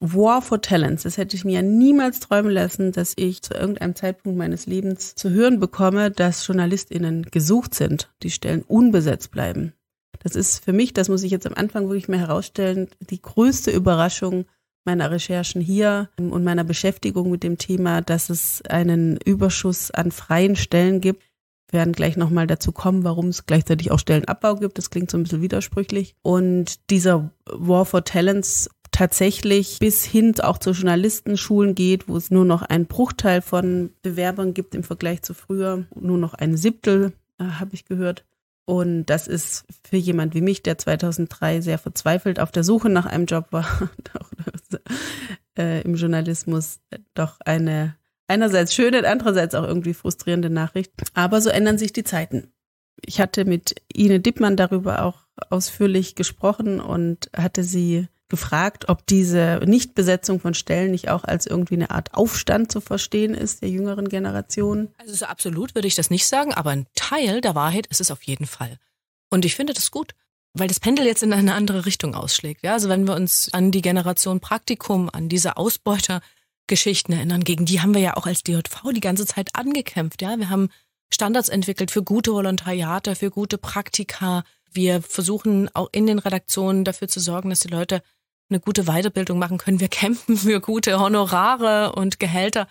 War 0.00 0.42
for 0.42 0.60
Talents. 0.60 1.04
Das 1.04 1.16
hätte 1.16 1.36
ich 1.36 1.44
mir 1.44 1.62
niemals 1.62 2.20
träumen 2.20 2.52
lassen, 2.52 2.92
dass 2.92 3.14
ich 3.16 3.40
zu 3.40 3.54
irgendeinem 3.54 3.94
Zeitpunkt 3.94 4.36
meines 4.36 4.66
Lebens 4.66 5.14
zu 5.14 5.30
hören 5.30 5.60
bekomme, 5.60 6.10
dass 6.10 6.46
JournalistInnen 6.46 7.22
gesucht 7.30 7.74
sind, 7.74 8.12
die 8.22 8.30
Stellen 8.30 8.62
unbesetzt 8.62 9.30
bleiben. 9.30 9.72
Das 10.20 10.36
ist 10.36 10.64
für 10.64 10.72
mich, 10.72 10.92
das 10.92 11.08
muss 11.08 11.22
ich 11.22 11.30
jetzt 11.30 11.46
am 11.46 11.54
Anfang 11.54 11.88
wirklich 11.88 12.08
mal 12.08 12.18
herausstellen, 12.18 12.88
die 13.00 13.20
größte 13.20 13.70
Überraschung 13.70 14.46
meiner 14.84 15.10
Recherchen 15.10 15.60
hier 15.60 16.08
und 16.18 16.44
meiner 16.44 16.64
Beschäftigung 16.64 17.30
mit 17.30 17.42
dem 17.42 17.58
Thema, 17.58 18.00
dass 18.00 18.30
es 18.30 18.62
einen 18.62 19.16
Überschuss 19.18 19.90
an 19.90 20.10
freien 20.10 20.56
Stellen 20.56 21.00
gibt. 21.00 21.22
Wir 21.70 21.80
werden 21.80 21.92
gleich 21.92 22.16
nochmal 22.16 22.46
dazu 22.46 22.72
kommen, 22.72 23.04
warum 23.04 23.28
es 23.28 23.46
gleichzeitig 23.46 23.90
auch 23.90 23.98
Stellenabbau 23.98 24.56
gibt. 24.56 24.78
Das 24.78 24.90
klingt 24.90 25.10
so 25.10 25.18
ein 25.18 25.24
bisschen 25.24 25.42
widersprüchlich. 25.42 26.14
Und 26.22 26.90
dieser 26.90 27.30
War 27.46 27.84
for 27.84 28.04
Talents 28.04 28.68
tatsächlich 28.94 29.78
bis 29.80 30.04
hin 30.04 30.38
auch 30.40 30.58
zu 30.58 30.70
Journalistenschulen 30.70 31.74
geht, 31.74 32.08
wo 32.08 32.16
es 32.16 32.30
nur 32.30 32.44
noch 32.44 32.62
einen 32.62 32.86
Bruchteil 32.86 33.42
von 33.42 33.90
Bewerbern 34.02 34.54
gibt 34.54 34.74
im 34.74 34.84
Vergleich 34.84 35.22
zu 35.22 35.34
früher, 35.34 35.84
nur 35.94 36.16
noch 36.16 36.34
ein 36.34 36.56
Siebtel, 36.56 37.12
äh, 37.38 37.44
habe 37.44 37.74
ich 37.74 37.86
gehört. 37.86 38.24
Und 38.66 39.06
das 39.06 39.28
ist 39.28 39.64
für 39.86 39.96
jemand 39.96 40.34
wie 40.34 40.40
mich, 40.40 40.62
der 40.62 40.78
2003 40.78 41.60
sehr 41.60 41.78
verzweifelt 41.78 42.40
auf 42.40 42.50
der 42.50 42.64
Suche 42.64 42.88
nach 42.88 43.04
einem 43.04 43.26
Job 43.26 43.48
war, 43.50 43.66
äh, 45.58 45.82
im 45.82 45.96
Journalismus, 45.96 46.80
doch 47.12 47.40
eine 47.40 47.96
einerseits 48.26 48.74
schöne 48.74 49.06
andererseits 49.06 49.54
auch 49.54 49.64
irgendwie 49.64 49.94
frustrierende 49.94 50.50
Nachricht. 50.50 50.92
Aber 51.12 51.40
so 51.40 51.50
ändern 51.50 51.78
sich 51.78 51.92
die 51.92 52.04
Zeiten. 52.04 52.52
Ich 53.02 53.20
hatte 53.20 53.44
mit 53.44 53.74
Ine 53.92 54.20
Dippmann 54.20 54.56
darüber 54.56 55.04
auch 55.04 55.26
ausführlich 55.50 56.14
gesprochen 56.14 56.80
und 56.80 57.30
hatte 57.36 57.64
sie 57.64 58.08
gefragt, 58.34 58.88
ob 58.88 59.06
diese 59.06 59.60
Nichtbesetzung 59.64 60.40
von 60.40 60.54
Stellen 60.54 60.90
nicht 60.90 61.08
auch 61.08 61.22
als 61.22 61.46
irgendwie 61.46 61.74
eine 61.74 61.90
Art 61.90 62.14
Aufstand 62.14 62.72
zu 62.72 62.80
verstehen 62.80 63.32
ist 63.32 63.62
der 63.62 63.68
jüngeren 63.70 64.08
Generation. 64.08 64.88
Also 64.98 65.14
so 65.14 65.26
absolut 65.26 65.76
würde 65.76 65.86
ich 65.86 65.94
das 65.94 66.10
nicht 66.10 66.26
sagen, 66.26 66.52
aber 66.52 66.70
ein 66.70 66.86
Teil 66.96 67.40
der 67.40 67.54
Wahrheit 67.54 67.86
ist 67.86 68.00
es 68.00 68.10
auf 68.10 68.24
jeden 68.24 68.46
Fall. 68.46 68.78
Und 69.30 69.44
ich 69.44 69.54
finde 69.54 69.72
das 69.72 69.92
gut, 69.92 70.14
weil 70.52 70.66
das 70.66 70.80
Pendel 70.80 71.06
jetzt 71.06 71.22
in 71.22 71.32
eine 71.32 71.54
andere 71.54 71.86
Richtung 71.86 72.16
ausschlägt. 72.16 72.64
Ja, 72.64 72.72
also 72.72 72.88
wenn 72.88 73.06
wir 73.06 73.14
uns 73.14 73.52
an 73.52 73.70
die 73.70 73.82
Generation 73.82 74.40
Praktikum, 74.40 75.08
an 75.12 75.28
diese 75.28 75.56
Ausbeutergeschichten 75.56 77.14
erinnern, 77.14 77.44
gegen 77.44 77.66
die 77.66 77.80
haben 77.80 77.94
wir 77.94 78.00
ja 78.00 78.16
auch 78.16 78.26
als 78.26 78.42
DJV 78.42 78.92
die 78.92 79.00
ganze 79.00 79.26
Zeit 79.26 79.54
angekämpft. 79.54 80.22
Ja, 80.22 80.36
wir 80.36 80.50
haben 80.50 80.70
Standards 81.08 81.50
entwickelt 81.50 81.92
für 81.92 82.02
gute 82.02 82.32
Volontariate, 82.32 83.14
für 83.14 83.30
gute 83.30 83.58
Praktika. 83.58 84.42
Wir 84.72 85.02
versuchen 85.02 85.70
auch 85.74 85.88
in 85.92 86.06
den 86.08 86.18
Redaktionen 86.18 86.84
dafür 86.84 87.06
zu 87.06 87.20
sorgen, 87.20 87.50
dass 87.50 87.60
die 87.60 87.68
Leute 87.68 88.02
eine 88.50 88.60
gute 88.60 88.84
Weiterbildung 88.84 89.38
machen 89.38 89.58
können. 89.58 89.80
Wir 89.80 89.88
kämpfen 89.88 90.36
für 90.36 90.60
gute 90.60 90.98
Honorare 90.98 91.92
und 91.92 92.20
Gehälter. 92.20 92.68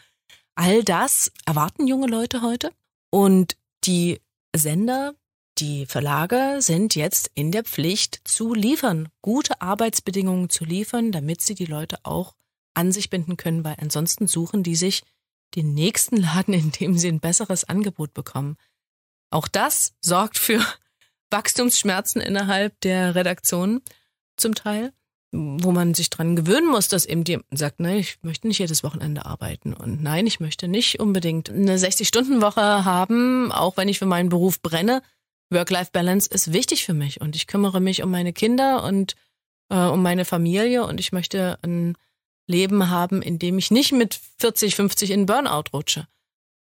All 0.56 0.84
das 0.84 1.32
erwarten 1.46 1.88
junge 1.88 2.08
Leute 2.08 2.42
heute. 2.42 2.72
Und 3.10 3.58
die 3.84 4.22
Sender, 4.56 5.16
die 5.58 5.86
Verlage 5.86 6.58
sind 6.60 6.96
jetzt 6.96 7.32
in 7.34 7.52
der 7.52 7.64
Pflicht 7.64 8.22
zu 8.24 8.54
liefern, 8.54 9.10
gute 9.22 9.62
Arbeitsbedingungen 9.62 10.50
zu 10.50 10.66
liefern, 10.66 11.12
damit 11.12 11.42
sie 11.42 11.56
die 11.56 11.66
Leute 11.66 11.98
auch 12.04 12.36
an 12.74 12.92
sich 12.92 13.10
binden 13.10 13.38
können, 13.38 13.64
weil 13.64 13.76
ansonsten 13.80 14.28
suchen 14.28 14.64
die 14.64 14.76
sich 14.76 15.04
den 15.56 15.74
nächsten 15.74 16.18
Laden, 16.18 16.54
in 16.54 16.72
dem 16.72 16.98
sie 16.98 17.08
ein 17.08 17.20
besseres 17.20 17.64
Angebot 17.64 18.14
bekommen. 18.14 18.58
Auch 19.30 19.48
das 19.48 19.94
sorgt 20.02 20.38
für 20.38 20.64
Wachstumsschmerzen 21.30 22.22
innerhalb 22.22 22.80
der 22.82 23.16
Redaktion 23.16 23.82
zum 24.38 24.56
Teil 24.56 24.94
wo 25.34 25.72
man 25.72 25.96
sich 25.96 26.12
dran 26.12 26.36
gewöhnen 26.36 26.68
muss, 26.68 26.88
dass 26.88 27.06
eben 27.06 27.24
die 27.24 27.40
sagt, 27.52 27.80
nein, 27.80 27.98
ich 27.98 28.20
möchte 28.22 28.48
nicht 28.48 28.60
jedes 28.60 28.84
Wochenende 28.84 29.26
arbeiten 29.26 29.74
und 29.74 30.04
nein, 30.04 30.28
ich 30.28 30.40
möchte 30.40 30.68
nicht 30.68 31.00
unbedingt 31.00 31.50
eine 31.50 31.76
60-Stunden-Woche 31.76 32.86
haben, 32.86 33.52
auch 33.52 33.76
wenn 33.76 33.90
ich 33.90 33.98
für 33.98 34.06
meinen 34.06 34.30
Beruf 34.30 34.62
brenne. 34.62 35.02
Work-Life-Balance 35.50 36.30
ist 36.32 36.54
wichtig 36.54 36.86
für 36.86 36.94
mich 36.94 37.20
und 37.20 37.36
ich 37.36 37.48
kümmere 37.48 37.82
mich 37.82 38.04
um 38.04 38.12
meine 38.12 38.32
Kinder 38.32 38.84
und 38.84 39.16
äh, 39.70 39.86
um 39.88 40.04
meine 40.04 40.24
Familie 40.24 40.86
und 40.86 41.00
ich 41.00 41.12
möchte 41.12 41.58
ein 41.64 41.98
Leben 42.48 42.90
haben, 42.90 43.24
in 43.24 43.40
dem 43.40 43.58
ich 43.58 43.72
nicht 43.72 43.92
mit 43.92 44.20
40, 44.38 44.76
50 44.76 45.12
in 45.12 45.26
Burnout 45.26 45.64
rutsche. 45.74 46.08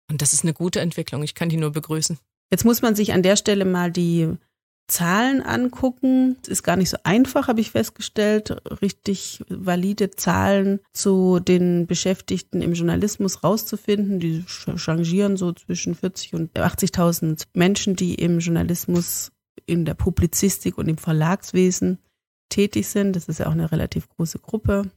Und 0.09 0.21
das 0.21 0.33
ist 0.33 0.43
eine 0.43 0.53
gute 0.53 0.81
Entwicklung. 0.81 1.21
Ich 1.21 1.35
kann 1.35 1.49
die 1.49 1.57
nur 1.57 1.71
begrüßen. 1.71 2.17
Jetzt 2.51 2.65
muss 2.65 2.81
man 2.81 2.95
sich 2.95 3.13
an 3.13 3.23
der 3.23 3.35
Stelle 3.35 3.65
mal 3.65 3.91
die 3.91 4.29
Zahlen 4.87 5.41
angucken. 5.41 6.37
Es 6.43 6.49
ist 6.49 6.63
gar 6.63 6.75
nicht 6.75 6.89
so 6.89 6.97
einfach, 7.03 7.47
habe 7.47 7.61
ich 7.61 7.71
festgestellt, 7.71 8.51
richtig 8.81 9.43
valide 9.49 10.11
Zahlen 10.11 10.79
zu 10.93 11.39
den 11.39 11.87
Beschäftigten 11.87 12.61
im 12.61 12.73
Journalismus 12.73 13.43
rauszufinden. 13.43 14.19
Die 14.19 14.43
changieren 14.45 15.37
so 15.37 15.51
zwischen 15.53 15.95
40 15.95 16.35
und 16.35 16.53
80.000 16.53 17.43
Menschen, 17.53 17.95
die 17.95 18.15
im 18.15 18.39
Journalismus, 18.39 19.31
in 19.65 19.85
der 19.85 19.95
Publizistik 19.95 20.77
und 20.77 20.87
im 20.87 20.97
Verlagswesen 20.97 21.97
tätig 22.49 22.87
sind. 22.87 23.15
Das 23.15 23.27
ist 23.27 23.39
ja 23.39 23.47
auch 23.47 23.53
eine 23.53 23.71
relativ 23.71 24.07
große 24.09 24.39
Gruppe. 24.39 24.91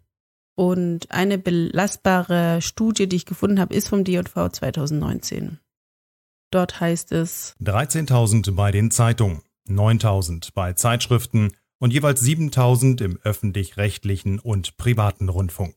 Und 0.55 1.11
eine 1.11 1.39
belastbare 1.39 2.61
Studie, 2.61 3.09
die 3.09 3.17
ich 3.17 3.27
gefunden 3.27 3.61
habe, 3.61 3.75
ist 3.75 3.89
vom 3.89 4.05
DJV 4.05 4.51
2019. 4.51 5.61
Dort 6.51 6.81
heißt 6.81 7.13
es 7.13 7.55
13.000 7.63 8.55
bei 8.55 8.73
den 8.73 8.91
Zeitungen. 8.91 9.43
9000 9.71 10.55
bei 10.55 10.73
Zeitschriften 10.73 11.53
und 11.79 11.93
jeweils 11.93 12.21
7000 12.21 13.01
im 13.01 13.19
öffentlich-rechtlichen 13.23 14.39
und 14.39 14.77
privaten 14.77 15.29
Rundfunk. 15.29 15.77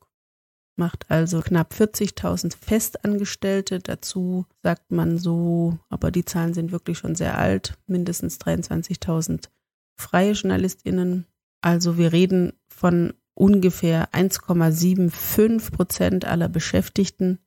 Macht 0.77 1.05
also 1.09 1.41
knapp 1.41 1.73
40.000 1.73 2.55
Festangestellte. 2.59 3.79
Dazu 3.79 4.45
sagt 4.63 4.91
man 4.91 5.17
so, 5.17 5.77
aber 5.89 6.11
die 6.11 6.25
Zahlen 6.25 6.53
sind 6.53 6.71
wirklich 6.71 6.97
schon 6.97 7.15
sehr 7.15 7.37
alt, 7.37 7.77
mindestens 7.87 8.39
23.000 8.39 9.49
freie 9.97 10.31
JournalistInnen. 10.31 11.27
Also 11.61 11.97
wir 11.97 12.11
reden 12.13 12.53
von 12.67 13.13
ungefähr 13.35 14.09
1,75 14.13 15.71
Prozent 15.71 16.25
aller 16.25 16.49
Beschäftigten, 16.49 17.39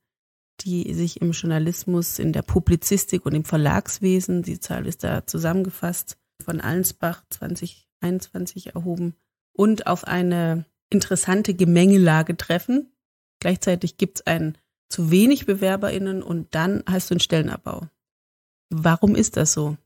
die 0.61 0.93
sich 0.93 1.21
im 1.21 1.31
Journalismus, 1.31 2.19
in 2.19 2.31
der 2.31 2.41
Publizistik 2.41 3.25
und 3.25 3.35
im 3.35 3.43
Verlagswesen, 3.43 4.43
die 4.43 4.59
Zahl 4.59 4.87
ist 4.87 5.03
da 5.03 5.27
zusammengefasst, 5.27 6.17
von 6.45 6.61
Allensbach 6.61 7.23
2021 7.29 8.75
erhoben 8.75 9.15
und 9.51 9.87
auf 9.87 10.05
eine 10.05 10.65
interessante 10.89 11.53
Gemengelage 11.53 12.37
treffen. 12.37 12.91
Gleichzeitig 13.39 13.97
gibt 13.97 14.19
es 14.19 14.27
ein 14.27 14.57
zu 14.89 15.11
wenig 15.11 15.45
BewerberInnen 15.45 16.23
und 16.23 16.53
dann 16.55 16.83
hast 16.87 17.09
du 17.09 17.15
einen 17.15 17.19
Stellenabbau. 17.19 17.87
Warum 18.69 19.15
ist 19.15 19.37
das 19.37 19.53
so? 19.53 19.77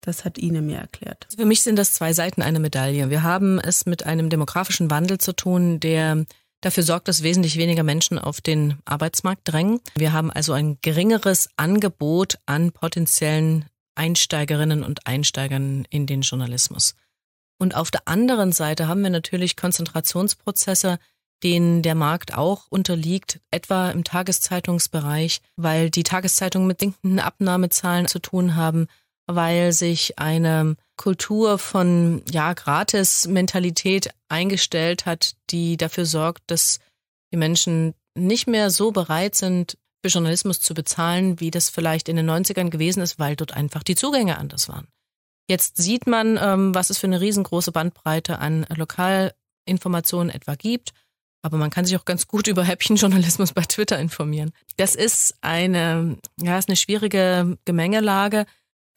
Das 0.00 0.24
hat 0.24 0.38
Ine 0.38 0.62
mir 0.62 0.78
erklärt. 0.78 1.26
Für 1.36 1.44
mich 1.44 1.62
sind 1.62 1.76
das 1.76 1.92
zwei 1.92 2.12
Seiten 2.12 2.40
einer 2.40 2.60
Medaille. 2.60 3.10
Wir 3.10 3.22
haben 3.22 3.58
es 3.58 3.84
mit 3.84 4.06
einem 4.06 4.30
demografischen 4.30 4.90
Wandel 4.90 5.18
zu 5.18 5.34
tun, 5.34 5.80
der 5.80 6.24
dafür 6.60 6.82
sorgt, 6.82 7.08
dass 7.08 7.22
wesentlich 7.22 7.56
weniger 7.56 7.82
Menschen 7.82 8.18
auf 8.18 8.40
den 8.40 8.78
Arbeitsmarkt 8.84 9.42
drängen. 9.44 9.80
Wir 9.96 10.12
haben 10.12 10.30
also 10.30 10.52
ein 10.52 10.78
geringeres 10.82 11.50
Angebot 11.56 12.38
an 12.46 12.72
potenziellen 12.72 13.66
Einsteigerinnen 13.98 14.82
und 14.84 15.06
Einsteigern 15.06 15.84
in 15.90 16.06
den 16.06 16.22
Journalismus. 16.22 16.94
Und 17.58 17.74
auf 17.74 17.90
der 17.90 18.06
anderen 18.06 18.52
Seite 18.52 18.86
haben 18.86 19.02
wir 19.02 19.10
natürlich 19.10 19.56
Konzentrationsprozesse, 19.56 20.98
denen 21.42 21.82
der 21.82 21.94
Markt 21.94 22.34
auch 22.34 22.66
unterliegt, 22.68 23.40
etwa 23.50 23.90
im 23.90 24.04
Tageszeitungsbereich, 24.04 25.40
weil 25.56 25.90
die 25.90 26.02
Tageszeitungen 26.02 26.66
mit 26.66 26.80
sinkenden 26.80 27.20
Abnahmezahlen 27.20 28.06
zu 28.06 28.18
tun 28.18 28.56
haben, 28.56 28.86
weil 29.26 29.72
sich 29.72 30.18
eine 30.18 30.76
Kultur 30.96 31.58
von 31.58 32.22
ja 32.30 32.54
Gratis-Mentalität 32.54 34.10
eingestellt 34.28 35.06
hat, 35.06 35.34
die 35.50 35.76
dafür 35.76 36.06
sorgt, 36.06 36.42
dass 36.48 36.80
die 37.32 37.36
Menschen 37.36 37.94
nicht 38.14 38.48
mehr 38.48 38.70
so 38.70 38.90
bereit 38.90 39.34
sind, 39.34 39.78
für 40.02 40.08
Journalismus 40.08 40.60
zu 40.60 40.74
bezahlen, 40.74 41.40
wie 41.40 41.50
das 41.50 41.70
vielleicht 41.70 42.08
in 42.08 42.16
den 42.16 42.30
90ern 42.30 42.70
gewesen 42.70 43.02
ist, 43.02 43.18
weil 43.18 43.36
dort 43.36 43.54
einfach 43.54 43.82
die 43.82 43.96
Zugänge 43.96 44.38
anders 44.38 44.68
waren. 44.68 44.88
Jetzt 45.48 45.78
sieht 45.78 46.06
man, 46.06 46.38
ähm, 46.40 46.74
was 46.74 46.90
es 46.90 46.98
für 46.98 47.06
eine 47.06 47.20
riesengroße 47.20 47.72
Bandbreite 47.72 48.38
an 48.38 48.66
Lokalinformationen 48.74 50.30
etwa 50.30 50.54
gibt. 50.54 50.92
Aber 51.42 51.56
man 51.56 51.70
kann 51.70 51.84
sich 51.84 51.96
auch 51.96 52.04
ganz 52.04 52.26
gut 52.26 52.48
über 52.48 52.64
Häppchenjournalismus 52.64 53.52
bei 53.52 53.62
Twitter 53.62 53.98
informieren. 53.98 54.52
Das 54.76 54.94
ist 54.94 55.36
eine, 55.40 56.18
ja, 56.40 56.58
ist 56.58 56.68
eine 56.68 56.76
schwierige 56.76 57.56
Gemengelage, 57.64 58.44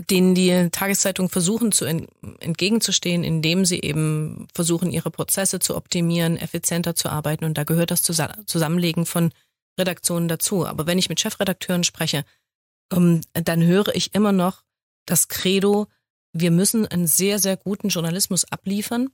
denen 0.09 0.33
die 0.35 0.69
Tageszeitungen 0.71 1.29
versuchen 1.29 1.71
zu 1.71 1.85
entgegenzustehen, 1.85 3.23
indem 3.23 3.65
sie 3.65 3.81
eben 3.81 4.47
versuchen, 4.53 4.91
ihre 4.91 5.11
Prozesse 5.11 5.59
zu 5.59 5.75
optimieren, 5.75 6.37
effizienter 6.37 6.95
zu 6.95 7.09
arbeiten. 7.09 7.45
Und 7.45 7.57
da 7.57 7.63
gehört 7.63 7.91
das 7.91 8.01
Zusammenlegen 8.01 9.05
von 9.05 9.31
Redaktionen 9.79 10.27
dazu. 10.27 10.65
Aber 10.65 10.85
wenn 10.85 10.97
ich 10.97 11.09
mit 11.09 11.19
Chefredakteuren 11.19 11.83
spreche, 11.83 12.23
ähm, 12.91 13.21
dann 13.33 13.63
höre 13.63 13.95
ich 13.95 14.13
immer 14.13 14.31
noch 14.31 14.63
das 15.05 15.27
Credo, 15.27 15.87
wir 16.33 16.51
müssen 16.51 16.87
einen 16.87 17.07
sehr, 17.07 17.39
sehr 17.39 17.57
guten 17.57 17.89
Journalismus 17.89 18.45
abliefern, 18.45 19.09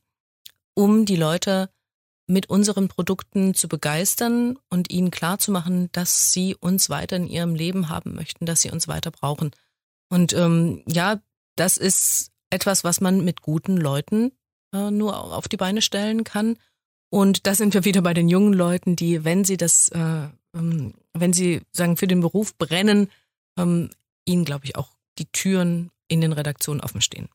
um 0.76 1.06
die 1.06 1.16
Leute 1.16 1.70
mit 2.28 2.50
unseren 2.50 2.90
Produkten 2.90 3.54
zu 3.54 3.68
begeistern 3.68 4.60
und 4.70 4.92
ihnen 4.92 5.12
klarzumachen, 5.12 5.90
dass 5.94 6.32
sie 6.32 6.56
uns 6.56 6.90
weiter 6.90 7.16
in 7.16 7.28
ihrem 7.28 7.56
Leben 7.56 7.90
haben 7.90 8.14
möchten, 8.14 8.46
dass 8.46 8.62
sie 8.62 8.70
uns 8.70 8.88
weiter 8.88 9.12
brauchen. 9.12 9.52
Und 10.10 10.34
ähm, 10.34 10.84
ja, 10.86 11.22
das 11.56 11.78
ist 11.78 12.32
etwas, 12.50 12.84
was 12.84 13.02
man 13.02 13.24
mit 13.24 13.42
guten 13.42 13.78
Leuten 13.78 14.34
äh, 14.74 14.92
nur 14.92 15.34
auf 15.34 15.48
die 15.48 15.58
Beine 15.58 15.82
stellen 15.82 16.24
kann. 16.24 16.58
Und 17.10 17.48
da 17.48 17.56
sind 17.56 17.74
wir 17.74 17.86
wieder 17.86 18.02
bei 18.02 18.14
den 18.14 18.28
jungen 18.28 18.54
Leuten, 18.54 18.98
die, 18.98 19.24
wenn 19.24 19.46
sie 19.46 19.58
das, 19.58 19.90
äh, 19.90 20.28
wenn 21.14 21.34
sie 21.34 21.62
sagen, 21.72 21.98
für 21.98 22.08
den 22.08 22.22
Beruf 22.22 22.58
brennen, 22.58 23.10
ähm, 23.58 23.90
ihnen, 24.26 24.46
glaube 24.46 24.66
ich, 24.66 24.76
auch 24.76 24.90
die 25.18 25.32
Türen 25.32 25.90
in 26.08 26.22
den 26.22 26.34
Redaktionen 26.34 26.82
offen 26.82 27.02
stehen. 27.02 27.30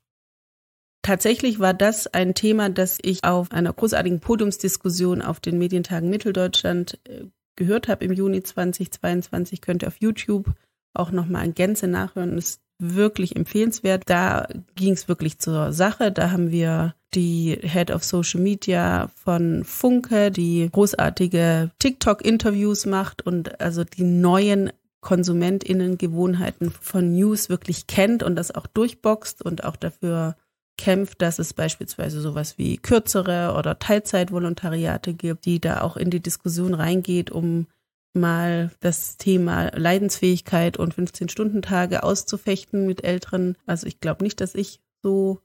Tatsächlich 1.02 1.58
war 1.58 1.74
das 1.74 2.06
ein 2.06 2.34
Thema, 2.34 2.70
das 2.70 2.98
ich 3.02 3.24
auf 3.24 3.50
einer 3.50 3.72
großartigen 3.72 4.20
Podiumsdiskussion 4.20 5.20
auf 5.20 5.40
den 5.40 5.58
Medientagen 5.58 6.08
Mitteldeutschland 6.10 7.00
äh, 7.08 7.24
gehört 7.56 7.88
habe 7.88 8.04
im 8.04 8.12
Juni 8.12 8.42
2022. 8.42 9.60
Könnt 9.60 9.82
ihr 9.82 9.88
auf 9.88 10.00
YouTube 10.00 10.54
auch 10.94 11.10
nochmal 11.10 11.44
in 11.44 11.54
Gänze 11.54 11.88
nachhören. 11.88 12.38
Ist 12.38 12.62
wirklich 12.78 13.36
empfehlenswert. 13.36 14.04
Da 14.06 14.48
ging 14.76 14.92
es 14.92 15.08
wirklich 15.08 15.38
zur 15.38 15.72
Sache. 15.72 16.12
Da 16.12 16.30
haben 16.30 16.50
wir 16.50 16.94
die 17.14 17.58
Head 17.62 17.90
of 17.90 18.04
Social 18.04 18.40
Media 18.40 19.10
von 19.14 19.64
Funke, 19.64 20.30
die 20.30 20.68
großartige 20.70 21.70
TikTok-Interviews 21.78 22.86
macht 22.86 23.22
und 23.22 23.60
also 23.60 23.84
die 23.84 24.04
neuen 24.04 24.72
KonsumentInnen-Gewohnheiten 25.02 26.70
von 26.70 27.12
News 27.12 27.48
wirklich 27.48 27.86
kennt 27.86 28.22
und 28.22 28.36
das 28.36 28.54
auch 28.54 28.66
durchboxt 28.66 29.42
und 29.42 29.64
auch 29.64 29.76
dafür 29.76 30.36
kämpft, 30.78 31.20
dass 31.22 31.38
es 31.38 31.52
beispielsweise 31.52 32.20
sowas 32.20 32.56
wie 32.56 32.78
kürzere 32.78 33.54
oder 33.58 33.78
Teilzeitvolontariate 33.78 35.12
gibt, 35.12 35.44
die 35.44 35.60
da 35.60 35.82
auch 35.82 35.96
in 35.96 36.10
die 36.10 36.20
Diskussion 36.20 36.74
reingeht, 36.74 37.30
um 37.30 37.66
mal 38.14 38.70
das 38.80 39.16
Thema 39.16 39.70
Leidensfähigkeit 39.76 40.76
und 40.76 40.94
15-Stunden-Tage 40.94 42.02
auszufechten 42.02 42.86
mit 42.86 43.04
Älteren. 43.04 43.56
Also 43.66 43.86
ich 43.86 44.00
glaube 44.00 44.22
nicht, 44.22 44.40
dass 44.40 44.54
ich 44.54 44.80
so 45.02 45.40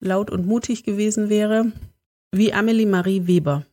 laut 0.00 0.30
und 0.30 0.46
mutig 0.46 0.84
gewesen 0.84 1.28
wäre 1.28 1.72
wie 2.32 2.52
Amelie 2.52 2.86
Marie 2.86 3.26
Weber. 3.26 3.64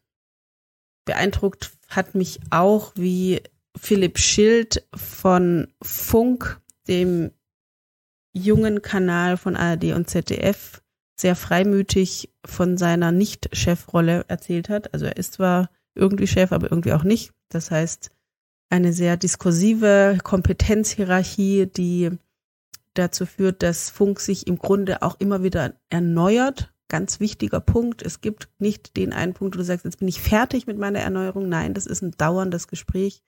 Beeindruckt 1.06 1.72
hat 1.88 2.16
mich 2.16 2.40
auch, 2.50 2.94
wie 2.96 3.42
Philipp 3.78 4.18
Schild 4.18 4.88
von 4.96 5.68
Funk, 5.82 6.62
dem 6.88 7.32
jungen 8.34 8.82
Kanal 8.82 9.38
von 9.38 9.56
ARD 9.56 9.94
und 9.94 10.10
ZDF, 10.10 10.82
sehr 11.20 11.36
freimütig 11.36 12.34
von 12.46 12.78
seiner 12.78 13.12
Nicht-Chefrolle 13.12 14.26
erzählt 14.28 14.70
hat. 14.70 14.94
Also 14.94 15.06
er 15.06 15.18
ist 15.18 15.34
zwar 15.34 15.70
irgendwie 15.94 16.28
Chef, 16.28 16.52
aber 16.52 16.70
irgendwie 16.70 16.94
auch 16.94 17.04
nicht. 17.04 17.32
Das 17.50 17.72
heißt, 17.72 18.10
eine 18.70 18.92
sehr 18.92 19.16
diskursive 19.16 20.18
Kompetenzhierarchie, 20.24 21.68
die 21.68 22.12
dazu 22.98 23.26
führt, 23.26 23.64
dass 23.64 23.90
Funk 23.90 24.20
sich 24.20 24.48
im 24.48 24.58
Grunde 24.58 25.02
auch 25.02 25.20
immer 25.20 25.44
wieder 25.44 25.74
erneuert. 25.90 26.74
Ganz 26.88 27.20
wichtiger 27.20 27.60
Punkt. 27.60 28.02
Es 28.02 28.22
gibt 28.22 28.50
nicht 28.60 28.96
den 28.96 29.14
einen 29.14 29.34
Punkt, 29.34 29.56
wo 29.56 29.60
du 29.60 29.64
sagst, 29.64 29.86
jetzt 29.86 30.00
bin 30.00 30.08
ich 30.08 30.22
fertig 30.22 30.68
mit 30.68 30.78
meiner 30.78 31.00
Erneuerung. 31.00 31.50
Nein, 31.50 31.74
das 31.74 31.86
ist 31.86 32.02
ein 32.02 32.12
dauerndes 32.12 32.68
Gespräch. 32.68 33.22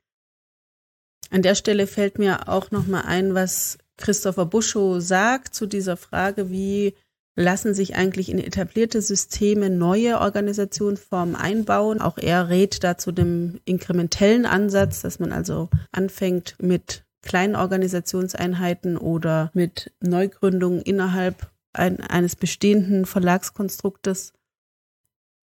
An 1.30 1.41
der 1.41 1.55
Stelle 1.55 1.88
fällt 1.88 2.20
mir 2.20 2.47
auch 2.47 2.72
nochmal 2.72 3.03
ein, 3.05 3.34
was 3.34 3.78
Christopher 3.97 4.45
Buschow 4.45 5.01
sagt 5.01 5.55
zu 5.55 5.65
dieser 5.65 5.97
Frage, 5.97 6.49
wie 6.49 6.93
lassen 7.36 7.74
sich 7.74 7.95
eigentlich 7.95 8.30
in 8.30 8.39
etablierte 8.39 9.01
Systeme 9.01 9.70
neue 9.70 10.20
Organisationsformen 10.20 11.36
einbauen. 11.36 12.01
Auch 12.01 12.18
er 12.18 12.49
rät 12.49 12.84
da 12.84 12.97
zu 12.97 13.11
dem 13.11 13.59
inkrementellen 13.65 14.45
Ansatz, 14.45 15.01
dass 15.01 15.20
man 15.20 15.32
also 15.32 15.70
anfängt 15.91 16.55
mit 16.59 17.03
kleinen 17.28 17.56
Organisationseinheiten 17.56 18.98
oder 18.98 19.52
mit 19.54 19.94
Neugründungen 20.00 20.82
innerhalb 20.82 21.52
ein, 21.74 22.00
eines 22.02 22.36
bestehenden 22.36 23.06
Verlagskonstruktes 23.06 24.34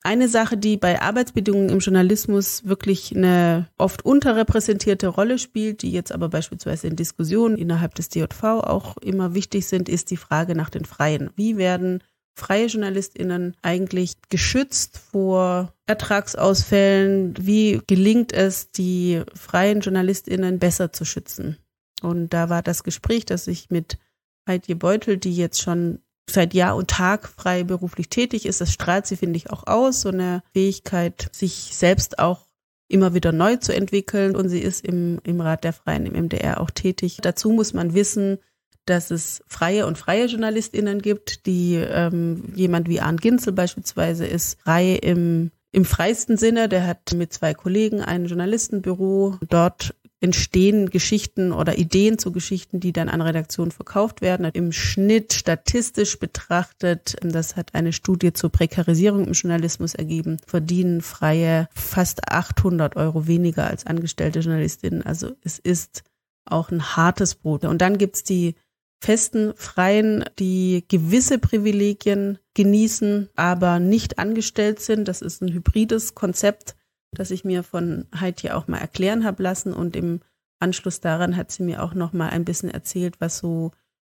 eine 0.06 0.28
Sache, 0.28 0.58
die 0.58 0.76
bei 0.76 1.00
Arbeitsbedingungen 1.00 1.70
im 1.70 1.78
Journalismus 1.78 2.66
wirklich 2.66 3.16
eine 3.16 3.68
oft 3.78 4.04
unterrepräsentierte 4.04 5.08
Rolle 5.08 5.38
spielt, 5.38 5.80
die 5.80 5.92
jetzt 5.92 6.12
aber 6.12 6.28
beispielsweise 6.28 6.86
in 6.86 6.94
Diskussionen 6.94 7.56
innerhalb 7.56 7.94
des 7.94 8.10
DJV 8.10 8.42
auch 8.42 8.98
immer 8.98 9.34
wichtig 9.34 9.66
sind, 9.66 9.88
ist 9.88 10.10
die 10.10 10.18
Frage 10.18 10.54
nach 10.54 10.68
den 10.68 10.84
Freien. 10.84 11.30
Wie 11.36 11.56
werden 11.56 12.02
freie 12.34 12.66
JournalistInnen 12.66 13.56
eigentlich 13.62 14.16
geschützt 14.28 14.98
vor 14.98 15.72
Ertragsausfällen? 15.86 17.34
Wie 17.40 17.80
gelingt 17.86 18.34
es, 18.34 18.70
die 18.72 19.22
freien 19.34 19.80
JournalistInnen 19.80 20.58
besser 20.58 20.92
zu 20.92 21.06
schützen? 21.06 21.56
Und 22.04 22.32
da 22.32 22.48
war 22.48 22.62
das 22.62 22.84
Gespräch, 22.84 23.24
das 23.24 23.46
ich 23.46 23.70
mit 23.70 23.98
Heidje 24.46 24.76
Beutel, 24.76 25.16
die 25.16 25.34
jetzt 25.34 25.62
schon 25.62 26.00
seit 26.28 26.54
Jahr 26.54 26.76
und 26.76 26.88
Tag 26.88 27.28
frei 27.28 27.64
beruflich 27.64 28.08
tätig 28.08 28.46
ist. 28.46 28.60
Das 28.60 28.72
strahlt 28.72 29.06
sie, 29.06 29.16
finde 29.16 29.36
ich, 29.36 29.50
auch 29.50 29.66
aus, 29.66 30.02
so 30.02 30.10
eine 30.10 30.42
Fähigkeit, 30.52 31.28
sich 31.32 31.70
selbst 31.72 32.18
auch 32.18 32.46
immer 32.88 33.14
wieder 33.14 33.32
neu 33.32 33.56
zu 33.56 33.74
entwickeln. 33.74 34.36
Und 34.36 34.48
sie 34.48 34.60
ist 34.60 34.84
im, 34.84 35.20
im 35.24 35.40
Rat 35.40 35.64
der 35.64 35.72
Freien, 35.72 36.06
im 36.06 36.12
MDR 36.12 36.60
auch 36.60 36.70
tätig. 36.70 37.18
Dazu 37.22 37.50
muss 37.50 37.72
man 37.72 37.94
wissen, 37.94 38.38
dass 38.86 39.10
es 39.10 39.42
freie 39.46 39.86
und 39.86 39.96
freie 39.96 40.26
JournalistInnen 40.26 41.00
gibt, 41.00 41.46
die 41.46 41.74
ähm, 41.76 42.52
jemand 42.54 42.88
wie 42.88 43.00
Arndt 43.00 43.22
Ginzel 43.22 43.52
beispielsweise 43.52 44.26
ist 44.26 44.60
frei 44.60 44.94
im 44.94 45.50
im 45.74 45.84
freiesten 45.84 46.36
Sinne, 46.36 46.68
der 46.68 46.86
hat 46.86 47.14
mit 47.16 47.32
zwei 47.32 47.52
Kollegen 47.52 48.00
ein 48.00 48.26
Journalistenbüro. 48.26 49.38
Dort 49.48 49.96
entstehen 50.24 50.88
Geschichten 50.88 51.52
oder 51.52 51.76
Ideen 51.76 52.18
zu 52.18 52.32
Geschichten, 52.32 52.80
die 52.80 52.94
dann 52.94 53.10
an 53.10 53.20
Redaktionen 53.20 53.70
verkauft 53.70 54.22
werden. 54.22 54.46
Im 54.54 54.72
Schnitt 54.72 55.34
statistisch 55.34 56.18
betrachtet, 56.18 57.16
das 57.20 57.56
hat 57.56 57.74
eine 57.74 57.92
Studie 57.92 58.32
zur 58.32 58.48
Prekarisierung 58.48 59.26
im 59.26 59.34
Journalismus 59.34 59.94
ergeben, 59.94 60.38
verdienen 60.46 61.02
Freie 61.02 61.68
fast 61.74 62.26
800 62.32 62.96
Euro 62.96 63.26
weniger 63.26 63.66
als 63.66 63.84
angestellte 63.84 64.38
Journalistinnen. 64.40 65.02
Also 65.02 65.32
es 65.42 65.58
ist 65.58 66.04
auch 66.46 66.70
ein 66.70 66.96
hartes 66.96 67.34
Brot. 67.34 67.66
Und 67.66 67.82
dann 67.82 67.98
gibt's 67.98 68.24
die 68.24 68.54
festen 69.02 69.52
Freien, 69.56 70.24
die 70.38 70.86
gewisse 70.88 71.38
Privilegien 71.38 72.38
genießen, 72.54 73.28
aber 73.36 73.78
nicht 73.78 74.18
angestellt 74.18 74.80
sind. 74.80 75.06
Das 75.06 75.20
ist 75.20 75.42
ein 75.42 75.52
hybrides 75.52 76.14
Konzept 76.14 76.76
das 77.14 77.30
ich 77.30 77.44
mir 77.44 77.62
von 77.62 78.06
Heidi 78.18 78.50
auch 78.50 78.68
mal 78.68 78.78
erklären 78.78 79.24
habe 79.24 79.42
lassen 79.42 79.72
und 79.72 79.96
im 79.96 80.20
Anschluss 80.58 81.00
daran 81.00 81.36
hat 81.36 81.50
sie 81.50 81.62
mir 81.62 81.82
auch 81.82 81.94
noch 81.94 82.12
mal 82.12 82.30
ein 82.30 82.44
bisschen 82.44 82.70
erzählt, 82.70 83.20
was 83.20 83.38
so 83.38 83.72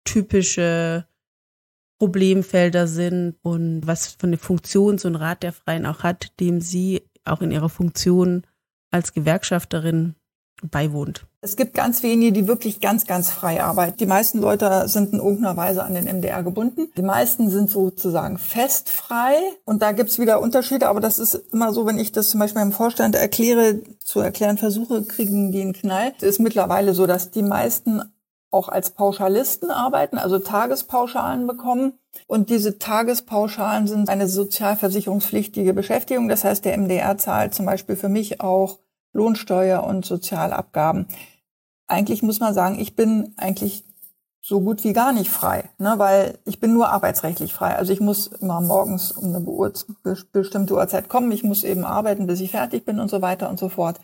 typische 0.04 1.08
Problemfelder 1.98 2.88
sind 2.88 3.36
und 3.42 3.88
was 3.88 4.08
für 4.08 4.28
eine 4.28 4.38
Funktion 4.38 4.98
so 4.98 5.08
ein 5.08 5.16
Rat 5.16 5.44
der 5.44 5.54
Freien 5.54 5.86
auch 5.86 6.04
hat, 6.04 6.40
dem 6.40 6.62
sie 6.62 7.10
auch 7.24 7.42
in 7.42 7.52
ihrer 7.52 7.70
Funktion 7.70 8.46
als 8.92 9.14
Gewerkschafterin 9.14 10.16
beiwohnt. 10.62 11.26
Es 11.46 11.58
gibt 11.58 11.76
ganz 11.76 12.02
wenige, 12.02 12.32
die 12.32 12.48
wirklich 12.48 12.82
ganz, 12.82 13.06
ganz 13.06 13.30
frei 13.30 13.64
arbeiten. 13.64 13.98
Die 13.98 14.08
meisten 14.08 14.40
Leute 14.40 14.88
sind 14.88 15.14
in 15.14 15.20
irgendeiner 15.20 15.56
Weise 15.56 15.84
an 15.84 15.94
den 15.94 16.06
MDR 16.06 16.42
gebunden. 16.42 16.88
Die 16.98 17.04
meisten 17.04 17.52
sind 17.52 17.70
sozusagen 17.70 18.40
festfrei. 18.40 19.36
Und 19.64 19.84
da 19.84 19.92
gibt's 19.92 20.18
wieder 20.18 20.42
Unterschiede. 20.42 20.88
Aber 20.88 21.02
das 21.02 21.20
ist 21.20 21.36
immer 21.54 21.72
so, 21.72 21.86
wenn 21.86 22.00
ich 22.00 22.12
das 22.12 22.30
zum 22.30 22.40
Beispiel 22.40 22.64
im 22.64 22.72
Vorstand 22.72 23.14
erkläre, 23.14 23.80
zu 24.00 24.22
erklären 24.22 24.58
versuche, 24.58 25.04
kriegen 25.04 25.52
die 25.52 25.62
einen 25.62 25.74
Knall. 25.74 26.14
Es 26.18 26.24
ist 26.24 26.40
mittlerweile 26.40 26.96
so, 26.96 27.06
dass 27.06 27.30
die 27.30 27.44
meisten 27.44 28.02
auch 28.50 28.68
als 28.68 28.90
Pauschalisten 28.90 29.70
arbeiten, 29.70 30.18
also 30.18 30.40
Tagespauschalen 30.40 31.46
bekommen. 31.46 31.94
Und 32.26 32.50
diese 32.50 32.80
Tagespauschalen 32.80 33.86
sind 33.86 34.10
eine 34.10 34.28
sozialversicherungspflichtige 34.28 35.76
Beschäftigung. 35.76 36.28
Das 36.28 36.44
heißt, 36.44 36.66
der 36.66 36.76
MDR 36.76 37.20
zahlt 37.20 37.54
zum 37.54 37.68
Beispiel 37.68 37.98
für 37.98 38.10
mich 38.10 38.42
auch 38.42 38.80
Lohnsteuer 39.14 39.84
und 39.84 40.06
Sozialabgaben. 40.06 41.08
Eigentlich 41.88 42.24
muss 42.24 42.40
man 42.40 42.54
sagen, 42.54 42.80
ich 42.80 42.96
bin 42.96 43.34
eigentlich 43.38 43.84
so 44.42 44.62
gut 44.62 44.84
wie 44.84 44.94
gar 44.94 45.12
nicht 45.12 45.32
frei, 45.32 45.72
ne, 45.80 45.96
weil 45.98 46.38
ich 46.46 46.60
bin 46.60 46.74
nur 46.74 46.90
arbeitsrechtlich 46.90 47.52
frei. 47.52 47.76
Also 47.76 47.92
ich 47.92 48.00
muss 48.00 48.28
immer 48.28 48.62
morgens 48.62 49.12
um 49.12 49.34
eine 49.34 49.44
bestimmte 50.32 50.76
Uhrzeit 50.76 51.10
kommen, 51.10 51.32
ich 51.32 51.44
muss 51.44 51.64
eben 51.64 51.84
arbeiten, 51.84 52.28
bis 52.28 52.42
ich 52.42 52.52
fertig 52.52 52.86
bin 52.86 53.00
und 53.00 53.10
so 53.10 53.24
weiter 53.24 53.50
und 53.50 53.58
so 53.58 53.70
fort. 53.70 54.00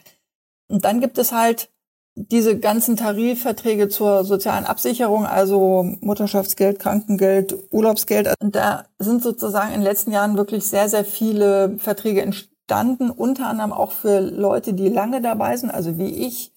Und 0.67 0.83
dann 0.83 0.99
gibt 0.99 1.19
es 1.19 1.31
halt 1.31 1.69
diese 2.15 2.57
ganzen 2.57 2.97
Tarifverträge 2.97 3.87
zur 3.87 4.23
sozialen 4.23 4.65
Absicherung, 4.65 5.25
also 5.25 5.83
Mutterschaftsgeld, 6.01 6.79
Krankengeld, 6.79 7.55
Urlaubsgeld. 7.71 8.33
Und 8.41 8.55
da 8.55 8.85
sind 8.99 9.21
sozusagen 9.21 9.69
in 9.69 9.81
den 9.81 9.83
letzten 9.83 10.11
Jahren 10.11 10.37
wirklich 10.37 10.65
sehr, 10.65 10.89
sehr 10.89 11.05
viele 11.05 11.77
Verträge 11.77 12.21
entstanden, 12.21 13.11
unter 13.11 13.47
anderem 13.47 13.71
auch 13.71 13.91
für 13.91 14.19
Leute, 14.19 14.73
die 14.73 14.89
lange 14.89 15.21
dabei 15.21 15.55
sind, 15.55 15.69
also 15.69 15.97
wie 15.97 16.27
ich, 16.27 16.51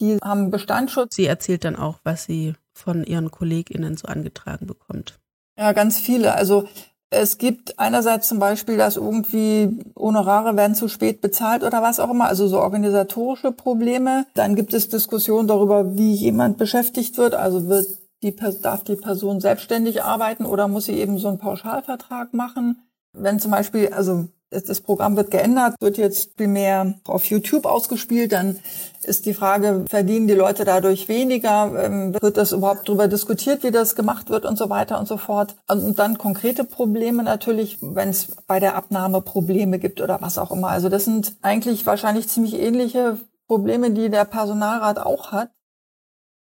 die 0.00 0.18
haben 0.22 0.50
Bestandsschutz. 0.50 1.14
Sie 1.14 1.26
erzählt 1.26 1.64
dann 1.64 1.76
auch, 1.76 1.98
was 2.04 2.24
sie 2.24 2.54
von 2.72 3.04
ihren 3.04 3.30
KollegInnen 3.30 3.96
so 3.96 4.08
angetragen 4.08 4.66
bekommt. 4.66 5.18
Ja, 5.58 5.72
ganz 5.72 5.98
viele. 5.98 6.34
Also 6.34 6.68
es 7.10 7.38
gibt 7.38 7.78
einerseits 7.78 8.28
zum 8.28 8.38
Beispiel, 8.38 8.76
dass 8.76 8.96
irgendwie 8.96 9.78
Honorare 9.96 10.56
werden 10.56 10.74
zu 10.74 10.88
spät 10.88 11.20
bezahlt 11.20 11.62
oder 11.62 11.80
was 11.82 12.00
auch 12.00 12.10
immer, 12.10 12.26
also 12.26 12.48
so 12.48 12.58
organisatorische 12.58 13.52
Probleme. 13.52 14.26
Dann 14.34 14.56
gibt 14.56 14.74
es 14.74 14.88
Diskussionen 14.88 15.48
darüber, 15.48 15.96
wie 15.96 16.12
jemand 16.12 16.58
beschäftigt 16.58 17.16
wird. 17.16 17.34
Also 17.34 17.68
wird 17.68 17.86
die, 18.22 18.34
darf 18.60 18.82
die 18.84 18.96
Person 18.96 19.40
selbstständig 19.40 20.02
arbeiten 20.02 20.44
oder 20.44 20.68
muss 20.68 20.86
sie 20.86 20.98
eben 20.98 21.18
so 21.18 21.28
einen 21.28 21.38
Pauschalvertrag 21.38 22.34
machen? 22.34 22.82
Wenn 23.12 23.40
zum 23.40 23.52
Beispiel, 23.52 23.92
also 23.92 24.28
das 24.50 24.80
Programm 24.80 25.16
wird 25.16 25.30
geändert, 25.30 25.74
wird 25.80 25.98
jetzt 25.98 26.38
mehr 26.38 26.94
auf 27.04 27.24
YouTube 27.24 27.66
ausgespielt, 27.66 28.32
dann 28.32 28.58
ist 29.02 29.26
die 29.26 29.34
Frage, 29.34 29.84
verdienen 29.88 30.28
die 30.28 30.34
Leute 30.34 30.64
dadurch 30.64 31.08
weniger? 31.08 31.84
Ähm, 31.84 32.14
wird 32.20 32.36
das 32.36 32.52
überhaupt 32.52 32.88
darüber 32.88 33.08
diskutiert, 33.08 33.62
wie 33.62 33.70
das 33.70 33.94
gemacht 33.94 34.30
wird 34.30 34.44
und 34.44 34.56
so 34.56 34.70
weiter 34.70 34.98
und 34.98 35.06
so 35.08 35.16
fort? 35.16 35.56
Und 35.68 35.98
dann 35.98 36.18
konkrete 36.18 36.64
Probleme 36.64 37.22
natürlich, 37.22 37.78
wenn 37.80 38.08
es 38.08 38.36
bei 38.46 38.60
der 38.60 38.76
Abnahme 38.76 39.20
Probleme 39.20 39.78
gibt 39.78 40.00
oder 40.00 40.20
was 40.20 40.38
auch 40.38 40.52
immer. 40.52 40.68
Also 40.68 40.88
das 40.88 41.04
sind 41.04 41.36
eigentlich 41.42 41.86
wahrscheinlich 41.86 42.28
ziemlich 42.28 42.54
ähnliche 42.54 43.18
Probleme, 43.46 43.90
die 43.90 44.10
der 44.10 44.24
Personalrat 44.24 44.98
auch 44.98 45.32
hat. 45.32 45.50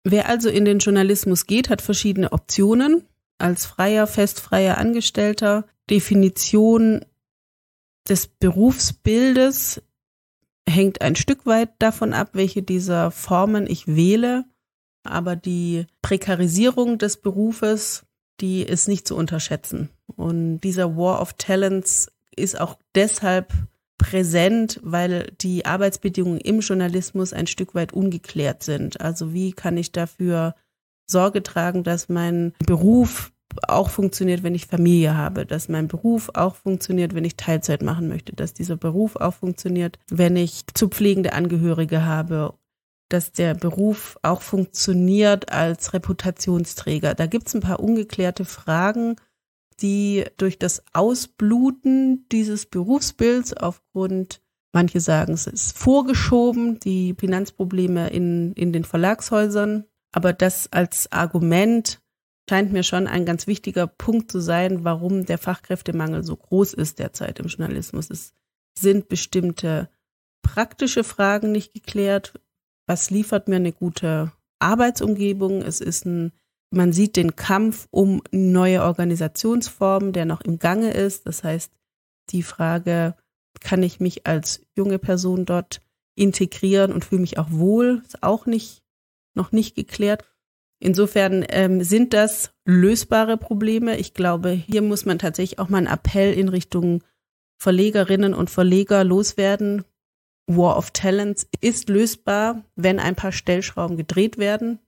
Wer 0.04 0.30
also 0.30 0.50
in 0.50 0.66
den 0.66 0.80
Journalismus 0.80 1.46
geht, 1.46 1.70
hat 1.70 1.82
verschiedene 1.82 2.32
Optionen. 2.32 3.06
Als 3.40 3.66
freier, 3.66 4.08
festfreier 4.08 4.78
Angestellter, 4.78 5.66
Definition 5.90 7.06
des 8.10 8.28
Berufsbildes 8.28 9.82
hängt 10.68 11.02
ein 11.02 11.16
Stück 11.16 11.46
weit 11.46 11.70
davon 11.80 12.14
ab, 12.14 12.30
welche 12.34 12.64
dieser 12.64 13.12
Formen 13.12 13.68
ich 13.68 13.88
wähle. 13.88 14.46
Aber 15.04 15.36
die 15.36 15.86
Prekarisierung 16.02 16.98
des 16.98 17.18
Berufes, 17.18 18.06
die 18.42 18.64
ist 18.64 18.88
nicht 18.88 19.08
zu 19.08 19.16
unterschätzen. 19.16 19.90
Und 20.16 20.60
dieser 20.62 20.98
War 20.98 21.22
of 21.22 21.34
Talents 21.34 22.12
ist 22.36 22.60
auch 22.60 22.78
deshalb 22.96 23.54
präsent, 23.98 24.80
weil 24.84 25.32
die 25.42 25.66
Arbeitsbedingungen 25.66 26.40
im 26.40 26.60
Journalismus 26.60 27.34
ein 27.34 27.48
Stück 27.48 27.74
weit 27.74 27.94
ungeklärt 27.94 28.64
sind. 28.64 29.02
Also 29.02 29.34
wie 29.34 29.54
kann 29.54 29.78
ich 29.78 29.92
dafür 29.92 30.56
Sorge 31.10 31.42
tragen, 31.42 31.84
dass 31.84 32.10
mein 32.10 32.54
Beruf 32.66 33.32
auch 33.68 33.90
funktioniert, 33.90 34.44
wenn 34.44 34.56
ich 34.56 34.68
Familie 34.68 35.16
habe, 35.16 35.46
dass 35.46 35.70
mein 35.70 35.88
Beruf 35.88 36.30
auch 36.34 36.56
funktioniert, 36.56 37.16
wenn 37.16 37.26
ich 37.26 37.38
Teilzeit 37.38 37.82
machen 37.82 38.08
möchte, 38.08 38.34
dass 38.34 38.54
dieser 38.54 38.78
Beruf 38.78 39.16
auch 39.16 39.34
funktioniert, 39.34 40.00
wenn 40.10 40.36
ich 40.36 40.66
zu 40.74 40.90
pflegende 40.90 41.34
Angehörige 41.34 42.06
habe, 42.06 42.54
dass 43.10 43.32
der 43.32 43.54
Beruf 43.56 44.18
auch 44.22 44.42
funktioniert 44.42 45.52
als 45.52 45.94
Reputationsträger. 45.94 47.14
Da 47.14 47.26
gibt 47.26 47.48
es 47.48 47.56
ein 47.56 47.62
paar 47.62 47.80
ungeklärte 47.80 48.46
Fragen, 48.46 49.16
die 49.82 50.26
durch 50.38 50.60
das 50.60 50.84
Ausbluten 50.94 52.26
dieses 52.32 52.66
Berufsbilds 52.66 53.54
aufgrund, 53.54 54.42
manche 54.74 55.00
sagen, 55.00 55.34
es 55.34 55.48
ist 55.48 55.78
vorgeschoben, 55.78 56.80
die 56.80 57.16
Finanzprobleme 57.18 58.10
in, 58.10 58.54
in 58.54 58.74
den 58.74 58.84
Verlagshäusern, 58.84 59.86
aber 60.12 60.34
das 60.34 60.72
als 60.74 61.12
Argument 61.12 62.02
scheint 62.50 62.72
mir 62.72 62.84
schon 62.84 63.08
ein 63.08 63.26
ganz 63.26 63.48
wichtiger 63.48 63.88
Punkt 63.88 64.32
zu 64.32 64.40
sein, 64.40 64.84
warum 64.84 65.26
der 65.26 65.38
Fachkräftemangel 65.38 66.24
so 66.24 66.36
groß 66.36 66.74
ist 66.74 67.00
derzeit 67.00 67.40
im 67.40 67.48
Journalismus. 67.48 68.10
Es 68.10 68.34
sind 68.78 69.10
bestimmte 69.10 69.90
praktische 70.42 71.04
Fragen 71.04 71.52
nicht 71.52 71.74
geklärt. 71.74 72.34
Was 72.86 73.10
liefert 73.10 73.48
mir 73.48 73.58
eine 73.58 73.74
gute 73.74 74.32
Arbeitsumgebung? 74.60 75.62
Es 75.62 75.82
ist 75.82 76.06
ein, 76.06 76.32
man 76.72 76.94
sieht 76.94 77.18
den 77.18 77.36
Kampf 77.36 77.88
um 77.92 78.22
neue 78.32 78.84
Organisationsformen, 78.84 80.14
der 80.14 80.26
noch 80.26 80.42
im 80.42 80.58
Gange 80.58 80.92
ist. 80.92 81.28
Das 81.28 81.44
heißt, 81.44 81.74
die 82.30 82.44
Frage, 82.44 83.16
kann 83.60 83.84
ich 83.84 84.00
mich 84.00 84.28
als 84.28 84.62
junge 84.76 85.00
Person 85.00 85.46
dort 85.46 85.82
integrieren 86.16 86.94
und 86.94 87.06
fühle 87.06 87.22
mich 87.22 87.38
auch 87.38 87.52
wohl, 87.52 88.02
ist 88.06 88.24
auch 88.24 88.46
nicht, 88.46 88.84
noch 89.36 89.52
nicht 89.52 89.76
geklärt. 89.76 90.24
Insofern 90.80 91.44
ähm, 91.50 91.84
sind 91.84 92.14
das 92.14 92.52
lösbare 92.66 93.38
Probleme. 93.38 93.98
Ich 93.98 94.14
glaube, 94.14 94.50
hier 94.50 94.82
muss 94.82 95.06
man 95.06 95.18
tatsächlich 95.18 95.60
auch 95.60 95.70
mal 95.70 95.80
einen 95.80 95.88
Appell 95.88 96.34
in 96.34 96.50
Richtung 96.50 97.04
Verlegerinnen 97.60 98.34
und 98.34 98.50
Verleger 98.50 99.04
loswerden. 99.04 99.84
War 100.46 100.78
of 100.78 100.92
Talents 100.92 101.48
ist 101.60 101.90
lösbar, 101.90 102.64
wenn 102.76 103.00
ein 103.00 103.16
paar 103.16 103.32
Stellschrauben 103.32 103.98
gedreht 103.98 104.38
werden 104.38 104.80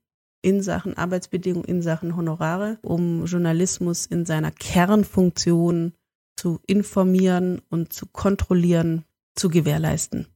in 0.41 0.61
Sachen 0.61 0.95
Arbeitsbedingungen, 0.95 1.67
in 1.67 1.81
Sachen 1.81 2.15
Honorare, 2.15 2.77
um 2.81 3.25
Journalismus 3.25 4.05
in 4.05 4.25
seiner 4.25 4.51
Kernfunktion 4.51 5.93
zu 6.37 6.59
informieren 6.65 7.61
und 7.69 7.91
zu 7.91 8.05
kontrollieren, 8.05 9.03
zu 9.35 9.49
gewährleisten. 9.49 10.27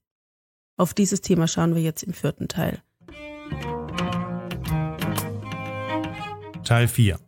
Auf 0.76 0.93
dieses 0.93 1.22
Thema 1.22 1.47
schauen 1.47 1.76
wir 1.76 1.82
jetzt 1.82 2.04
im 2.04 2.14
vierten 2.14 2.47
Teil. 2.47 2.82
Teil 6.64 6.88
4 6.88 7.20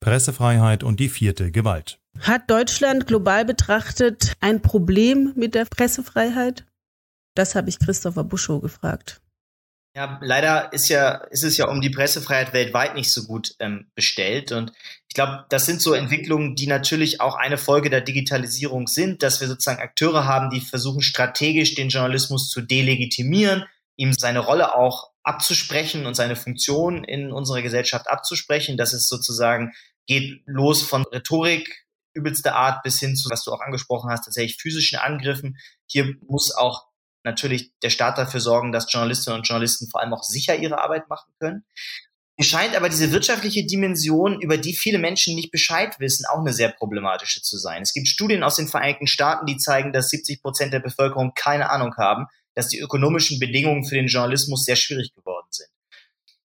Pressefreiheit 0.00 0.82
und 0.82 1.00
die 1.00 1.08
vierte 1.08 1.50
Gewalt. 1.50 1.98
Hat 2.20 2.50
Deutschland 2.50 3.06
global 3.06 3.46
betrachtet 3.46 4.34
ein 4.40 4.60
Problem 4.60 5.32
mit 5.34 5.54
der 5.54 5.64
Pressefreiheit? 5.64 6.66
Das 7.34 7.54
habe 7.54 7.70
ich 7.70 7.78
Christopher 7.78 8.22
Buschow 8.22 8.60
gefragt. 8.60 9.22
Ja, 9.96 10.18
leider 10.20 10.72
ist 10.72 10.88
ja, 10.88 11.14
ist 11.30 11.44
es 11.44 11.56
ja 11.56 11.68
um 11.68 11.80
die 11.80 11.90
Pressefreiheit 11.90 12.52
weltweit 12.52 12.96
nicht 12.96 13.12
so 13.12 13.24
gut 13.24 13.54
ähm, 13.60 13.86
bestellt. 13.94 14.52
Und 14.52 14.72
ich 15.08 15.14
glaube, 15.14 15.46
das 15.48 15.66
sind 15.66 15.80
so 15.80 15.94
Entwicklungen, 15.94 16.54
die 16.54 16.66
natürlich 16.66 17.20
auch 17.20 17.36
eine 17.36 17.58
Folge 17.58 17.90
der 17.90 18.00
Digitalisierung 18.00 18.88
sind, 18.88 19.22
dass 19.22 19.40
wir 19.40 19.48
sozusagen 19.48 19.80
Akteure 19.80 20.26
haben, 20.26 20.50
die 20.50 20.60
versuchen 20.60 21.00
strategisch 21.00 21.76
den 21.76 21.88
Journalismus 21.88 22.50
zu 22.50 22.60
delegitimieren, 22.60 23.64
ihm 23.96 24.12
seine 24.12 24.40
Rolle 24.40 24.74
auch 24.74 25.13
abzusprechen 25.24 26.06
und 26.06 26.14
seine 26.14 26.36
Funktion 26.36 27.02
in 27.02 27.32
unserer 27.32 27.62
Gesellschaft 27.62 28.08
abzusprechen. 28.08 28.76
Das 28.76 28.92
ist 28.92 29.08
sozusagen, 29.08 29.72
geht 30.06 30.42
los 30.46 30.82
von 30.82 31.04
Rhetorik 31.04 31.84
übelster 32.14 32.54
Art 32.54 32.82
bis 32.82 33.00
hin 33.00 33.16
zu, 33.16 33.28
was 33.28 33.42
du 33.42 33.52
auch 33.52 33.60
angesprochen 33.60 34.10
hast, 34.10 34.24
tatsächlich 34.24 34.60
physischen 34.60 34.98
Angriffen. 34.98 35.56
Hier 35.86 36.14
muss 36.28 36.54
auch 36.54 36.86
natürlich 37.24 37.72
der 37.82 37.90
Staat 37.90 38.18
dafür 38.18 38.40
sorgen, 38.40 38.70
dass 38.70 38.92
Journalistinnen 38.92 39.40
und 39.40 39.48
Journalisten 39.48 39.88
vor 39.90 40.00
allem 40.00 40.14
auch 40.14 40.22
sicher 40.22 40.54
ihre 40.54 40.80
Arbeit 40.80 41.08
machen 41.08 41.32
können. 41.40 41.64
Es 42.36 42.46
scheint 42.46 42.74
aber 42.74 42.88
diese 42.88 43.12
wirtschaftliche 43.12 43.64
Dimension, 43.64 44.40
über 44.40 44.58
die 44.58 44.74
viele 44.74 44.98
Menschen 44.98 45.36
nicht 45.36 45.52
Bescheid 45.52 45.94
wissen, 46.00 46.26
auch 46.26 46.40
eine 46.40 46.52
sehr 46.52 46.68
problematische 46.68 47.42
zu 47.42 47.56
sein. 47.56 47.82
Es 47.82 47.92
gibt 47.92 48.08
Studien 48.08 48.42
aus 48.42 48.56
den 48.56 48.66
Vereinigten 48.66 49.06
Staaten, 49.06 49.46
die 49.46 49.56
zeigen, 49.56 49.92
dass 49.92 50.10
70 50.10 50.42
Prozent 50.42 50.72
der 50.72 50.80
Bevölkerung 50.80 51.32
keine 51.34 51.70
Ahnung 51.70 51.94
haben, 51.96 52.26
dass 52.54 52.68
die 52.68 52.78
ökonomischen 52.78 53.38
Bedingungen 53.38 53.84
für 53.84 53.94
den 53.94 54.06
Journalismus 54.06 54.64
sehr 54.64 54.76
schwierig 54.76 55.12
geworden 55.14 55.46
sind. 55.50 55.68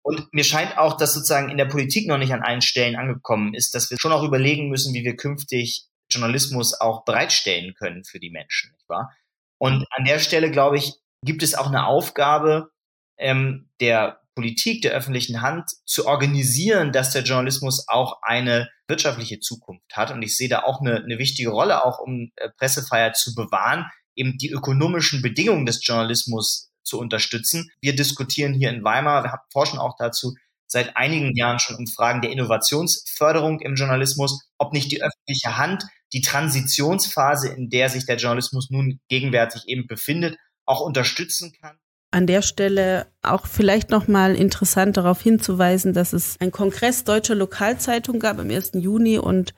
Und 0.02 0.32
mir 0.32 0.44
scheint 0.44 0.78
auch, 0.78 0.96
dass 0.96 1.14
sozusagen 1.14 1.48
in 1.48 1.56
der 1.56 1.66
Politik 1.66 2.08
noch 2.08 2.18
nicht 2.18 2.32
an 2.32 2.42
allen 2.42 2.60
Stellen 2.62 2.96
angekommen 2.96 3.54
ist, 3.54 3.74
dass 3.74 3.90
wir 3.90 3.98
schon 3.98 4.12
auch 4.12 4.24
überlegen 4.24 4.68
müssen, 4.68 4.94
wie 4.94 5.04
wir 5.04 5.16
künftig 5.16 5.86
Journalismus 6.10 6.74
auch 6.78 7.04
bereitstellen 7.04 7.74
können 7.74 8.04
für 8.04 8.18
die 8.18 8.30
Menschen, 8.30 8.72
nicht 8.72 8.88
wahr? 8.88 9.12
Und 9.58 9.86
an 9.90 10.04
der 10.04 10.18
Stelle, 10.18 10.50
glaube 10.50 10.76
ich, 10.76 10.94
gibt 11.24 11.44
es 11.44 11.54
auch 11.54 11.68
eine 11.68 11.86
Aufgabe 11.86 12.70
ähm, 13.16 13.70
der 13.80 14.20
Politik, 14.34 14.82
der 14.82 14.92
öffentlichen 14.92 15.40
Hand 15.40 15.70
zu 15.84 16.06
organisieren, 16.06 16.90
dass 16.90 17.12
der 17.12 17.22
Journalismus 17.22 17.86
auch 17.86 18.22
eine 18.22 18.70
wirtschaftliche 18.88 19.38
Zukunft 19.40 19.94
hat. 19.94 20.10
Und 20.10 20.22
ich 20.22 20.36
sehe 20.36 20.48
da 20.48 20.64
auch 20.64 20.80
eine, 20.80 20.96
eine 20.96 21.18
wichtige 21.18 21.50
Rolle, 21.50 21.84
auch 21.84 21.98
um 22.00 22.32
äh, 22.36 22.48
Pressefreiheit 22.56 23.16
zu 23.16 23.34
bewahren, 23.34 23.86
eben 24.16 24.38
die 24.38 24.50
ökonomischen 24.50 25.22
Bedingungen 25.22 25.66
des 25.66 25.84
Journalismus 25.86 26.70
zu 26.82 26.98
unterstützen. 26.98 27.70
Wir 27.80 27.94
diskutieren 27.94 28.54
hier 28.54 28.70
in 28.70 28.84
Weimar, 28.84 29.24
wir 29.24 29.38
forschen 29.52 29.78
auch 29.78 29.96
dazu 29.98 30.34
seit 30.66 30.96
einigen 30.96 31.36
Jahren 31.36 31.58
schon 31.58 31.76
um 31.76 31.86
Fragen 31.86 32.22
der 32.22 32.30
Innovationsförderung 32.30 33.60
im 33.60 33.74
Journalismus, 33.74 34.40
ob 34.58 34.72
nicht 34.72 34.90
die 34.90 35.02
öffentliche 35.02 35.58
Hand 35.58 35.84
die 36.12 36.22
Transitionsphase, 36.22 37.48
in 37.48 37.70
der 37.70 37.88
sich 37.88 38.06
der 38.06 38.16
Journalismus 38.16 38.70
nun 38.70 39.00
gegenwärtig 39.08 39.62
eben 39.66 39.86
befindet, 39.86 40.36
auch 40.66 40.80
unterstützen 40.80 41.52
kann. 41.60 41.78
An 42.10 42.26
der 42.26 42.42
Stelle 42.42 43.06
auch 43.22 43.46
vielleicht 43.46 43.90
nochmal 43.90 44.34
interessant 44.34 44.98
darauf 44.98 45.22
hinzuweisen, 45.22 45.94
dass 45.94 46.12
es 46.12 46.38
einen 46.40 46.52
Kongress 46.52 47.04
deutscher 47.04 47.34
Lokalzeitung 47.34 48.18
gab 48.18 48.38
am 48.38 48.50
1. 48.50 48.72
Juni 48.74 49.18
und 49.18 49.54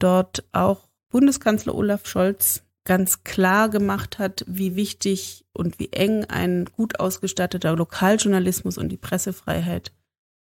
dort 0.00 0.44
auch 0.50 0.88
Bundeskanzler 1.10 1.74
Olaf 1.74 2.06
Scholz 2.08 2.64
ganz 2.84 3.24
klar 3.24 3.68
gemacht 3.70 4.18
hat, 4.18 4.44
wie 4.46 4.76
wichtig 4.76 5.44
und 5.52 5.78
wie 5.78 5.92
eng 5.92 6.24
ein 6.26 6.66
gut 6.66 7.00
ausgestatteter 7.00 7.74
Lokaljournalismus 7.76 8.78
und 8.78 8.90
die 8.90 8.98
Pressefreiheit 8.98 9.92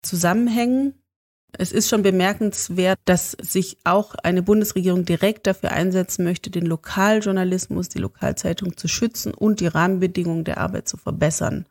zusammenhängen. 0.04 0.94
Es 1.52 1.72
ist 1.72 1.90
schon 1.90 2.04
bemerkenswert, 2.04 3.00
dass 3.06 3.32
sich 3.32 3.78
auch 3.84 4.14
eine 4.16 4.44
Bundesregierung 4.44 5.06
direkt 5.06 5.48
dafür 5.48 5.72
einsetzen 5.72 6.24
möchte, 6.24 6.52
den 6.52 6.68
Lokaljournalismus, 6.68 7.90
die 7.90 7.98
Lokalzeitung 7.98 8.78
zu 8.78 8.88
schützen 8.88 9.34
und 9.34 9.60
die 9.60 9.68
Rahmenbedingungen 9.68 10.44
der 10.44 10.60
Arbeit 10.60 10.88
zu 10.88 10.98
verbessern. 10.98 11.66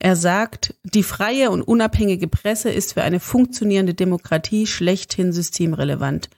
Er 0.00 0.16
sagt, 0.16 0.74
die 0.82 1.02
freie 1.02 1.50
und 1.50 1.62
unabhängige 1.62 2.26
Presse 2.26 2.70
ist 2.70 2.94
für 2.94 3.02
eine 3.02 3.20
funktionierende 3.20 3.94
Demokratie 3.94 4.66
schlechthin 4.66 5.32
systemrelevant. 5.32 6.30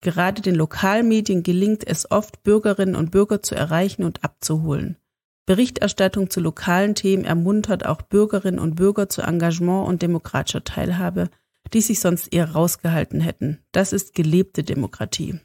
Gerade 0.00 0.42
den 0.42 0.54
Lokalmedien 0.54 1.42
gelingt 1.42 1.86
es 1.86 2.10
oft, 2.10 2.42
Bürgerinnen 2.42 2.94
und 2.94 3.10
Bürger 3.10 3.42
zu 3.42 3.54
erreichen 3.54 4.04
und 4.04 4.24
abzuholen. 4.24 4.96
Berichterstattung 5.46 6.30
zu 6.30 6.40
lokalen 6.40 6.94
Themen 6.94 7.24
ermuntert 7.24 7.86
auch 7.86 8.02
Bürgerinnen 8.02 8.58
und 8.58 8.74
Bürger 8.74 9.08
zu 9.08 9.22
Engagement 9.22 9.88
und 9.88 10.02
demokratischer 10.02 10.62
Teilhabe. 10.64 11.30
die 11.74 11.80
sich 11.82 12.00
sonst 12.00 12.32
eher 12.32 12.52
rausgehalten 12.52 13.20
hätten. 13.20 13.58
Das 13.72 13.92
ist 13.92 14.14
gelebte 14.14 14.62
Demokratie. 14.62 15.40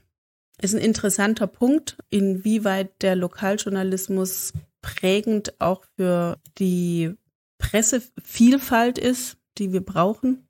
Ist 0.61 0.73
ein 0.73 0.79
interessanter 0.79 1.47
Punkt, 1.47 1.97
inwieweit 2.09 3.01
der 3.01 3.15
Lokaljournalismus 3.17 4.53
prägend 4.81 5.59
auch 5.59 5.83
für 5.95 6.39
die 6.57 7.13
Pressevielfalt 7.57 8.97
ist, 8.97 9.37
die 9.57 9.73
wir 9.73 9.83
brauchen. 9.83 10.47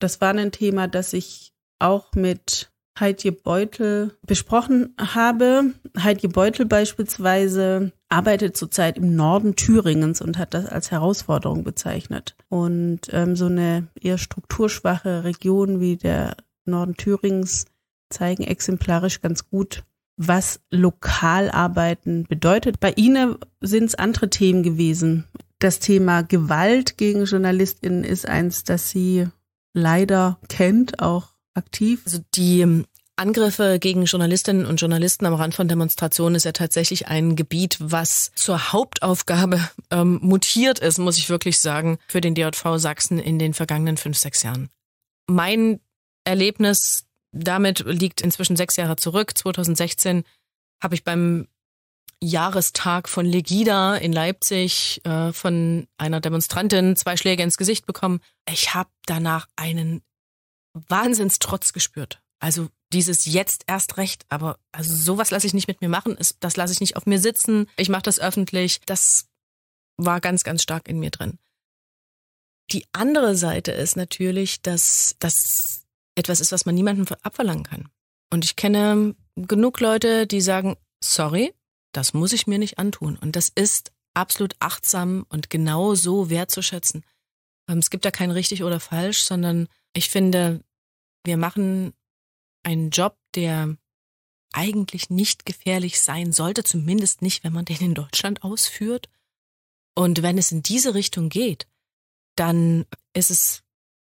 Das 0.00 0.20
war 0.20 0.34
ein 0.34 0.52
Thema, 0.52 0.88
das 0.88 1.12
ich 1.12 1.54
auch 1.78 2.12
mit 2.14 2.70
Heidje 2.98 3.32
Beutel 3.32 4.12
besprochen 4.26 4.94
habe. 4.98 5.72
Heidje 5.98 6.28
Beutel 6.28 6.66
beispielsweise 6.66 7.92
arbeitet 8.08 8.56
zurzeit 8.56 8.96
im 8.96 9.16
Norden 9.16 9.56
Thüringens 9.56 10.20
und 10.20 10.38
hat 10.38 10.54
das 10.54 10.66
als 10.66 10.90
Herausforderung 10.90 11.64
bezeichnet. 11.64 12.36
Und 12.48 13.00
ähm, 13.10 13.34
so 13.34 13.46
eine 13.46 13.88
eher 14.00 14.18
strukturschwache 14.18 15.24
Region 15.24 15.80
wie 15.80 15.96
der 15.96 16.36
Norden 16.64 16.96
Thüringens 16.96 17.66
zeigen 18.10 18.44
exemplarisch 18.44 19.20
ganz 19.20 19.48
gut, 19.48 19.82
was 20.16 20.60
Lokalarbeiten 20.70 22.24
bedeutet. 22.28 22.78
Bei 22.78 22.92
Ihnen 22.92 23.36
sind 23.60 23.86
es 23.86 23.94
andere 23.96 24.30
Themen 24.30 24.62
gewesen. 24.62 25.24
Das 25.58 25.80
Thema 25.80 26.22
Gewalt 26.22 26.96
gegen 26.96 27.24
JournalistInnen 27.24 28.04
ist 28.04 28.28
eins, 28.28 28.64
das 28.64 28.90
sie 28.90 29.26
leider 29.72 30.38
kennt, 30.48 31.00
auch 31.00 31.33
aktiv. 31.54 32.02
Also 32.04 32.18
die 32.34 32.60
ähm, 32.60 32.86
Angriffe 33.16 33.78
gegen 33.78 34.04
Journalistinnen 34.04 34.66
und 34.66 34.80
Journalisten 34.80 35.26
am 35.26 35.34
Rand 35.34 35.54
von 35.54 35.68
Demonstrationen 35.68 36.34
ist 36.34 36.44
ja 36.44 36.52
tatsächlich 36.52 37.06
ein 37.06 37.36
Gebiet, 37.36 37.76
was 37.80 38.32
zur 38.34 38.72
Hauptaufgabe 38.72 39.60
ähm, 39.90 40.18
mutiert 40.20 40.80
ist, 40.80 40.98
muss 40.98 41.18
ich 41.18 41.30
wirklich 41.30 41.60
sagen, 41.60 41.98
für 42.08 42.20
den 42.20 42.34
DJV 42.34 42.76
Sachsen 42.76 43.18
in 43.18 43.38
den 43.38 43.54
vergangenen 43.54 43.96
fünf, 43.96 44.18
sechs 44.18 44.42
Jahren. 44.42 44.68
Mein 45.28 45.80
Erlebnis 46.24 47.04
damit 47.32 47.80
liegt 47.86 48.20
inzwischen 48.20 48.56
sechs 48.56 48.76
Jahre 48.76 48.96
zurück. 48.96 49.36
2016 49.36 50.24
habe 50.82 50.94
ich 50.94 51.04
beim 51.04 51.48
Jahrestag 52.20 53.08
von 53.08 53.26
Legida 53.26 53.96
in 53.96 54.12
Leipzig 54.12 55.00
äh, 55.04 55.32
von 55.32 55.86
einer 55.98 56.20
Demonstrantin 56.20 56.96
zwei 56.96 57.16
Schläge 57.16 57.42
ins 57.42 57.56
Gesicht 57.56 57.86
bekommen. 57.86 58.20
Ich 58.48 58.74
habe 58.74 58.88
danach 59.06 59.46
einen 59.56 60.02
Wahnsinnstrotz 60.74 61.72
gespürt. 61.72 62.20
Also 62.40 62.68
dieses 62.92 63.24
jetzt 63.24 63.64
erst 63.66 63.96
recht, 63.96 64.26
aber 64.28 64.58
also 64.70 64.94
sowas 64.94 65.30
lasse 65.30 65.46
ich 65.46 65.54
nicht 65.54 65.68
mit 65.68 65.80
mir 65.80 65.88
machen, 65.88 66.16
das 66.40 66.56
lasse 66.56 66.72
ich 66.72 66.80
nicht 66.80 66.96
auf 66.96 67.06
mir 67.06 67.18
sitzen. 67.18 67.68
Ich 67.76 67.88
mache 67.88 68.02
das 68.02 68.20
öffentlich. 68.20 68.80
Das 68.86 69.26
war 69.96 70.20
ganz, 70.20 70.44
ganz 70.44 70.62
stark 70.62 70.88
in 70.88 70.98
mir 70.98 71.10
drin. 71.10 71.38
Die 72.70 72.86
andere 72.92 73.36
Seite 73.36 73.72
ist 73.72 73.96
natürlich, 73.96 74.62
dass 74.62 75.16
das 75.18 75.86
etwas 76.16 76.40
ist, 76.40 76.52
was 76.52 76.66
man 76.66 76.74
niemandem 76.74 77.06
abverlangen 77.22 77.64
kann. 77.64 77.88
Und 78.32 78.44
ich 78.44 78.56
kenne 78.56 79.14
genug 79.36 79.80
Leute, 79.80 80.26
die 80.26 80.40
sagen, 80.40 80.76
sorry, 81.02 81.52
das 81.92 82.14
muss 82.14 82.32
ich 82.32 82.46
mir 82.46 82.58
nicht 82.58 82.78
antun. 82.78 83.16
Und 83.16 83.36
das 83.36 83.48
ist 83.48 83.92
absolut 84.14 84.54
achtsam 84.60 85.26
und 85.28 85.50
genau 85.50 85.94
so 85.94 86.30
wertzuschätzen. 86.30 87.04
Ähm, 87.68 87.78
es 87.78 87.90
gibt 87.90 88.04
da 88.04 88.10
kein 88.10 88.30
richtig 88.30 88.62
oder 88.64 88.80
falsch, 88.80 89.22
sondern 89.22 89.68
ich 89.94 90.10
finde, 90.10 90.62
wir 91.24 91.36
machen 91.36 91.94
einen 92.62 92.90
Job, 92.90 93.16
der 93.34 93.76
eigentlich 94.52 95.10
nicht 95.10 95.46
gefährlich 95.46 96.00
sein 96.00 96.32
sollte, 96.32 96.62
zumindest 96.62 97.22
nicht, 97.22 97.42
wenn 97.44 97.52
man 97.52 97.64
den 97.64 97.80
in 97.80 97.94
Deutschland 97.94 98.42
ausführt. 98.42 99.08
Und 99.96 100.22
wenn 100.22 100.38
es 100.38 100.52
in 100.52 100.62
diese 100.62 100.94
Richtung 100.94 101.28
geht, 101.28 101.66
dann 102.36 102.84
ist 103.14 103.30
es 103.30 103.62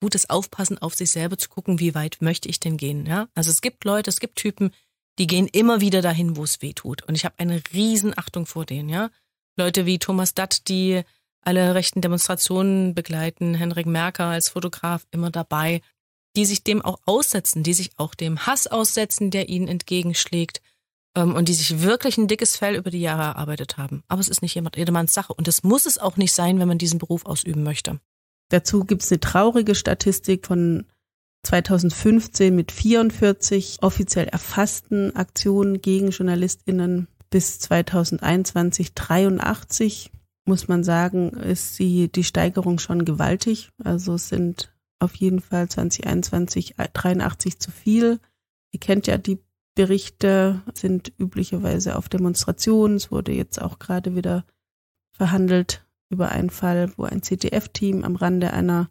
gutes 0.00 0.30
Aufpassen 0.30 0.78
auf 0.78 0.94
sich 0.94 1.10
selber 1.10 1.36
zu 1.36 1.48
gucken, 1.48 1.78
wie 1.78 1.94
weit 1.94 2.18
möchte 2.20 2.48
ich 2.48 2.60
denn 2.60 2.76
gehen. 2.76 3.06
Ja? 3.06 3.28
Also 3.34 3.50
es 3.50 3.60
gibt 3.60 3.84
Leute, 3.84 4.08
es 4.08 4.20
gibt 4.20 4.36
Typen, 4.36 4.72
die 5.18 5.26
gehen 5.26 5.46
immer 5.46 5.80
wieder 5.80 6.00
dahin, 6.00 6.36
wo 6.36 6.44
es 6.44 6.62
weh 6.62 6.72
tut. 6.72 7.02
Und 7.02 7.14
ich 7.14 7.24
habe 7.24 7.38
eine 7.38 7.62
Riesenachtung 7.72 8.46
vor 8.46 8.64
denen. 8.64 8.88
Ja, 8.88 9.10
Leute 9.56 9.84
wie 9.84 9.98
Thomas 9.98 10.32
Datt, 10.32 10.68
die 10.68 11.02
alle 11.42 11.74
rechten 11.74 12.00
Demonstrationen 12.00 12.94
begleiten, 12.94 13.54
Henrik 13.54 13.86
Merker 13.86 14.26
als 14.26 14.48
Fotograf 14.48 15.06
immer 15.10 15.30
dabei 15.30 15.80
die 16.36 16.44
sich 16.44 16.62
dem 16.62 16.82
auch 16.82 17.00
aussetzen, 17.06 17.62
die 17.62 17.74
sich 17.74 17.90
auch 17.96 18.14
dem 18.14 18.46
Hass 18.46 18.66
aussetzen, 18.66 19.30
der 19.30 19.48
ihnen 19.48 19.68
entgegenschlägt 19.68 20.62
ähm, 21.16 21.34
und 21.34 21.48
die 21.48 21.54
sich 21.54 21.82
wirklich 21.82 22.18
ein 22.18 22.28
dickes 22.28 22.56
Fell 22.56 22.76
über 22.76 22.90
die 22.90 23.00
Jahre 23.00 23.22
erarbeitet 23.22 23.78
haben. 23.78 24.02
Aber 24.08 24.20
es 24.20 24.28
ist 24.28 24.42
nicht 24.42 24.54
jedermanns 24.54 25.12
Sache 25.12 25.34
und 25.34 25.48
es 25.48 25.62
muss 25.62 25.86
es 25.86 25.98
auch 25.98 26.16
nicht 26.16 26.32
sein, 26.32 26.58
wenn 26.58 26.68
man 26.68 26.78
diesen 26.78 26.98
Beruf 26.98 27.26
ausüben 27.26 27.62
möchte. 27.62 28.00
Dazu 28.50 28.84
gibt 28.84 29.02
es 29.02 29.10
eine 29.10 29.20
traurige 29.20 29.74
Statistik 29.74 30.46
von 30.46 30.86
2015 31.44 32.54
mit 32.54 32.70
44 32.70 33.78
offiziell 33.80 34.26
erfassten 34.28 35.16
Aktionen 35.16 35.80
gegen 35.80 36.10
JournalistInnen 36.10 37.08
bis 37.30 37.58
2021 37.60 38.92
83 38.94 40.10
muss 40.50 40.66
man 40.66 40.82
sagen, 40.82 41.30
ist 41.30 41.78
die, 41.78 42.10
die 42.10 42.24
Steigerung 42.24 42.80
schon 42.80 43.04
gewaltig. 43.04 43.70
Also 43.84 44.14
es 44.14 44.28
sind 44.28 44.74
auf 44.98 45.14
jeden 45.14 45.40
Fall 45.40 45.68
2021 45.68 46.74
83 46.76 47.60
zu 47.60 47.70
viel. 47.70 48.18
Ihr 48.72 48.80
kennt 48.80 49.06
ja 49.06 49.16
die 49.16 49.38
Berichte, 49.76 50.60
sind 50.74 51.12
üblicherweise 51.18 51.94
auf 51.94 52.08
Demonstrationen. 52.08 52.96
Es 52.96 53.12
wurde 53.12 53.30
jetzt 53.30 53.62
auch 53.62 53.78
gerade 53.78 54.16
wieder 54.16 54.44
verhandelt 55.12 55.86
über 56.08 56.30
einen 56.30 56.50
Fall, 56.50 56.92
wo 56.96 57.04
ein 57.04 57.22
CTF-Team 57.22 58.02
am 58.02 58.16
Rande 58.16 58.52
einer 58.52 58.90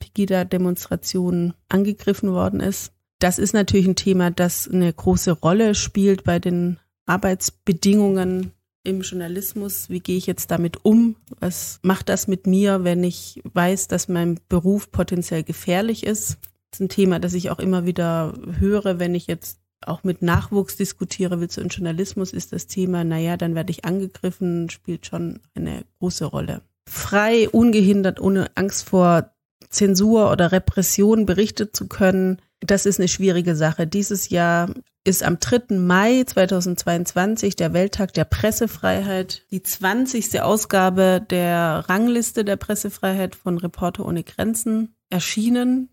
Pegida-Demonstration 0.00 1.54
angegriffen 1.68 2.32
worden 2.32 2.58
ist. 2.58 2.92
Das 3.20 3.38
ist 3.38 3.54
natürlich 3.54 3.86
ein 3.86 3.94
Thema, 3.94 4.32
das 4.32 4.68
eine 4.68 4.92
große 4.92 5.30
Rolle 5.30 5.76
spielt 5.76 6.24
bei 6.24 6.40
den 6.40 6.80
Arbeitsbedingungen 7.06 8.50
im 8.84 9.02
Journalismus, 9.02 9.88
wie 9.90 10.00
gehe 10.00 10.16
ich 10.16 10.26
jetzt 10.26 10.50
damit 10.50 10.84
um? 10.84 11.16
Was 11.40 11.78
macht 11.82 12.08
das 12.08 12.26
mit 12.26 12.46
mir, 12.46 12.84
wenn 12.84 13.04
ich 13.04 13.40
weiß, 13.52 13.88
dass 13.88 14.08
mein 14.08 14.40
Beruf 14.48 14.90
potenziell 14.90 15.44
gefährlich 15.44 16.04
ist? 16.04 16.38
Das 16.70 16.80
ist 16.80 16.80
ein 16.80 16.88
Thema, 16.88 17.18
das 17.18 17.34
ich 17.34 17.50
auch 17.50 17.58
immer 17.58 17.86
wieder 17.86 18.34
höre, 18.58 18.98
wenn 18.98 19.14
ich 19.14 19.26
jetzt 19.26 19.60
auch 19.86 20.04
mit 20.04 20.22
Nachwuchs 20.22 20.76
diskutiere, 20.76 21.40
willst 21.40 21.56
du 21.56 21.60
in 21.60 21.68
Journalismus, 21.68 22.32
ist 22.32 22.52
das 22.52 22.66
Thema, 22.66 23.04
naja, 23.04 23.36
dann 23.36 23.54
werde 23.54 23.72
ich 23.72 23.84
angegriffen, 23.84 24.70
spielt 24.70 25.06
schon 25.06 25.40
eine 25.54 25.84
große 25.98 26.24
Rolle. 26.24 26.62
Frei, 26.88 27.48
ungehindert, 27.48 28.20
ohne 28.20 28.50
Angst 28.54 28.88
vor 28.88 29.32
Zensur 29.70 30.30
oder 30.30 30.52
Repression 30.52 31.26
berichtet 31.26 31.74
zu 31.74 31.88
können, 31.88 32.40
das 32.60 32.86
ist 32.86 33.00
eine 33.00 33.08
schwierige 33.08 33.56
Sache. 33.56 33.86
Dieses 33.86 34.28
Jahr 34.28 34.72
ist 35.04 35.22
am 35.22 35.38
3. 35.40 35.78
Mai 35.78 36.22
2022 36.24 37.56
der 37.56 37.72
Welttag 37.72 38.12
der 38.14 38.24
Pressefreiheit, 38.24 39.44
die 39.50 39.62
20. 39.62 40.40
Ausgabe 40.40 41.24
der 41.28 41.84
Rangliste 41.88 42.44
der 42.44 42.56
Pressefreiheit 42.56 43.34
von 43.34 43.58
Reporter 43.58 44.06
ohne 44.06 44.22
Grenzen 44.22 44.94
erschienen. 45.10 45.88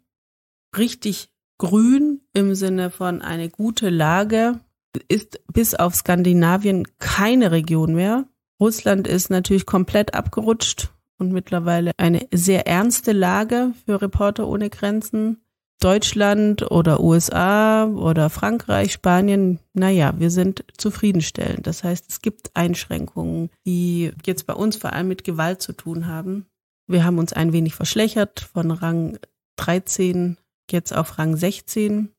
Richtig 0.77 1.29
grün 1.57 2.21
im 2.33 2.53
Sinne 2.53 2.91
von 2.91 3.21
eine 3.21 3.49
gute 3.49 3.89
Lage. 3.89 4.59
Ist 5.07 5.41
bis 5.51 5.75
auf 5.75 5.95
Skandinavien 5.95 6.87
keine 6.99 7.51
Region 7.51 7.95
mehr. 7.95 8.27
Russland 8.59 9.07
ist 9.07 9.29
natürlich 9.29 9.65
komplett 9.65 10.13
abgerutscht 10.13 10.89
und 11.17 11.31
mittlerweile 11.31 11.91
eine 11.97 12.27
sehr 12.31 12.67
ernste 12.67 13.11
Lage 13.11 13.73
für 13.85 14.01
Reporter 14.01 14.47
ohne 14.47 14.69
Grenzen. 14.69 15.41
Deutschland 15.79 16.69
oder 16.71 16.99
USA 16.99 17.85
oder 17.85 18.29
Frankreich, 18.29 18.91
Spanien, 18.91 19.59
naja, 19.73 20.13
wir 20.17 20.29
sind 20.29 20.65
zufriedenstellend. 20.77 21.65
Das 21.67 21.83
heißt, 21.83 22.05
es 22.09 22.21
gibt 22.21 22.51
Einschränkungen, 22.53 23.49
die 23.65 24.11
jetzt 24.25 24.45
bei 24.45 24.53
uns 24.53 24.75
vor 24.75 24.93
allem 24.93 25.07
mit 25.07 25.23
Gewalt 25.23 25.61
zu 25.61 25.73
tun 25.73 26.07
haben. 26.07 26.45
Wir 26.87 27.05
haben 27.05 27.17
uns 27.17 27.33
ein 27.33 27.53
wenig 27.53 27.75
verschlechtert 27.75 28.41
von 28.41 28.71
Rang 28.71 29.19
13 29.55 30.37
jetzt 30.69 30.93
auf 30.93 31.17
Rang 31.17 31.37
16. 31.37 32.13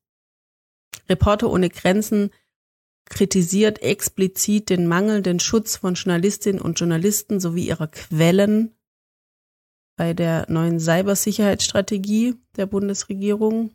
Reporter 1.09 1.51
ohne 1.51 1.69
Grenzen 1.69 2.31
kritisiert 3.07 3.83
explizit 3.83 4.71
den 4.71 4.87
mangelnden 4.87 5.41
Schutz 5.41 5.77
von 5.77 5.95
Journalistinnen 5.95 6.61
und 6.61 6.79
Journalisten 6.79 7.41
sowie 7.41 7.67
ihrer 7.67 7.89
Quellen 7.89 8.75
bei 10.01 10.15
der 10.15 10.47
neuen 10.49 10.81
Cybersicherheitsstrategie 10.81 12.37
der 12.57 12.65
Bundesregierung, 12.65 13.73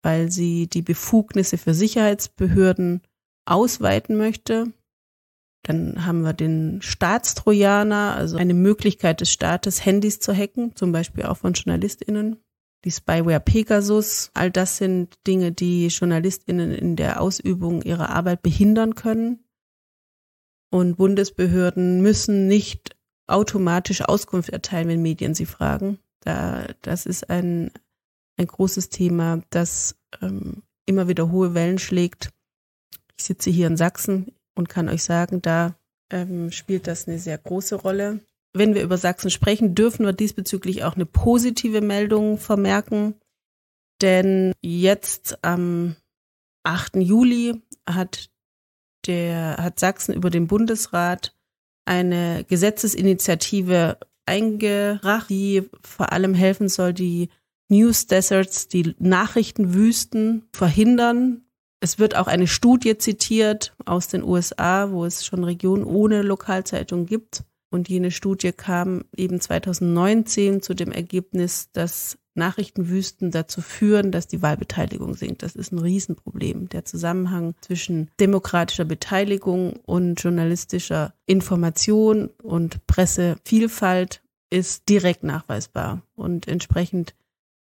weil 0.00 0.30
sie 0.30 0.68
die 0.68 0.80
Befugnisse 0.80 1.58
für 1.58 1.74
Sicherheitsbehörden 1.74 3.02
ausweiten 3.46 4.16
möchte. 4.16 4.72
Dann 5.64 6.06
haben 6.06 6.22
wir 6.22 6.34
den 6.34 6.82
Staatstrojaner, 6.82 8.14
also 8.14 8.36
eine 8.36 8.54
Möglichkeit 8.54 9.22
des 9.22 9.32
Staates, 9.32 9.84
Handys 9.84 10.20
zu 10.20 10.32
hacken, 10.32 10.76
zum 10.76 10.92
Beispiel 10.92 11.24
auch 11.24 11.38
von 11.38 11.54
JournalistInnen. 11.54 12.36
Die 12.84 12.92
Spyware 12.92 13.40
Pegasus, 13.40 14.30
all 14.34 14.52
das 14.52 14.76
sind 14.76 15.18
Dinge, 15.26 15.50
die 15.50 15.88
JournalistInnen 15.88 16.70
in 16.70 16.94
der 16.94 17.20
Ausübung 17.20 17.82
ihrer 17.82 18.10
Arbeit 18.10 18.42
behindern 18.42 18.94
können. 18.94 19.42
Und 20.70 20.94
Bundesbehörden 20.94 22.02
müssen 22.02 22.46
nicht 22.46 22.99
automatisch 23.30 24.02
Auskunft 24.02 24.50
erteilen, 24.50 24.88
wenn 24.88 25.02
Medien 25.02 25.34
sie 25.34 25.46
fragen. 25.46 25.98
Da, 26.20 26.66
das 26.82 27.06
ist 27.06 27.30
ein, 27.30 27.70
ein 28.36 28.46
großes 28.46 28.88
Thema, 28.90 29.42
das 29.50 29.96
ähm, 30.20 30.62
immer 30.86 31.08
wieder 31.08 31.30
hohe 31.30 31.54
Wellen 31.54 31.78
schlägt. 31.78 32.30
Ich 33.16 33.24
sitze 33.24 33.50
hier 33.50 33.66
in 33.66 33.76
Sachsen 33.76 34.32
und 34.54 34.68
kann 34.68 34.88
euch 34.88 35.02
sagen, 35.02 35.40
da 35.42 35.76
ähm, 36.10 36.50
spielt 36.50 36.86
das 36.86 37.06
eine 37.06 37.18
sehr 37.18 37.38
große 37.38 37.76
Rolle. 37.76 38.20
Wenn 38.52 38.74
wir 38.74 38.82
über 38.82 38.98
Sachsen 38.98 39.30
sprechen, 39.30 39.74
dürfen 39.74 40.04
wir 40.04 40.12
diesbezüglich 40.12 40.84
auch 40.84 40.96
eine 40.96 41.06
positive 41.06 41.80
Meldung 41.80 42.38
vermerken. 42.38 43.14
Denn 44.00 44.52
jetzt 44.60 45.44
am 45.44 45.96
8. 46.64 46.96
Juli 46.96 47.62
hat 47.88 48.30
der, 49.06 49.56
hat 49.58 49.78
Sachsen 49.78 50.14
über 50.14 50.30
den 50.30 50.46
Bundesrat 50.46 51.34
eine 51.90 52.44
Gesetzesinitiative 52.44 53.98
eingebracht, 54.24 55.28
die 55.28 55.68
vor 55.82 56.12
allem 56.12 56.34
helfen 56.34 56.68
soll, 56.68 56.94
die 56.94 57.30
News 57.68 58.06
Deserts, 58.06 58.68
die 58.68 58.94
Nachrichtenwüsten 59.00 60.44
verhindern. 60.52 61.42
Es 61.80 61.98
wird 61.98 62.14
auch 62.14 62.28
eine 62.28 62.46
Studie 62.46 62.96
zitiert 62.96 63.74
aus 63.86 64.06
den 64.06 64.22
USA, 64.22 64.92
wo 64.92 65.04
es 65.04 65.26
schon 65.26 65.42
Regionen 65.42 65.82
ohne 65.82 66.22
Lokalzeitung 66.22 67.06
gibt. 67.06 67.42
Und 67.70 67.88
jene 67.88 68.12
Studie 68.12 68.52
kam 68.52 69.04
eben 69.16 69.40
2019 69.40 70.62
zu 70.62 70.74
dem 70.74 70.92
Ergebnis, 70.92 71.72
dass 71.72 72.18
Nachrichtenwüsten 72.34 73.30
dazu 73.30 73.60
führen, 73.60 74.12
dass 74.12 74.28
die 74.28 74.42
Wahlbeteiligung 74.42 75.14
sinkt. 75.14 75.42
Das 75.42 75.56
ist 75.56 75.72
ein 75.72 75.78
Riesenproblem. 75.78 76.68
Der 76.68 76.84
Zusammenhang 76.84 77.54
zwischen 77.60 78.10
demokratischer 78.20 78.84
Beteiligung 78.84 79.74
und 79.84 80.20
journalistischer 80.20 81.14
Information 81.26 82.30
und 82.42 82.86
Pressevielfalt 82.86 84.22
ist 84.50 84.88
direkt 84.88 85.22
nachweisbar. 85.22 86.02
Und 86.14 86.48
entsprechend 86.48 87.14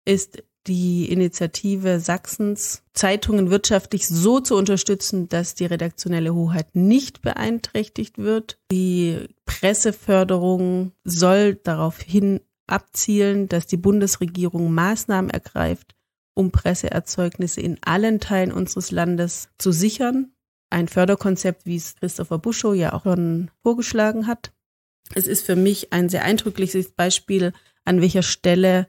ist 0.05 0.43
die 0.67 1.11
Initiative 1.11 2.01
Sachsens, 2.01 2.83
Zeitungen 2.93 3.51
wirtschaftlich 3.51 4.09
so 4.09 4.41
zu 4.41 4.57
unterstützen, 4.57 5.29
dass 5.29 5.55
die 5.55 5.67
redaktionelle 5.67 6.35
Hoheit 6.35 6.75
nicht 6.75 7.23
beeinträchtigt 7.23 8.19
wird. 8.19 8.59
Die 8.71 9.29
Presseförderung 9.45 10.93
soll 11.05 11.55
darauf 11.55 12.01
hin 12.01 12.41
abzielen, 12.67 13.49
dass 13.49 13.67
die 13.67 13.77
Bundesregierung 13.77 14.73
Maßnahmen 14.73 15.31
ergreift, 15.31 15.95
um 16.35 16.51
Presseerzeugnisse 16.51 17.61
in 17.61 17.79
allen 17.83 18.21
Teilen 18.21 18.53
unseres 18.53 18.91
Landes 18.91 19.49
zu 19.59 19.73
sichern. 19.73 20.33
Ein 20.71 20.89
Förderkonzept, 20.89 21.65
wie 21.65 21.77
es 21.77 21.97
Christopher 21.97 22.39
Buschow 22.39 22.75
ja 22.75 22.93
auch 22.93 23.05
schon 23.05 23.51
vorgeschlagen 23.63 24.27
hat. 24.27 24.53
Es 25.15 25.27
ist 25.27 25.47
für 25.47 25.57
mich 25.57 25.93
ein 25.93 26.09
sehr 26.09 26.25
eindrückliches 26.25 26.91
Beispiel, 26.91 27.53
an 27.85 28.01
welcher 28.01 28.23
Stelle 28.23 28.89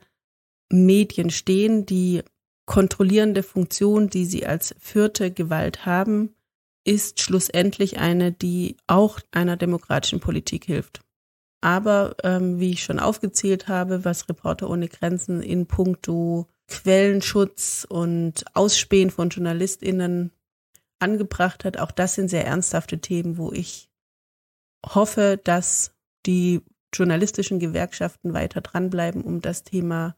Medien 0.70 1.30
stehen, 1.30 1.86
die 1.86 2.22
kontrollierende 2.66 3.42
Funktion, 3.42 4.10
die 4.10 4.26
sie 4.26 4.44
als 4.44 4.74
vierte 4.78 5.30
Gewalt 5.30 5.86
haben, 5.86 6.34
ist 6.84 7.20
schlussendlich 7.20 7.98
eine, 7.98 8.32
die 8.32 8.76
auch 8.86 9.20
einer 9.30 9.56
demokratischen 9.56 10.20
Politik 10.20 10.64
hilft. 10.64 11.00
Aber 11.60 12.14
ähm, 12.22 12.60
wie 12.60 12.70
ich 12.70 12.84
schon 12.84 13.00
aufgezählt 13.00 13.68
habe, 13.68 14.04
was 14.04 14.28
Reporter 14.28 14.70
ohne 14.70 14.88
Grenzen 14.88 15.42
in 15.42 15.66
puncto 15.66 16.46
Quellenschutz 16.68 17.86
und 17.88 18.44
Ausspähen 18.54 19.10
von 19.10 19.30
JournalistInnen 19.30 20.30
angebracht 21.00 21.64
hat, 21.64 21.78
auch 21.78 21.90
das 21.90 22.14
sind 22.14 22.28
sehr 22.28 22.46
ernsthafte 22.46 22.98
Themen, 22.98 23.38
wo 23.38 23.52
ich 23.52 23.88
hoffe, 24.84 25.40
dass 25.42 25.94
die 26.26 26.60
journalistischen 26.94 27.58
Gewerkschaften 27.58 28.32
weiter 28.32 28.60
dranbleiben, 28.60 29.22
um 29.22 29.40
das 29.40 29.64
Thema 29.64 30.16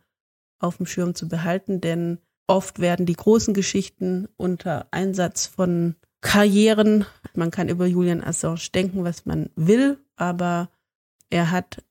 auf 0.59 0.77
dem 0.77 0.87
Schirm 0.87 1.15
zu 1.15 1.29
behalten, 1.29 1.81
denn 1.81 2.19
oft 2.47 2.81
werden 2.81 3.07
die 3.07 3.15
großen 3.15 3.55
Geschichten 3.55 4.29
unter 4.37 4.89
Einsatz 4.91 5.47
von 5.47 5.97
Karrieren, 6.21 7.07
man 7.35 7.51
kann 7.51 7.69
über 7.69 7.87
Julian 7.87 8.23
Assange 8.23 8.69
denken, 8.75 9.05
was 9.05 9.25
man 9.25 9.49
will, 9.57 9.99
aber 10.17 10.69
er 11.31 11.51
hat 11.51 11.83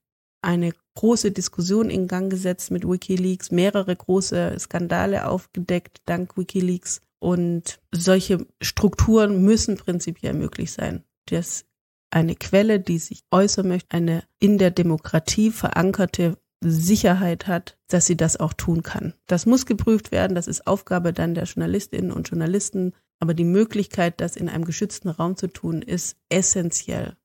eine 0.42 0.74
große 0.96 1.32
Diskussion 1.32 1.90
in 1.90 2.08
Gang 2.08 2.30
gesetzt 2.30 2.72
mit 2.72 2.88
Wikileaks, 2.88 3.52
mehrere 3.52 3.96
große 3.96 4.58
Skandale 4.60 5.28
aufgedeckt 5.28 6.02
dank 6.06 6.38
Wikileaks 6.38 7.02
und 7.20 7.80
solche 7.94 8.46
Strukturen 8.62 9.44
müssen 9.44 9.78
prinzipiell 9.78 10.34
möglich 10.34 10.72
sein. 10.72 11.04
Das 11.26 11.66
eine 12.12 12.36
Quelle, 12.36 12.80
die 12.80 13.00
sich 13.00 13.24
äußern 13.32 13.68
möchte, 13.68 13.92
eine 13.92 14.24
in 14.40 14.58
der 14.58 14.72
Demokratie 14.72 15.52
verankerte 15.52 16.38
Sicherheit 16.62 17.48
hat, 17.48 17.78
dass 17.88 18.06
sie 18.06 18.18
das 18.18 18.38
auch 18.38 18.54
tun 18.54 18.84
kann. 18.84 19.14
Das 19.28 19.46
muss 19.46 19.66
geprüft 19.66 20.12
werden, 20.12 20.36
das 20.36 20.48
ist 20.48 20.68
Aufgabe 20.68 21.14
dann 21.14 21.36
der 21.36 21.46
Journalistinnen 21.46 22.12
und 22.12 22.30
Journalisten, 22.30 22.94
aber 23.20 23.34
die 23.34 23.46
Möglichkeit, 23.46 24.20
das 24.20 24.36
in 24.36 24.50
einem 24.50 24.66
geschützten 24.66 25.10
Raum 25.10 25.38
zu 25.38 25.48
tun, 25.48 25.82
ist 25.82 26.18
essentiell. 26.30 27.16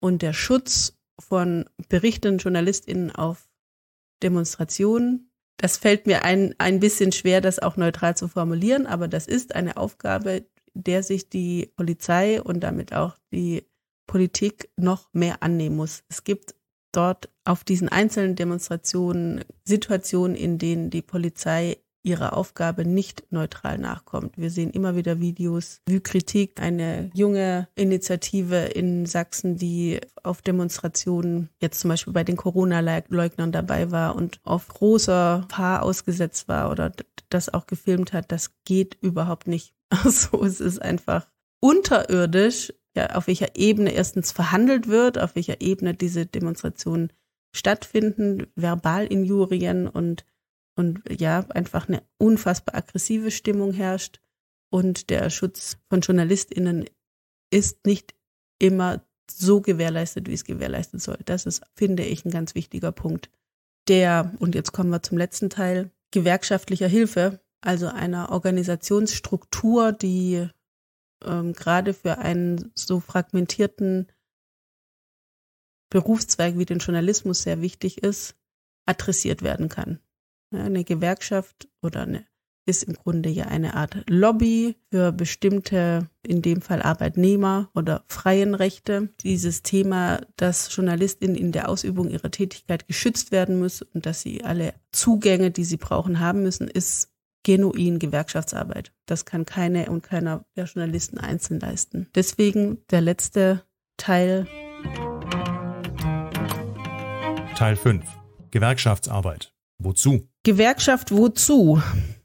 Und 0.00 0.22
der 0.22 0.34
Schutz 0.34 0.98
von 1.18 1.66
berichtenden 1.88 2.38
JournalistInnen 2.38 3.10
auf 3.10 3.48
Demonstrationen, 4.22 5.30
das 5.56 5.76
fällt 5.76 6.06
mir 6.06 6.24
ein, 6.24 6.54
ein 6.58 6.80
bisschen 6.80 7.12
schwer, 7.12 7.40
das 7.40 7.58
auch 7.58 7.76
neutral 7.76 8.16
zu 8.16 8.28
formulieren, 8.28 8.86
aber 8.86 9.08
das 9.08 9.26
ist 9.26 9.54
eine 9.54 9.76
Aufgabe, 9.76 10.46
der 10.74 11.02
sich 11.02 11.28
die 11.28 11.72
Polizei 11.76 12.42
und 12.42 12.60
damit 12.60 12.92
auch 12.92 13.16
die 13.32 13.64
Politik 14.06 14.70
noch 14.76 15.08
mehr 15.12 15.42
annehmen 15.42 15.76
muss. 15.76 16.02
Es 16.08 16.24
gibt 16.24 16.54
dort 16.92 17.30
auf 17.44 17.64
diesen 17.64 17.88
einzelnen 17.88 18.36
Demonstrationen 18.36 19.44
Situationen, 19.64 20.36
in 20.36 20.58
denen 20.58 20.90
die 20.90 21.02
Polizei 21.02 21.78
ihrer 22.04 22.36
Aufgabe 22.36 22.84
nicht 22.84 23.24
neutral 23.30 23.78
nachkommt. 23.78 24.36
Wir 24.38 24.50
sehen 24.50 24.70
immer 24.70 24.94
wieder 24.94 25.20
Videos, 25.20 25.80
wie 25.86 26.00
Kritik, 26.00 26.60
eine 26.60 27.10
junge 27.14 27.68
Initiative 27.74 28.56
in 28.56 29.06
Sachsen, 29.06 29.56
die 29.56 30.00
auf 30.22 30.42
Demonstrationen 30.42 31.48
jetzt 31.60 31.80
zum 31.80 31.88
Beispiel 31.88 32.12
bei 32.12 32.24
den 32.24 32.36
Corona-Leugnern 32.36 33.52
dabei 33.52 33.90
war 33.90 34.14
und 34.14 34.40
auf 34.44 34.68
großer 34.68 35.46
Paar 35.48 35.82
ausgesetzt 35.82 36.48
war 36.48 36.70
oder 36.70 36.92
das 37.30 37.52
auch 37.52 37.66
gefilmt 37.66 38.12
hat. 38.12 38.30
Das 38.30 38.52
geht 38.64 38.96
überhaupt 39.00 39.46
nicht. 39.46 39.74
Also 40.04 40.42
es 40.42 40.60
ist 40.60 40.82
einfach 40.82 41.28
unterirdisch, 41.60 42.72
ja, 42.96 43.14
auf 43.14 43.26
welcher 43.26 43.56
Ebene 43.56 43.92
erstens 43.92 44.32
verhandelt 44.32 44.88
wird, 44.88 45.18
auf 45.18 45.36
welcher 45.36 45.60
Ebene 45.60 45.94
diese 45.94 46.26
Demonstrationen 46.26 47.12
stattfinden, 47.54 48.46
Verbalinjurien 48.56 49.88
und, 49.88 50.24
und 50.76 51.02
ja, 51.08 51.46
einfach 51.50 51.88
eine 51.88 52.02
unfassbar 52.18 52.74
aggressive 52.74 53.30
Stimmung 53.30 53.72
herrscht. 53.72 54.20
Und 54.70 55.10
der 55.10 55.30
Schutz 55.30 55.78
von 55.88 56.00
JournalistInnen 56.00 56.86
ist 57.50 57.86
nicht 57.86 58.14
immer 58.58 59.04
so 59.30 59.60
gewährleistet, 59.60 60.28
wie 60.28 60.34
es 60.34 60.44
gewährleistet 60.44 61.00
soll. 61.00 61.18
Das 61.24 61.46
ist, 61.46 61.62
finde 61.74 62.04
ich, 62.04 62.24
ein 62.24 62.30
ganz 62.30 62.54
wichtiger 62.54 62.92
Punkt. 62.92 63.30
Der, 63.88 64.32
und 64.38 64.54
jetzt 64.54 64.72
kommen 64.72 64.90
wir 64.90 65.02
zum 65.02 65.18
letzten 65.18 65.50
Teil, 65.50 65.90
gewerkschaftlicher 66.10 66.88
Hilfe, 66.88 67.40
also 67.60 67.86
einer 67.86 68.30
Organisationsstruktur, 68.30 69.92
die 69.92 70.48
ähm, 71.24 71.52
gerade 71.52 71.94
für 71.94 72.18
einen 72.18 72.72
so 72.74 73.00
fragmentierten 73.00 74.08
Berufszweig 75.90 76.58
wie 76.58 76.64
den 76.64 76.78
Journalismus 76.78 77.42
sehr 77.42 77.60
wichtig 77.60 78.02
ist, 78.02 78.36
adressiert 78.86 79.42
werden 79.42 79.68
kann. 79.68 80.00
Eine 80.56 80.84
Gewerkschaft 80.84 81.68
oder 81.82 82.02
eine 82.02 82.24
ist 82.66 82.82
im 82.84 82.94
Grunde 82.94 83.28
ja 83.28 83.46
eine 83.46 83.74
Art 83.74 84.04
Lobby 84.08 84.76
für 84.90 85.12
bestimmte, 85.12 86.08
in 86.22 86.42
dem 86.42 86.62
Fall 86.62 86.82
Arbeitnehmer 86.82 87.70
oder 87.74 88.04
freien 88.08 88.54
Rechte. 88.54 89.10
Dieses 89.22 89.62
Thema, 89.62 90.20
dass 90.36 90.74
Journalistinnen 90.74 91.36
in 91.36 91.52
der 91.52 91.68
Ausübung 91.68 92.08
ihrer 92.08 92.30
Tätigkeit 92.30 92.86
geschützt 92.86 93.32
werden 93.32 93.58
müssen 93.58 93.86
und 93.92 94.06
dass 94.06 94.22
sie 94.22 94.44
alle 94.44 94.74
Zugänge, 94.92 95.50
die 95.50 95.64
sie 95.64 95.76
brauchen, 95.76 96.20
haben 96.20 96.42
müssen, 96.42 96.68
ist 96.68 97.10
genuin 97.42 97.98
Gewerkschaftsarbeit. 97.98 98.92
Das 99.04 99.26
kann 99.26 99.44
keine 99.44 99.90
und 99.90 100.02
keiner 100.02 100.46
der 100.56 100.64
Journalisten 100.64 101.18
einzeln 101.18 101.60
leisten. 101.60 102.08
Deswegen 102.14 102.78
der 102.90 103.02
letzte 103.02 103.62
Teil. 103.98 104.46
Teil 107.54 107.76
5. 107.76 108.04
Gewerkschaftsarbeit. 108.50 109.53
Wozu? 109.78 110.28
Gewerkschaft 110.42 111.10
wozu? 111.12 111.82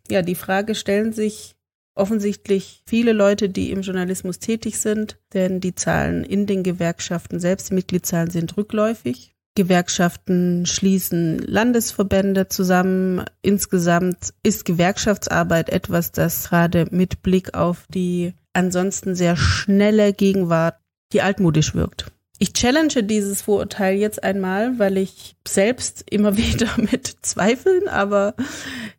Ja, 0.10 0.22
die 0.22 0.36
Frage 0.36 0.76
stellen 0.76 1.14
sich 1.14 1.56
offensichtlich 1.96 2.82
viele 2.86 3.14
Leute, 3.14 3.50
die 3.50 3.72
im 3.72 3.82
Journalismus 3.82 4.40
tätig 4.40 4.80
sind, 4.80 5.20
denn 5.34 5.60
die 5.60 5.76
Zahlen 5.76 6.24
in 6.24 6.46
den 6.46 6.64
Gewerkschaften 6.64 7.40
selbst, 7.40 7.70
die 7.70 7.76
Mitgliedszahlen 7.76 8.30
sind 8.30 8.56
rückläufig. 8.58 9.36
Gewerkschaften 9.56 10.66
schließen 10.66 11.40
Landesverbände 11.40 12.48
zusammen. 12.48 13.26
Insgesamt 13.42 14.34
ist 14.42 14.64
Gewerkschaftsarbeit 14.64 15.70
etwas, 15.70 16.14
das 16.14 16.50
gerade 16.50 16.88
mit 16.92 17.22
Blick 17.22 17.56
auf 17.56 17.86
die 17.90 18.34
ansonsten 18.54 19.16
sehr 19.16 19.36
schnelle 19.36 20.14
Gegenwart, 20.14 20.78
die 21.12 21.22
altmodisch 21.22 21.76
wirkt. 21.76 22.12
Ich 22.42 22.54
challenge 22.54 23.04
dieses 23.04 23.42
Vorurteil 23.42 23.98
jetzt 23.98 24.24
einmal, 24.24 24.80
weil 24.80 24.98
ich 24.98 25.36
selbst 25.46 26.06
immer 26.10 26.38
wieder 26.38 26.70
mit 26.78 27.18
Zweifeln, 27.22 27.90
aber 27.90 28.34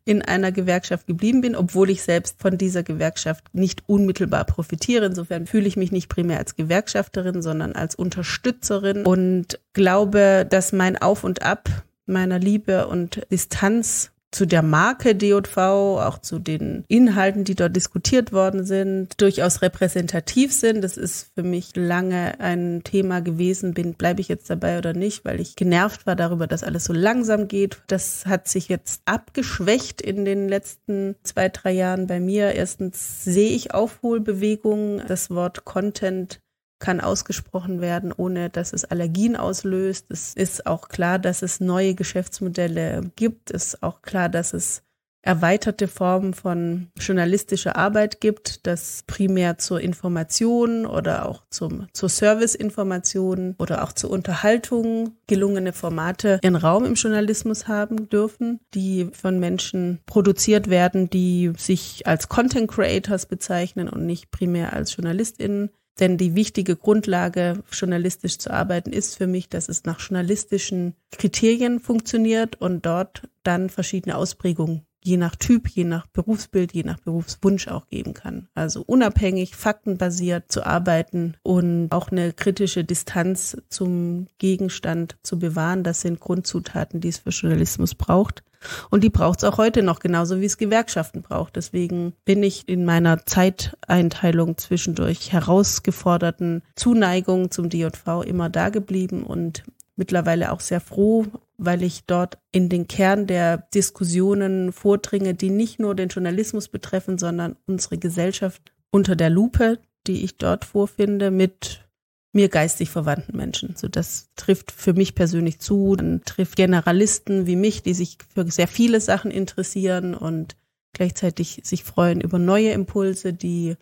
in 0.05 0.21
einer 0.21 0.53
Gewerkschaft 0.53 1.07
geblieben 1.07 1.41
bin, 1.41 1.57
obwohl 1.57 1.89
ich 1.89 2.03
selbst 2.03 2.39
von 2.39 2.59
dieser 2.59 2.83
Gewerkschaft 2.83 3.45
nicht 3.55 3.83
unmittelbar 3.87 4.45
profitiere. 4.45 5.07
Insofern 5.07 5.47
fühle 5.47 5.67
ich 5.67 5.79
mich 5.79 5.91
nicht 5.91 6.11
primär 6.11 6.39
als 6.39 6.55
Gewerkschafterin, 6.55 7.41
sondern 7.41 7.73
als 7.73 7.95
Unterstützerin 7.95 9.07
und 9.07 9.59
glaube, 9.73 10.47
dass 10.49 10.73
mein 10.73 11.01
Auf 11.01 11.25
und 11.25 11.41
Ab 11.43 11.71
meiner 12.05 12.39
Liebe 12.39 12.89
und 12.89 13.23
Distanz 13.31 14.11
zu 14.31 14.47
der 14.47 14.63
Marke 14.63 15.15
DJV, 15.15 15.57
auch 15.57 16.19
zu 16.19 16.39
den 16.39 16.85
Inhalten, 16.89 17.45
die 17.45 17.57
dort 17.57 17.75
diskutiert 17.75 18.33
worden 18.33 18.65
sind, 18.65 19.21
durchaus 19.21 19.61
repräsentativ 19.61 20.53
sind. 20.53 20.83
Das 20.83 20.97
ist 20.97 21.33
für 21.35 21.43
mich 21.43 21.75
lange 21.75 22.39
ein 22.39 22.83
Thema 22.85 23.21
gewesen. 23.21 23.75
Bin, 23.75 23.95
bleibe 23.95 24.21
ich 24.21 24.29
jetzt 24.29 24.49
dabei 24.49 24.79
oder 24.79 24.93
nicht, 24.93 25.25
weil 25.25 25.41
ich 25.41 25.57
genervt 25.57 26.07
war 26.07 26.15
darüber, 26.15 26.47
dass 26.47 26.63
alles 26.63 26.85
so 26.85 26.93
langsam 26.93 27.49
geht. 27.49 27.83
Das 27.89 28.27
hat 28.27 28.47
sich 28.47 28.69
jetzt 28.69 29.03
abgeschwächt 29.05 30.01
in 30.01 30.25
den 30.25 30.49
letzten 30.49 31.17
zwei, 31.25 31.49
drei 31.49 31.73
Jahren 31.73 32.07
bei 32.07 32.21
mir. 32.21 32.53
Erstens 32.53 33.25
sehe 33.25 33.51
ich 33.51 33.75
Aufholbewegungen. 33.75 35.03
Das 35.09 35.31
Wort 35.31 35.65
Content 35.65 36.41
kann 36.81 37.01
ausgesprochen 37.01 37.81
werden, 37.81 38.13
ohne 38.13 38.51
dass 38.51 38.73
es 38.73 38.85
Allergien 38.85 39.37
auslöst. 39.37 40.07
Es 40.09 40.35
ist 40.35 40.67
auch 40.67 40.89
klar, 40.89 41.19
dass 41.19 41.43
es 41.43 41.61
neue 41.61 41.95
Geschäftsmodelle 41.95 43.03
gibt. 43.15 43.51
Es 43.51 43.67
ist 43.75 43.83
auch 43.83 44.03
klar, 44.03 44.29
dass 44.29 44.53
es 44.53 44.83
erweiterte 45.23 45.87
Formen 45.87 46.33
von 46.35 46.89
journalistischer 46.99 47.77
Arbeit 47.77 48.21
gibt, 48.21 48.67
das 48.67 49.05
primär 49.07 49.59
zur 49.59 49.81
Information 49.81 50.87
oder 50.87 51.29
auch 51.29 51.43
zum, 51.51 51.89
zur 51.93 52.09
Serviceinformation 52.09 53.55
oder 53.59 53.85
auch 53.85 53.93
zur 53.93 54.11
Unterhaltung 54.11 55.17
gelungene 55.27 55.73
Formate 55.73 56.41
ihren 56.43 56.57
Raum 56.57 56.85
im 56.85 56.95
Journalismus 56.95 57.69
haben 57.69 58.09
dürfen, 58.09 58.61
die 58.75 59.11
von 59.13 59.39
Menschen 59.39 60.01
produziert 60.07 60.71
werden, 60.71 61.11
die 61.11 61.53
sich 61.57 62.07
als 62.07 62.29
Content 62.29 62.71
Creators 62.71 63.27
bezeichnen 63.27 63.89
und 63.89 64.07
nicht 64.07 64.31
primär 64.31 64.73
als 64.73 64.97
JournalistInnen. 64.97 65.71
Denn 65.99 66.17
die 66.17 66.35
wichtige 66.35 66.77
Grundlage, 66.77 67.63
journalistisch 67.73 68.39
zu 68.39 68.51
arbeiten, 68.51 68.93
ist 68.93 69.17
für 69.17 69.27
mich, 69.27 69.49
dass 69.49 69.69
es 69.69 69.85
nach 69.85 70.01
journalistischen 70.01 70.95
Kriterien 71.11 71.81
funktioniert 71.81 72.57
und 72.57 72.87
dort 72.87 73.29
dann 73.43 73.69
verschiedene 73.69 74.17
Ausprägungen 74.17 74.87
je 75.03 75.17
nach 75.17 75.37
Typ, 75.37 75.69
je 75.69 75.85
nach 75.85 76.07
Berufsbild, 76.07 76.73
je 76.73 76.83
nach 76.83 77.01
Berufswunsch 77.01 77.69
auch 77.69 77.89
geben 77.89 78.15
kann. 78.15 78.49
Also 78.55 78.83
unabhängig, 78.87 79.57
faktenbasiert 79.57 80.51
zu 80.53 80.65
arbeiten 80.65 81.37
und 81.43 81.89
auch 81.91 82.11
eine 82.11 82.33
kritische 82.33 82.85
Distanz 82.85 83.57
zum 83.69 84.27
Gegenstand 84.39 85.17
zu 85.23 85.39
bewahren, 85.39 85.85
das 85.85 86.03
sind 86.03 86.21
Grundzutaten, 86.21 87.01
die 87.01 87.09
es 87.09 87.19
für 87.19 87.31
Journalismus 87.31 87.95
braucht. 87.95 88.43
Und 88.91 89.05
die 89.05 89.11
braucht 89.11 89.39
es 89.39 89.45
auch 89.45 89.57
heute 89.57 89.83
noch, 89.83 90.01
genauso 90.01 90.41
wie 90.41 90.45
es 90.45 90.59
Gewerkschaften 90.59 91.23
braucht. 91.23 91.57
Deswegen 91.57 92.13
bin 92.27 92.43
ich 92.43 92.69
in 92.69 92.85
meiner 92.85 93.25
Zeiteinteilung 93.25 94.59
zwischendurch 94.59 95.33
herausgeforderten 95.33 96.63
Zuneigung 96.77 97.51
zum 97.51 97.71
DJV 97.71 98.23
immer 98.27 98.51
da 98.51 98.69
geblieben 98.69 99.23
und 99.23 99.63
mittlerweile 100.01 100.51
auch 100.51 100.61
sehr 100.61 100.81
froh, 100.81 101.27
weil 101.59 101.83
ich 101.83 102.05
dort 102.07 102.39
in 102.53 102.71
den 102.71 102.89
Kern 102.89 103.27
der 103.27 103.59
Diskussionen 103.75 104.73
vordringe, 104.73 105.35
die 105.35 105.51
nicht 105.51 105.79
nur 105.79 105.95
den 105.95 106.09
Journalismus 106.09 106.69
betreffen, 106.69 107.19
sondern 107.19 107.57
unsere 107.67 107.99
Gesellschaft 107.99 108.73
unter 108.91 109.15
der 109.15 109.29
Lupe, 109.29 109.79
die 110.07 110.25
ich 110.25 110.39
dort 110.39 110.65
vorfinde, 110.65 111.31
mit 111.31 111.87
mir 112.33 112.49
geistig 112.49 112.89
verwandten 112.89 113.37
Menschen. 113.37 113.77
So 113.77 113.89
das 113.89 114.31
trifft 114.37 114.73
für 114.73 114.95
mich 114.95 115.15
persönlich 115.15 115.59
zu. 115.59 115.97
Dann 115.97 116.23
trifft 116.25 116.57
Generalisten 116.57 117.47
wie 117.47 117.57
mich, 117.57 117.83
die 117.83 117.93
sich 117.93 118.17
für 118.35 118.51
sehr 118.51 118.69
viele 118.69 119.03
Sachen 119.03 119.31
interessieren 119.31 120.15
und 120.15 120.57
gleichzeitig 120.95 121.61
sich 121.65 121.85
freuen 121.85 122.23
über 122.23 122.39
neue 122.39 122.71
Impulse, 122.71 123.35
die 123.35 123.77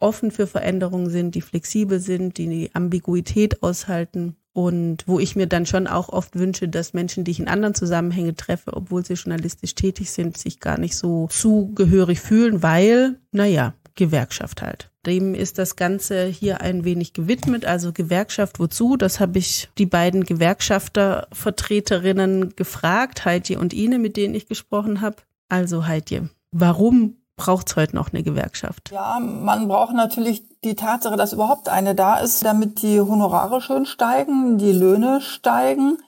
offen 0.00 0.32
für 0.32 0.48
Veränderungen 0.48 1.10
sind, 1.10 1.36
die 1.36 1.40
flexibel 1.40 2.00
sind, 2.00 2.38
die 2.38 2.48
die 2.48 2.74
Ambiguität 2.74 3.62
aushalten 3.62 4.34
und 4.56 5.04
wo 5.06 5.20
ich 5.20 5.36
mir 5.36 5.46
dann 5.46 5.66
schon 5.66 5.86
auch 5.86 6.08
oft 6.08 6.38
wünsche, 6.38 6.66
dass 6.66 6.94
Menschen, 6.94 7.24
die 7.24 7.30
ich 7.30 7.40
in 7.40 7.48
anderen 7.48 7.74
Zusammenhängen 7.74 8.36
treffe, 8.36 8.72
obwohl 8.72 9.04
sie 9.04 9.12
journalistisch 9.12 9.74
tätig 9.74 10.10
sind, 10.10 10.38
sich 10.38 10.60
gar 10.60 10.80
nicht 10.80 10.96
so 10.96 11.28
zugehörig 11.30 12.20
fühlen, 12.20 12.62
weil, 12.62 13.16
naja, 13.32 13.74
Gewerkschaft 13.96 14.62
halt. 14.62 14.90
Dem 15.04 15.34
ist 15.34 15.58
das 15.58 15.76
Ganze 15.76 16.24
hier 16.24 16.62
ein 16.62 16.86
wenig 16.86 17.12
gewidmet. 17.12 17.66
Also 17.66 17.92
Gewerkschaft 17.92 18.58
wozu? 18.58 18.96
Das 18.96 19.20
habe 19.20 19.38
ich 19.38 19.68
die 19.76 19.84
beiden 19.84 20.24
Gewerkschaftervertreterinnen 20.24 22.56
gefragt, 22.56 23.26
Heidje 23.26 23.58
und 23.58 23.74
Ine, 23.74 23.98
mit 23.98 24.16
denen 24.16 24.34
ich 24.34 24.48
gesprochen 24.48 25.02
habe. 25.02 25.16
Also 25.50 25.86
Heidje, 25.86 26.30
warum 26.50 27.18
braucht 27.36 27.68
es 27.68 27.76
heute 27.76 27.94
noch 27.94 28.10
eine 28.10 28.22
Gewerkschaft? 28.22 28.90
Ja, 28.90 29.20
man 29.20 29.68
braucht 29.68 29.94
natürlich 29.94 30.44
die 30.66 30.74
Tatsache, 30.74 31.16
dass 31.16 31.32
überhaupt 31.32 31.68
eine 31.68 31.94
da 31.94 32.16
ist, 32.16 32.44
damit 32.44 32.82
die 32.82 33.00
Honorare 33.00 33.60
schön 33.60 33.86
steigen, 33.86 34.58
die 34.58 34.72
Löhne 34.72 35.20
steigen 35.20 35.98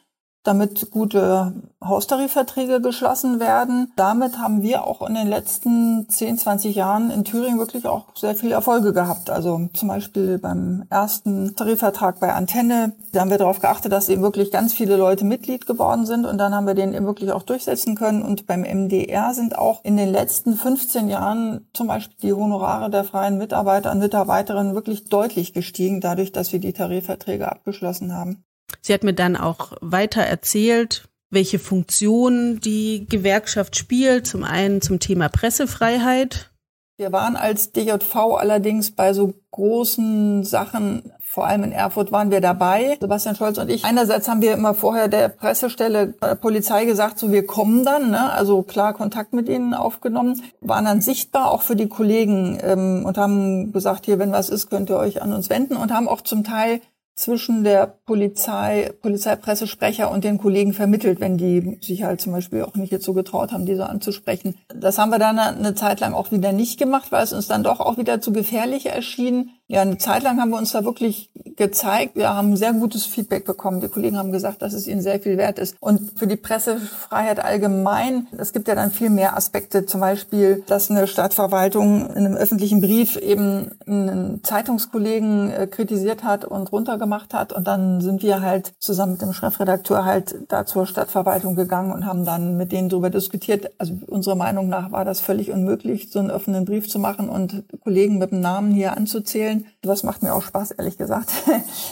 damit 0.49 0.91
gute 0.91 1.53
Haustarifverträge 1.85 2.81
geschlossen 2.81 3.39
werden. 3.39 3.93
Damit 3.97 4.39
haben 4.39 4.63
wir 4.63 4.85
auch 4.85 5.07
in 5.07 5.15
den 5.15 5.29
letzten 5.29 6.09
10, 6.09 6.39
20 6.39 6.75
Jahren 6.75 7.11
in 7.11 7.25
Thüringen 7.25 7.59
wirklich 7.59 7.87
auch 7.87 8.07
sehr 8.17 8.35
viele 8.35 8.55
Erfolge 8.55 8.93
gehabt. 8.93 9.29
Also 9.31 9.69
zum 9.75 9.89
Beispiel 9.89 10.39
beim 10.39 10.85
ersten 10.89 11.55
Tarifvertrag 11.55 12.19
bei 12.19 12.33
Antenne, 12.33 12.95
da 13.13 13.21
haben 13.21 13.31
wir 13.31 13.39
darauf 13.39 13.61
geachtet, 13.61 13.93
dass 13.93 14.09
eben 14.09 14.23
wirklich 14.23 14.51
ganz 14.51 14.73
viele 14.73 14.97
Leute 14.97 15.25
Mitglied 15.25 15.67
geworden 15.67 16.07
sind 16.07 16.25
und 16.25 16.39
dann 16.39 16.55
haben 16.55 16.67
wir 16.67 16.75
den 16.75 16.95
eben 16.95 17.07
wirklich 17.07 17.31
auch 17.31 17.43
durchsetzen 17.43 17.95
können. 17.95 18.23
Und 18.23 18.47
beim 18.47 18.63
MDR 18.63 19.35
sind 19.35 19.57
auch 19.57 19.85
in 19.85 19.99
den 19.99 20.09
letzten 20.09 20.55
15 20.55 21.09
Jahren 21.09 21.69
zum 21.75 21.87
Beispiel 21.87 22.17
die 22.23 22.33
Honorare 22.33 22.91
der 22.91 23.05
freien 23.05 23.37
Mitarbeiter 23.37 23.93
und 23.93 23.99
Mitarbeiterinnen 23.99 24.75
wirklich 24.75 25.09
deutlich 25.11 25.53
gestiegen, 25.53 26.01
dadurch, 26.01 26.33
dass 26.33 26.53
wir 26.53 26.59
die 26.59 26.73
Tarifverträge 26.73 27.53
abgeschlossen 27.53 28.15
haben. 28.15 28.45
Sie 28.81 28.93
hat 28.95 29.05
mir 29.05 29.15
dann 29.15 29.37
auch 29.37 29.73
weiter 29.81 30.23
erzählt, 30.23 31.09
welche 31.31 31.59
Funktion 31.59 32.61
die 32.61 33.07
Gewerkschaft 33.09 33.77
spielt. 33.77 34.27
Zum 34.27 34.45
einen 34.45 34.81
zum 34.81 34.99
Thema 34.99 35.29
Pressefreiheit. 35.29 36.51
Wir 36.97 37.13
waren 37.13 37.37
als 37.37 37.71
DJV 37.71 38.17
allerdings 38.39 38.91
bei 38.91 39.13
so 39.13 39.35
großen 39.53 40.43
Sachen, 40.43 41.13
vor 41.21 41.47
allem 41.47 41.63
in 41.63 41.71
Erfurt 41.71 42.11
waren 42.11 42.33
wir 42.33 42.41
dabei, 42.41 42.97
Sebastian 43.01 43.37
Scholz 43.37 43.57
und 43.59 43.71
ich. 43.71 43.85
Einerseits 43.85 44.29
haben 44.29 44.43
wir 44.43 44.53
immer 44.53 44.75
vorher 44.75 45.07
der 45.07 45.29
Pressestelle 45.29 46.15
der 46.21 46.35
Polizei 46.35 46.87
gesagt, 46.87 47.21
so 47.21 47.31
wir 47.31 47.47
kommen 47.47 47.85
dann, 47.85 48.11
ne? 48.11 48.33
also 48.33 48.65
klar 48.65 48.95
Kontakt 48.95 49.33
mit 49.33 49.49
ihnen 49.49 49.75
aufgenommen, 49.75 50.43
waren 50.61 50.87
dann 50.87 51.01
sichtbar 51.01 51.53
auch 51.53 51.63
für 51.63 51.77
die 51.77 51.89
Kollegen 51.89 52.59
ähm, 52.63 53.05
und 53.07 53.17
haben 53.17 53.73
gesagt, 53.73 54.07
hier, 54.07 54.19
wenn 54.19 54.33
was 54.33 54.51
ist, 54.51 54.69
könnt 54.69 54.91
ihr 54.91 54.97
euch 54.97 55.23
an 55.23 55.33
uns 55.33 55.51
wenden 55.51 55.77
und 55.77 55.93
haben 55.93 56.09
auch 56.09 56.23
zum 56.23 56.43
Teil 56.43 56.81
zwischen 57.19 57.65
der 57.65 57.87
Polizei, 58.07 58.93
Polizeipressesprecher 59.03 60.09
und 60.11 60.23
den 60.23 60.39
Kollegen 60.39 60.73
vermittelt, 60.73 61.21
wenn 61.21 61.37
die 61.37 61.79
sich 61.83 62.05
halt 62.05 62.21
zum 62.21 62.33
Beispiel 62.33 62.63
auch 62.63 62.77
nicht 62.77 62.93
jetzt 62.93 63.05
so 63.05 63.13
getraut 63.13 63.51
haben, 63.51 63.67
diese 63.67 63.89
anzusprechen. 63.89 64.55
Das 64.69 64.99
haben 64.99 65.11
wir 65.11 65.19
dann 65.19 65.39
eine 65.39 65.75
Zeit 65.75 65.99
lang 65.99 66.15
auch 66.15 66.31
wieder 66.31 66.53
nicht 66.53 66.79
gemacht, 66.79 67.11
weil 67.11 67.25
es 67.25 67.33
uns 67.33 67.49
dann 67.49 67.65
doch 67.65 67.81
auch 67.81 67.99
wieder 67.99 68.21
zu 68.21 68.33
gefährlich 68.33 68.87
erschien. 68.87 69.51
Ja, 69.71 69.83
eine 69.83 69.99
Zeit 69.99 70.23
lang 70.23 70.41
haben 70.41 70.49
wir 70.49 70.57
uns 70.57 70.73
da 70.73 70.83
wirklich 70.83 71.31
gezeigt. 71.57 72.17
Wir 72.17 72.33
haben 72.35 72.57
sehr 72.57 72.73
gutes 72.73 73.05
Feedback 73.05 73.45
bekommen. 73.45 73.83
Die 73.83 73.89
Kollegen 73.89 74.17
haben 74.17 74.33
gesagt, 74.33 74.63
dass 74.63 74.73
es 74.73 74.87
ihnen 74.87 75.03
sehr 75.03 75.21
viel 75.21 75.37
wert 75.37 75.59
ist. 75.59 75.77
Und 75.79 76.19
für 76.19 76.27
die 76.27 76.37
Pressefreiheit 76.37 77.45
allgemein, 77.45 78.29
es 78.39 78.55
gibt 78.55 78.67
ja 78.69 78.75
dann 78.75 78.91
viel 78.91 79.11
mehr 79.11 79.37
Aspekte. 79.37 79.85
Zum 79.85 80.01
Beispiel, 80.01 80.65
dass 80.67 80.91
eine 80.91 81.07
Stadtverwaltung 81.07 82.09
in 82.09 82.25
einem 82.25 82.35
öffentlichen 82.35 82.81
Brief 82.81 83.17
eben 83.17 83.73
einen 83.87 84.43
Zeitungskollegen 84.43 85.51
äh, 85.51 85.67
kritisiert 85.67 86.25
hat 86.25 86.47
und 86.47 86.73
runtergemacht 86.73 87.35
hat. 87.35 87.53
Und 87.53 87.67
dann 87.67 88.01
sind 88.01 88.23
wir 88.23 88.41
halt 88.41 88.73
zusammen 88.79 89.13
mit 89.13 89.23
dem 89.23 89.35
Chefredakteur 89.35 90.07
halt 90.07 90.35
da 90.49 90.65
zur 90.65 90.87
Stadtverwaltung 90.87 91.57
gegangen 91.57 91.93
und 91.93 92.07
haben 92.07 92.25
dann 92.25 92.57
mit 92.57 92.73
denen 92.73 92.89
darüber 92.89 93.11
diskutiert. 93.11 93.71
Also 93.77 93.99
unserer 94.07 94.37
Meinung 94.37 94.71
nach 94.71 94.93
war 94.93 95.05
das 95.05 95.21
völlig 95.21 95.51
unmöglich, 95.51 96.11
so 96.11 96.21
einen 96.21 96.31
offenen 96.31 96.65
Brief 96.65 96.89
zu 96.89 96.99
machen 96.99 97.29
und 97.29 97.65
Kollegen 97.85 98.17
mit 98.17 98.31
dem 98.31 98.41
Namen 98.41 98.73
hier 98.73 98.97
anzuzählen. 98.97 99.58
Das 99.83 100.03
macht 100.03 100.23
mir 100.23 100.35
auch 100.35 100.43
Spaß, 100.43 100.73
ehrlich 100.73 100.99
gesagt. 100.99 101.31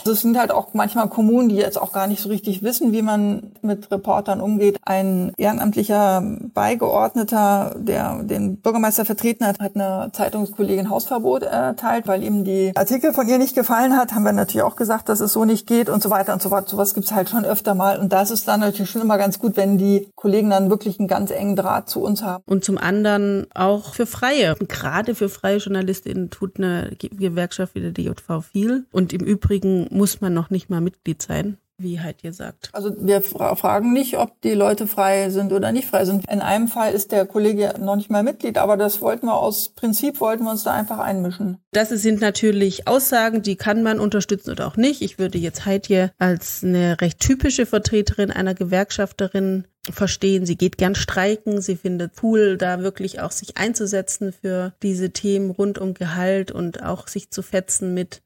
Es 0.09 0.21
sind 0.21 0.37
halt 0.39 0.51
auch 0.51 0.73
manchmal 0.73 1.09
Kommunen, 1.09 1.49
die 1.49 1.55
jetzt 1.55 1.79
auch 1.79 1.91
gar 1.91 2.07
nicht 2.07 2.21
so 2.21 2.29
richtig 2.29 2.63
wissen, 2.63 2.93
wie 2.93 3.01
man 3.01 3.51
mit 3.61 3.91
Reportern 3.91 4.39
umgeht. 4.39 4.77
Ein 4.83 5.33
ehrenamtlicher 5.37 6.23
Beigeordneter, 6.53 7.75
der 7.77 8.23
den 8.23 8.57
Bürgermeister 8.57 9.05
vertreten 9.05 9.45
hat, 9.45 9.59
hat 9.59 9.75
einer 9.75 10.09
Zeitungskollegin 10.13 10.89
Hausverbot 10.89 11.43
erteilt, 11.43 12.07
weil 12.07 12.23
ihm 12.23 12.43
die 12.45 12.71
Artikel 12.75 13.13
von 13.13 13.27
ihr 13.27 13.37
nicht 13.37 13.53
gefallen 13.53 13.97
hat. 13.97 14.13
Haben 14.13 14.23
wir 14.23 14.31
natürlich 14.31 14.63
auch 14.63 14.75
gesagt, 14.75 15.09
dass 15.09 15.19
es 15.19 15.33
so 15.33 15.45
nicht 15.45 15.67
geht 15.67 15.89
und 15.89 16.01
so 16.01 16.09
weiter 16.09 16.33
und 16.33 16.41
so 16.41 16.49
fort. 16.49 16.69
Sowas 16.69 16.93
gibt's 16.93 17.11
halt 17.11 17.29
schon 17.29 17.45
öfter 17.45 17.75
mal. 17.75 17.99
Und 17.99 18.13
das 18.13 18.31
ist 18.31 18.47
dann 18.47 18.61
natürlich 18.61 18.89
schon 18.89 19.01
immer 19.01 19.17
ganz 19.17 19.39
gut, 19.39 19.57
wenn 19.57 19.77
die 19.77 20.09
Kollegen 20.15 20.49
dann 20.49 20.69
wirklich 20.69 20.99
einen 20.99 21.07
ganz 21.07 21.31
engen 21.31 21.55
Draht 21.55 21.89
zu 21.89 22.01
uns 22.01 22.23
haben. 22.23 22.43
Und 22.47 22.63
zum 22.63 22.77
anderen 22.77 23.47
auch 23.53 23.93
für 23.93 24.05
Freie. 24.05 24.55
Gerade 24.67 25.15
für 25.15 25.29
freie 25.29 25.57
JournalistInnen 25.57 26.29
tut 26.29 26.57
eine 26.57 26.91
Gewerkschaft 26.97 27.56
Gewerkschaft 27.57 27.75
wie 27.75 27.81
der 27.81 27.91
DJV 27.91 28.43
viel. 28.43 28.85
Und 28.91 29.13
im 29.13 29.21
Übrigen 29.21 29.87
muss 29.89 30.21
man 30.21 30.33
noch 30.33 30.49
nicht 30.49 30.69
mal 30.69 30.81
Mitglied 30.81 31.21
sein 31.21 31.57
wie 31.79 32.01
halt 32.01 32.23
ihr 32.23 32.33
sagt. 32.33 32.69
Also 32.73 32.91
wir 32.97 33.21
fra 33.21 33.53
fragen 33.53 33.93
nicht, 33.93 34.17
ob 34.17 34.41
die 34.41 34.55
Leute 34.55 34.87
frei 34.87 35.29
sind 35.29 35.53
oder 35.53 35.71
nicht 35.71 35.87
frei 35.87 36.05
sind. 36.05 36.27
In 36.27 36.41
einem 36.41 36.67
Fall 36.67 36.91
ist 36.91 37.11
der 37.11 37.27
Kollege 37.27 37.75
noch 37.79 37.95
nicht 37.95 38.09
mal 38.09 38.23
Mitglied, 38.23 38.57
aber 38.57 38.77
das 38.77 38.99
wollten 38.99 39.27
wir 39.27 39.35
aus 39.35 39.69
Prinzip, 39.69 40.19
wollten 40.19 40.43
wir 40.45 40.49
uns 40.49 40.63
da 40.63 40.73
einfach 40.73 40.97
einmischen. 40.97 41.59
Das 41.73 41.89
sind 41.89 42.19
natürlich 42.19 42.87
Aussagen, 42.87 43.43
die 43.43 43.57
kann 43.57 43.83
man 43.83 43.99
unterstützen 43.99 44.49
oder 44.49 44.65
auch 44.65 44.75
nicht. 44.75 45.03
Ich 45.03 45.19
würde 45.19 45.37
jetzt 45.37 45.67
Heidje 45.67 46.11
als 46.17 46.63
eine 46.63 46.99
recht 46.99 47.19
typische 47.19 47.67
Vertreterin 47.67 48.31
einer 48.31 48.55
Gewerkschafterin 48.55 49.67
verstehen. 49.93 50.45
Sie 50.45 50.57
geht 50.57 50.77
gern 50.77 50.95
streiken. 50.95 51.61
Sie 51.61 51.75
findet 51.75 52.13
cool, 52.23 52.57
da 52.57 52.81
wirklich 52.81 53.19
auch 53.21 53.31
sich 53.31 53.57
einzusetzen 53.57 54.33
für 54.33 54.73
diese 54.83 55.11
Themen 55.11 55.51
rund 55.51 55.77
um 55.77 55.93
Gehalt 55.93 56.51
und 56.51 56.83
auch 56.83 57.07
sich 57.07 57.29
zu 57.31 57.41
fetzen 57.41 57.93
mit 57.93 58.21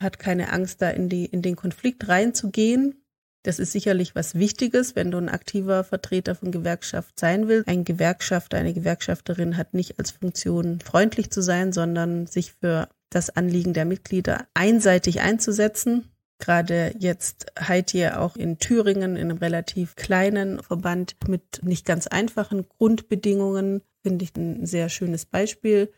hat 0.00 0.18
keine 0.18 0.52
Angst, 0.52 0.82
da 0.82 0.90
in, 0.90 1.08
die, 1.08 1.24
in 1.24 1.42
den 1.42 1.56
Konflikt 1.56 2.08
reinzugehen. 2.08 3.02
Das 3.42 3.58
ist 3.58 3.72
sicherlich 3.72 4.14
was 4.16 4.34
Wichtiges, 4.34 4.96
wenn 4.96 5.10
du 5.10 5.18
ein 5.18 5.28
aktiver 5.28 5.84
Vertreter 5.84 6.34
von 6.34 6.50
Gewerkschaft 6.50 7.18
sein 7.18 7.46
willst. 7.46 7.68
Ein 7.68 7.84
Gewerkschafter, 7.84 8.58
eine 8.58 8.74
Gewerkschafterin 8.74 9.56
hat 9.56 9.72
nicht 9.72 9.98
als 9.98 10.10
Funktion 10.10 10.80
freundlich 10.80 11.30
zu 11.30 11.40
sein, 11.40 11.72
sondern 11.72 12.26
sich 12.26 12.54
für 12.60 12.88
das 13.08 13.30
Anliegen 13.30 13.72
der 13.72 13.84
Mitglieder 13.84 14.48
einseitig 14.54 15.20
einzusetzen. 15.20 16.10
Gerade 16.38 16.94
jetzt 16.98 17.46
hier 17.90 18.20
auch 18.20 18.36
in 18.36 18.58
Thüringen 18.58 19.16
in 19.16 19.30
einem 19.30 19.38
relativ 19.38 19.96
kleinen 19.96 20.62
Verband 20.62 21.16
mit 21.28 21.60
nicht 21.62 21.86
ganz 21.86 22.06
einfachen 22.06 22.68
Grundbedingungen 22.68 23.82
finde 24.02 24.24
ich 24.24 24.36
ein 24.36 24.66
sehr 24.66 24.88
schönes 24.88 25.24
Beispiel. 25.24 25.92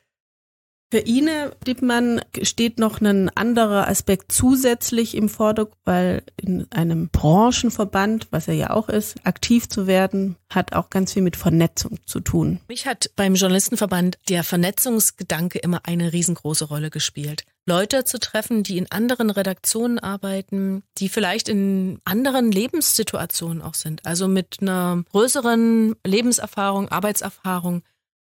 Für 0.90 1.00
Ine 1.00 1.54
Dippmann 1.66 2.22
steht 2.40 2.78
noch 2.78 3.02
ein 3.02 3.28
anderer 3.36 3.88
Aspekt 3.88 4.32
zusätzlich 4.32 5.14
im 5.14 5.28
Vordergrund, 5.28 5.76
weil 5.84 6.22
in 6.36 6.66
einem 6.72 7.10
Branchenverband, 7.10 8.28
was 8.30 8.48
er 8.48 8.54
ja 8.54 8.70
auch 8.70 8.88
ist, 8.88 9.16
aktiv 9.24 9.68
zu 9.68 9.86
werden, 9.86 10.36
hat 10.48 10.72
auch 10.72 10.88
ganz 10.88 11.12
viel 11.12 11.20
mit 11.20 11.36
Vernetzung 11.36 11.98
zu 12.06 12.20
tun. 12.20 12.60
Mich 12.68 12.86
hat 12.86 13.10
beim 13.16 13.34
Journalistenverband 13.34 14.18
der 14.30 14.44
Vernetzungsgedanke 14.44 15.58
immer 15.58 15.80
eine 15.84 16.14
riesengroße 16.14 16.64
Rolle 16.64 16.88
gespielt. 16.88 17.44
Leute 17.66 18.04
zu 18.04 18.18
treffen, 18.18 18.62
die 18.62 18.78
in 18.78 18.90
anderen 18.90 19.28
Redaktionen 19.28 19.98
arbeiten, 19.98 20.84
die 20.96 21.10
vielleicht 21.10 21.50
in 21.50 22.00
anderen 22.04 22.50
Lebenssituationen 22.50 23.60
auch 23.60 23.74
sind, 23.74 24.06
also 24.06 24.26
mit 24.26 24.56
einer 24.62 25.04
größeren 25.12 25.96
Lebenserfahrung, 26.02 26.88
Arbeitserfahrung 26.88 27.82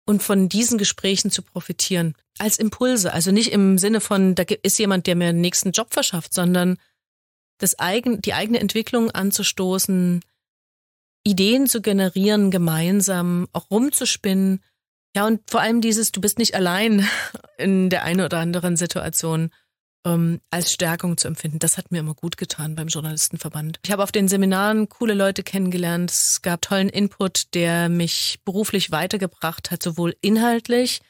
und 0.04 0.22
von 0.22 0.48
diesen 0.48 0.78
Gesprächen 0.78 1.30
zu 1.30 1.42
profitieren. 1.42 2.14
Als 2.38 2.58
Impulse. 2.58 3.12
Also 3.12 3.30
nicht 3.30 3.52
im 3.52 3.78
Sinne 3.78 4.00
von, 4.00 4.34
da 4.34 4.44
ist 4.62 4.78
jemand, 4.78 5.06
der 5.06 5.16
mir 5.16 5.28
einen 5.28 5.40
nächsten 5.40 5.72
Job 5.72 5.92
verschafft, 5.92 6.34
sondern 6.34 6.78
das 7.58 7.78
eigen, 7.78 8.20
die 8.20 8.34
eigene 8.34 8.58
Entwicklung 8.60 9.10
anzustoßen, 9.10 10.20
Ideen 11.24 11.66
zu 11.68 11.80
generieren, 11.80 12.50
gemeinsam 12.50 13.48
auch 13.52 13.70
rumzuspinnen. 13.70 14.62
Ja, 15.14 15.26
und 15.26 15.48
vor 15.48 15.60
allem 15.60 15.80
dieses, 15.80 16.10
du 16.10 16.20
bist 16.20 16.38
nicht 16.38 16.54
allein 16.54 17.08
in 17.58 17.90
der 17.90 18.02
einen 18.02 18.22
oder 18.22 18.38
anderen 18.38 18.76
Situation 18.76 19.50
ähm, 20.04 20.40
als 20.50 20.72
Stärkung 20.72 21.16
zu 21.16 21.28
empfinden. 21.28 21.58
Das 21.58 21.78
hat 21.78 21.90
mir 21.90 22.00
immer 22.00 22.14
gut 22.14 22.36
getan 22.36 22.74
beim 22.74 22.88
Journalistenverband. 22.88 23.78
Ich 23.84 23.92
habe 23.92 24.02
auf 24.02 24.12
den 24.12 24.28
Seminaren 24.28 24.88
coole 24.88 25.14
Leute 25.14 25.42
kennengelernt. 25.42 26.10
Es 26.10 26.42
gab 26.42 26.62
tollen 26.62 26.88
Input, 26.88 27.54
der 27.54 27.88
mich 27.88 28.40
beruflich 28.44 28.90
weitergebracht 28.90 29.70
hat, 29.70 29.82
sowohl 29.82 30.16
inhaltlich 30.20 31.00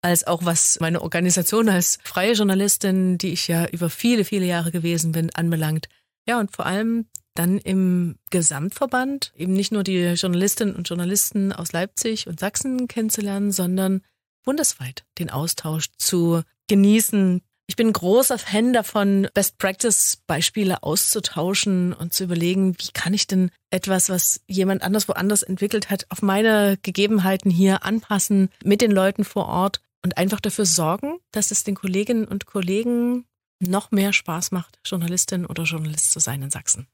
als 0.00 0.26
auch 0.26 0.44
was 0.44 0.78
meine 0.80 1.02
Organisation 1.02 1.68
als 1.68 1.98
freie 2.04 2.32
Journalistin, 2.32 3.18
die 3.18 3.32
ich 3.32 3.48
ja 3.48 3.66
über 3.66 3.90
viele, 3.90 4.24
viele 4.24 4.46
Jahre 4.46 4.70
gewesen 4.70 5.12
bin, 5.12 5.34
anbelangt. 5.34 5.88
Ja, 6.26 6.38
und 6.38 6.54
vor 6.54 6.66
allem 6.66 7.06
dann 7.34 7.58
im 7.58 8.16
Gesamtverband 8.30 9.32
eben 9.36 9.52
nicht 9.52 9.72
nur 9.72 9.84
die 9.84 10.14
Journalistinnen 10.14 10.74
und 10.74 10.88
Journalisten 10.88 11.52
aus 11.52 11.72
Leipzig 11.72 12.26
und 12.26 12.40
Sachsen 12.40 12.88
kennenzulernen, 12.88 13.52
sondern 13.52 14.02
bundesweit 14.44 15.04
den 15.18 15.30
Austausch 15.30 15.86
zu 15.96 16.42
genießen, 16.68 17.42
ich 17.68 17.76
bin 17.76 17.92
großer 17.92 18.38
Fan 18.38 18.72
davon, 18.72 19.28
Best 19.34 19.58
Practice 19.58 20.22
Beispiele 20.26 20.82
auszutauschen 20.82 21.92
und 21.92 22.14
zu 22.14 22.24
überlegen, 22.24 22.74
wie 22.78 22.90
kann 22.94 23.12
ich 23.12 23.26
denn 23.26 23.50
etwas, 23.70 24.08
was 24.08 24.40
jemand 24.46 24.82
anders 24.82 25.06
woanders 25.06 25.42
entwickelt 25.42 25.90
hat, 25.90 26.06
auf 26.08 26.22
meine 26.22 26.78
Gegebenheiten 26.82 27.50
hier 27.50 27.84
anpassen 27.84 28.48
mit 28.64 28.80
den 28.80 28.90
Leuten 28.90 29.22
vor 29.22 29.46
Ort 29.46 29.82
und 30.02 30.16
einfach 30.16 30.40
dafür 30.40 30.64
sorgen, 30.64 31.18
dass 31.30 31.50
es 31.50 31.62
den 31.62 31.74
Kolleginnen 31.74 32.24
und 32.24 32.46
Kollegen 32.46 33.26
noch 33.60 33.90
mehr 33.90 34.14
Spaß 34.14 34.50
macht, 34.50 34.78
Journalistin 34.86 35.44
oder 35.44 35.64
Journalist 35.64 36.10
zu 36.10 36.20
sein 36.20 36.42
in 36.42 36.50
Sachsen 36.50 36.88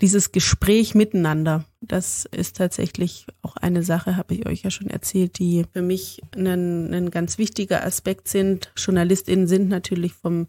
dieses 0.00 0.32
Gespräch 0.32 0.94
miteinander, 0.94 1.64
das 1.80 2.26
ist 2.30 2.56
tatsächlich 2.56 3.26
auch 3.42 3.56
eine 3.56 3.82
Sache, 3.82 4.16
habe 4.16 4.34
ich 4.34 4.46
euch 4.46 4.62
ja 4.62 4.70
schon 4.70 4.88
erzählt, 4.88 5.38
die 5.38 5.64
für 5.72 5.82
mich 5.82 6.22
ein, 6.34 7.10
ganz 7.10 7.38
wichtiger 7.38 7.84
Aspekt 7.84 8.28
sind. 8.28 8.72
JournalistInnen 8.76 9.46
sind 9.46 9.68
natürlich 9.68 10.12
vom 10.14 10.46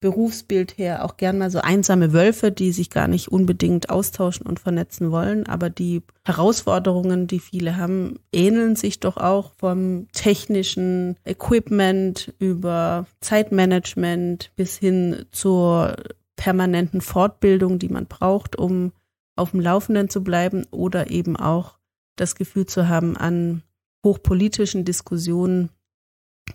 Berufsbild 0.00 0.78
her 0.78 1.04
auch 1.04 1.16
gern 1.16 1.38
mal 1.38 1.50
so 1.50 1.58
einsame 1.58 2.12
Wölfe, 2.12 2.52
die 2.52 2.70
sich 2.70 2.88
gar 2.88 3.08
nicht 3.08 3.28
unbedingt 3.28 3.90
austauschen 3.90 4.46
und 4.46 4.60
vernetzen 4.60 5.10
wollen. 5.10 5.46
Aber 5.48 5.70
die 5.70 6.02
Herausforderungen, 6.24 7.26
die 7.26 7.40
viele 7.40 7.76
haben, 7.76 8.20
ähneln 8.32 8.76
sich 8.76 9.00
doch 9.00 9.16
auch 9.16 9.52
vom 9.58 10.06
technischen 10.12 11.16
Equipment 11.24 12.32
über 12.38 13.06
Zeitmanagement 13.20 14.52
bis 14.54 14.76
hin 14.76 15.24
zur 15.32 15.96
permanenten 16.38 17.02
Fortbildung, 17.02 17.78
die 17.78 17.90
man 17.90 18.06
braucht, 18.06 18.56
um 18.56 18.92
auf 19.36 19.50
dem 19.50 19.60
Laufenden 19.60 20.08
zu 20.08 20.24
bleiben 20.24 20.64
oder 20.70 21.10
eben 21.10 21.36
auch 21.36 21.78
das 22.16 22.34
Gefühl 22.34 22.64
zu 22.64 22.88
haben, 22.88 23.16
an 23.16 23.62
hochpolitischen 24.04 24.84
Diskussionen 24.84 25.68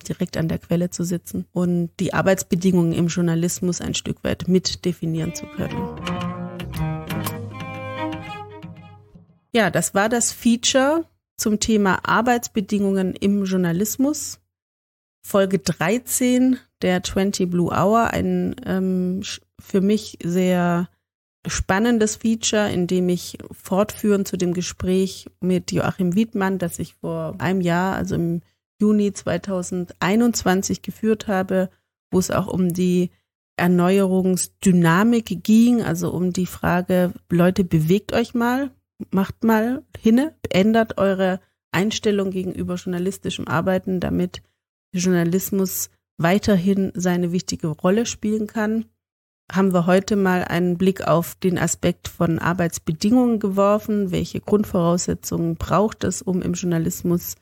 direkt 0.08 0.36
an 0.36 0.48
der 0.48 0.58
Quelle 0.58 0.90
zu 0.90 1.04
sitzen 1.04 1.46
und 1.52 1.90
die 2.00 2.12
Arbeitsbedingungen 2.12 2.92
im 2.92 3.06
Journalismus 3.06 3.80
ein 3.80 3.94
Stück 3.94 4.24
weit 4.24 4.48
mit 4.48 4.84
definieren 4.84 5.34
zu 5.34 5.46
können. 5.46 5.76
Ja, 9.52 9.70
das 9.70 9.94
war 9.94 10.08
das 10.08 10.32
Feature 10.32 11.04
zum 11.36 11.60
Thema 11.60 12.00
Arbeitsbedingungen 12.08 13.14
im 13.14 13.44
Journalismus. 13.44 14.40
Folge 15.24 15.58
13 15.58 16.58
der 16.82 17.02
20 17.02 17.50
Blue 17.50 17.70
Hour, 17.70 18.08
ein 18.08 18.56
ähm, 18.66 19.22
für 19.64 19.80
mich 19.80 20.18
sehr 20.22 20.88
spannendes 21.46 22.16
Feature, 22.16 22.70
in 22.70 22.86
dem 22.86 23.08
ich 23.08 23.38
fortführend 23.50 24.28
zu 24.28 24.36
dem 24.36 24.54
Gespräch 24.54 25.26
mit 25.40 25.72
Joachim 25.72 26.14
Wiedmann, 26.14 26.58
das 26.58 26.78
ich 26.78 26.94
vor 26.94 27.34
einem 27.38 27.60
Jahr, 27.60 27.96
also 27.96 28.14
im 28.14 28.40
Juni 28.80 29.12
2021 29.12 30.82
geführt 30.82 31.28
habe, 31.28 31.70
wo 32.10 32.18
es 32.18 32.30
auch 32.30 32.46
um 32.46 32.72
die 32.72 33.10
Erneuerungsdynamik 33.56 35.44
ging, 35.44 35.82
also 35.82 36.10
um 36.10 36.32
die 36.32 36.46
Frage, 36.46 37.12
Leute, 37.30 37.62
bewegt 37.64 38.12
euch 38.12 38.34
mal, 38.34 38.70
macht 39.10 39.44
mal 39.44 39.82
hinne, 39.98 40.34
ändert 40.50 40.98
eure 40.98 41.40
Einstellung 41.72 42.30
gegenüber 42.30 42.76
journalistischem 42.76 43.46
Arbeiten, 43.46 44.00
damit 44.00 44.42
Journalismus 44.92 45.90
weiterhin 46.16 46.92
seine 46.94 47.32
wichtige 47.32 47.68
Rolle 47.68 48.06
spielen 48.06 48.46
kann 48.46 48.86
haben 49.52 49.72
wir 49.72 49.86
heute 49.86 50.16
mal 50.16 50.44
einen 50.44 50.78
Blick 50.78 51.06
auf 51.06 51.34
den 51.34 51.58
Aspekt 51.58 52.08
von 52.08 52.38
Arbeitsbedingungen 52.38 53.38
geworfen. 53.38 54.10
Welche 54.10 54.40
Grundvoraussetzungen 54.40 55.56
braucht 55.56 56.04
es, 56.04 56.22
um 56.22 56.40
im 56.42 56.54
Journalismus 56.54 57.36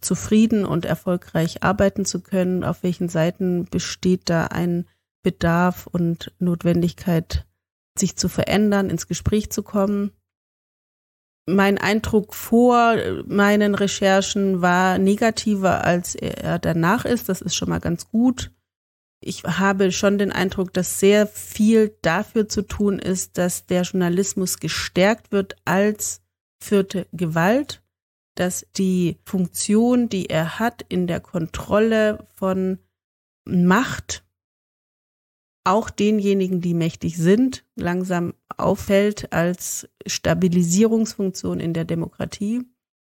zufrieden 0.00 0.64
und 0.64 0.84
erfolgreich 0.84 1.62
arbeiten 1.62 2.04
zu 2.04 2.20
können? 2.20 2.64
Auf 2.64 2.82
welchen 2.82 3.08
Seiten 3.08 3.64
besteht 3.64 4.28
da 4.28 4.46
ein 4.46 4.86
Bedarf 5.22 5.86
und 5.86 6.32
Notwendigkeit, 6.38 7.46
sich 7.96 8.16
zu 8.16 8.28
verändern, 8.28 8.90
ins 8.90 9.06
Gespräch 9.06 9.50
zu 9.50 9.62
kommen? 9.62 10.12
Mein 11.46 11.78
Eindruck 11.78 12.34
vor 12.34 12.96
meinen 13.26 13.74
Recherchen 13.74 14.62
war 14.62 14.98
negativer, 14.98 15.84
als 15.84 16.14
er 16.14 16.58
danach 16.58 17.04
ist. 17.04 17.28
Das 17.28 17.40
ist 17.40 17.54
schon 17.54 17.68
mal 17.68 17.80
ganz 17.80 18.08
gut 18.08 18.50
ich 19.20 19.44
habe 19.44 19.92
schon 19.92 20.18
den 20.18 20.32
Eindruck, 20.32 20.72
dass 20.72 20.98
sehr 20.98 21.26
viel 21.26 21.94
dafür 22.02 22.48
zu 22.48 22.62
tun 22.62 22.98
ist, 22.98 23.36
dass 23.36 23.66
der 23.66 23.82
Journalismus 23.82 24.58
gestärkt 24.58 25.30
wird 25.30 25.56
als 25.64 26.22
vierte 26.62 27.06
Gewalt, 27.12 27.82
dass 28.34 28.66
die 28.76 29.18
Funktion, 29.24 30.08
die 30.08 30.30
er 30.30 30.58
hat 30.58 30.84
in 30.88 31.06
der 31.06 31.20
Kontrolle 31.20 32.26
von 32.32 32.78
Macht, 33.44 34.24
auch 35.64 35.90
denjenigen, 35.90 36.62
die 36.62 36.72
mächtig 36.72 37.18
sind, 37.18 37.64
langsam 37.76 38.34
auffällt 38.56 39.32
als 39.32 39.88
Stabilisierungsfunktion 40.06 41.60
in 41.60 41.74
der 41.74 41.84
Demokratie. 41.84 42.62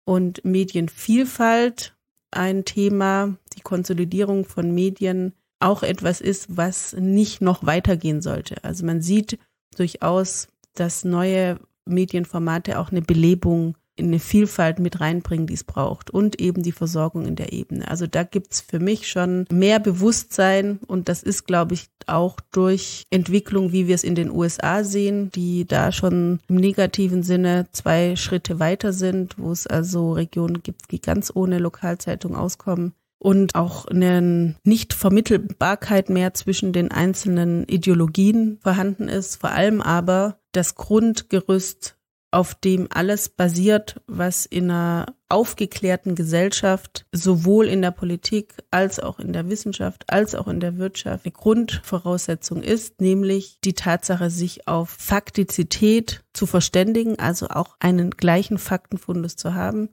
Und 0.05 0.44
Medienvielfalt 0.44 1.97
ein 2.30 2.64
Thema, 2.64 3.36
die 3.56 3.60
Konsolidierung 3.60 4.44
von 4.44 4.74
Medien 4.74 5.34
auch 5.62 5.82
etwas 5.82 6.20
ist, 6.20 6.56
was 6.56 6.94
nicht 6.94 7.40
noch 7.40 7.64
weitergehen 7.64 8.22
sollte. 8.22 8.62
Also 8.64 8.84
man 8.84 9.02
sieht 9.02 9.39
durchaus, 9.76 10.48
dass 10.74 11.05
neue 11.05 11.59
Medienformate 11.86 12.78
auch 12.78 12.90
eine 12.90 13.02
Belebung 13.02 13.76
in 13.94 14.06
eine 14.06 14.20
Vielfalt 14.20 14.78
mit 14.78 15.01
reinbringen, 15.01 15.47
die 15.47 15.55
es 15.55 15.64
braucht 15.64 16.10
und 16.10 16.40
eben 16.40 16.62
die 16.62 16.72
Versorgung 16.72 17.26
in 17.26 17.36
der 17.36 17.52
Ebene. 17.52 17.89
Also 17.89 18.06
da 18.06 18.22
gibt's 18.22 18.60
für 18.62 18.80
mich 18.80 19.09
schon 19.09 19.44
mehr 19.51 19.80
Bewusstsein 19.80 20.78
und 20.86 21.10
das 21.10 21.22
ist, 21.22 21.47
glaube 21.47 21.74
ich, 21.74 21.89
auch 22.06 22.40
durch 22.52 23.05
Entwicklung, 23.10 23.72
wie 23.72 23.86
wir 23.86 23.94
es 23.94 24.02
in 24.02 24.14
den 24.14 24.30
USA 24.30 24.82
sehen, 24.82 25.30
die 25.34 25.66
da 25.66 25.93
schon 25.93 26.40
im 26.48 26.56
negativen 26.56 27.22
Sinne 27.22 27.66
zwei 27.72 28.16
Schritte 28.16 28.59
weiter 28.59 28.94
sind, 28.94 29.39
wo 29.39 29.52
es 29.52 29.66
also 29.66 30.12
Regionen 30.12 30.62
gibt, 30.62 30.90
die 30.90 31.01
ganz 31.01 31.30
ohne 31.34 31.59
Lokalzeitung 31.59 32.34
auskommen 32.34 32.94
und 33.23 33.55
auch 33.55 33.86
eine 33.86 34.57
Nichtvermittelbarkeit 34.65 36.11
mehr 36.11 36.35
zwischen 36.35 36.73
den 36.73 36.90
einzelnen 36.90 37.65
Ideologien 37.69 38.59
vorhanden 38.61 39.09
ist, 39.09 39.36
vor 39.36 39.53
allem 39.53 39.81
aber 39.81 40.40
das 40.51 40.74
Grundgerüst, 40.74 41.97
auf 42.32 42.55
dem 42.57 42.89
alles 42.90 43.28
basiert, 43.28 44.01
was 44.07 44.44
in 44.44 44.70
einer 44.70 45.15
aufgeklärten 45.28 46.15
Gesellschaft 46.16 47.07
sowohl 47.12 47.69
in 47.69 47.81
der 47.81 47.90
Politik 47.93 48.55
als 48.70 48.99
auch 48.99 49.20
in 49.20 49.32
der 49.32 49.49
Wissenschaft 49.49 50.05
als 50.09 50.35
auch 50.35 50.49
in 50.49 50.59
der 50.59 50.78
Wirtschaft 50.78 51.24
eine 51.24 51.32
Grundvoraussetzung 51.32 52.62
ist, 52.62 53.01
nämlich 53.01 53.61
die 53.62 53.74
Tatsache, 53.74 54.31
sich 54.31 54.66
auf 54.66 54.90
Faktizität 54.90 56.24
zu 56.32 56.47
verständigen, 56.47 57.19
also 57.19 57.49
auch 57.49 57.77
einen 57.78 58.11
gleichen 58.11 58.59
Faktenfundus 58.59 59.36
zu 59.36 59.55
haben 59.55 59.90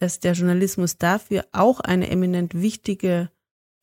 dass 0.00 0.18
der 0.18 0.32
Journalismus 0.32 0.96
dafür 0.96 1.44
auch 1.52 1.78
eine 1.80 2.10
eminent 2.10 2.60
wichtige 2.60 3.30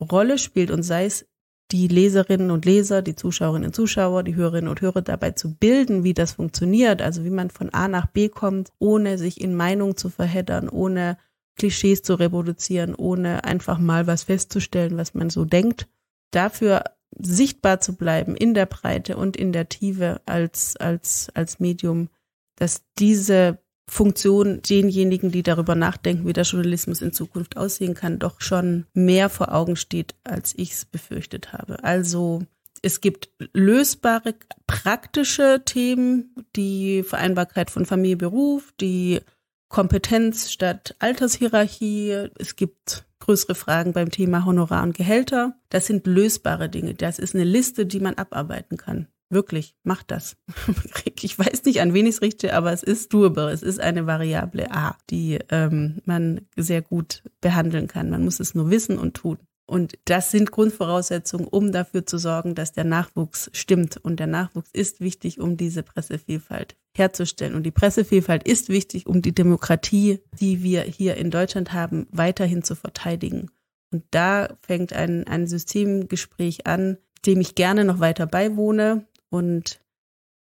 Rolle 0.00 0.38
spielt 0.38 0.70
und 0.70 0.82
sei 0.82 1.06
es 1.06 1.26
die 1.70 1.86
Leserinnen 1.86 2.50
und 2.50 2.64
Leser, 2.64 3.02
die 3.02 3.14
Zuschauerinnen 3.14 3.68
und 3.68 3.74
Zuschauer, 3.74 4.22
die 4.22 4.34
Hörerinnen 4.34 4.68
und 4.68 4.80
Hörer 4.80 5.02
dabei 5.02 5.32
zu 5.32 5.54
bilden, 5.54 6.02
wie 6.02 6.14
das 6.14 6.32
funktioniert, 6.32 7.02
also 7.02 7.24
wie 7.24 7.30
man 7.30 7.50
von 7.50 7.72
A 7.72 7.88
nach 7.88 8.06
B 8.06 8.28
kommt, 8.28 8.72
ohne 8.78 9.16
sich 9.18 9.40
in 9.40 9.54
Meinung 9.54 9.96
zu 9.96 10.08
verheddern, 10.08 10.68
ohne 10.68 11.18
Klischees 11.56 12.02
zu 12.02 12.14
reproduzieren, 12.14 12.94
ohne 12.94 13.44
einfach 13.44 13.78
mal 13.78 14.06
was 14.06 14.24
festzustellen, 14.24 14.96
was 14.96 15.14
man 15.14 15.30
so 15.30 15.44
denkt. 15.44 15.88
Dafür 16.30 16.84
sichtbar 17.16 17.80
zu 17.80 17.96
bleiben 17.96 18.34
in 18.34 18.54
der 18.54 18.66
Breite 18.66 19.16
und 19.16 19.36
in 19.36 19.52
der 19.52 19.68
Tiefe 19.68 20.20
als, 20.26 20.76
als, 20.76 21.28
als 21.34 21.60
Medium, 21.60 22.08
dass 22.56 22.82
diese 22.98 23.58
Funktion 23.88 24.60
denjenigen, 24.62 25.30
die 25.30 25.42
darüber 25.42 25.74
nachdenken, 25.74 26.26
wie 26.26 26.32
der 26.32 26.44
Journalismus 26.44 27.00
in 27.00 27.12
Zukunft 27.12 27.56
aussehen 27.56 27.94
kann, 27.94 28.18
doch 28.18 28.40
schon 28.40 28.86
mehr 28.92 29.28
vor 29.30 29.54
Augen 29.54 29.76
steht, 29.76 30.14
als 30.24 30.54
ich 30.56 30.72
es 30.72 30.84
befürchtet 30.84 31.52
habe. 31.52 31.82
Also 31.82 32.42
es 32.82 33.00
gibt 33.00 33.30
lösbare, 33.54 34.34
praktische 34.66 35.62
Themen, 35.64 36.34
die 36.54 37.02
Vereinbarkeit 37.02 37.70
von 37.70 37.86
Familie, 37.86 38.16
Beruf, 38.16 38.72
die 38.80 39.20
Kompetenz 39.68 40.52
statt 40.52 40.94
Altershierarchie. 40.98 42.28
Es 42.38 42.56
gibt 42.56 43.04
größere 43.20 43.54
Fragen 43.54 43.92
beim 43.92 44.10
Thema 44.10 44.44
Honorar 44.44 44.82
und 44.82 44.96
Gehälter. 44.96 45.54
Das 45.70 45.86
sind 45.86 46.06
lösbare 46.06 46.68
Dinge. 46.68 46.94
Das 46.94 47.18
ist 47.18 47.34
eine 47.34 47.44
Liste, 47.44 47.86
die 47.86 48.00
man 48.00 48.14
abarbeiten 48.14 48.76
kann. 48.76 49.08
Wirklich, 49.30 49.74
mach 49.82 50.02
das. 50.02 50.36
ich 51.20 51.38
weiß 51.38 51.64
nicht, 51.64 51.80
an 51.80 51.92
wen 51.92 52.06
ich 52.06 52.16
es 52.16 52.22
richte, 52.22 52.54
aber 52.54 52.72
es 52.72 52.82
ist 52.82 53.12
doable. 53.12 53.50
Es 53.50 53.62
ist 53.62 53.78
eine 53.78 54.06
Variable 54.06 54.70
A, 54.70 54.96
die 55.10 55.38
ähm, 55.50 56.00
man 56.06 56.42
sehr 56.56 56.80
gut 56.80 57.22
behandeln 57.40 57.88
kann. 57.88 58.10
Man 58.10 58.24
muss 58.24 58.40
es 58.40 58.54
nur 58.54 58.70
wissen 58.70 58.98
und 58.98 59.14
tun. 59.14 59.38
Und 59.66 59.98
das 60.06 60.30
sind 60.30 60.50
Grundvoraussetzungen, 60.50 61.46
um 61.46 61.72
dafür 61.72 62.06
zu 62.06 62.16
sorgen, 62.16 62.54
dass 62.54 62.72
der 62.72 62.84
Nachwuchs 62.84 63.50
stimmt. 63.52 63.98
Und 63.98 64.18
der 64.18 64.26
Nachwuchs 64.26 64.70
ist 64.72 65.00
wichtig, 65.00 65.40
um 65.40 65.58
diese 65.58 65.82
Pressevielfalt 65.82 66.74
herzustellen. 66.96 67.54
Und 67.54 67.64
die 67.64 67.70
Pressevielfalt 67.70 68.48
ist 68.48 68.70
wichtig, 68.70 69.06
um 69.06 69.20
die 69.20 69.34
Demokratie, 69.34 70.20
die 70.40 70.62
wir 70.62 70.80
hier 70.82 71.16
in 71.16 71.30
Deutschland 71.30 71.74
haben, 71.74 72.06
weiterhin 72.10 72.62
zu 72.62 72.76
verteidigen. 72.76 73.50
Und 73.92 74.04
da 74.10 74.56
fängt 74.62 74.94
ein, 74.94 75.26
ein 75.26 75.46
Systemgespräch 75.46 76.66
an, 76.66 76.96
dem 77.26 77.40
ich 77.40 77.54
gerne 77.54 77.84
noch 77.84 78.00
weiter 78.00 78.26
beiwohne, 78.26 79.04
und 79.30 79.80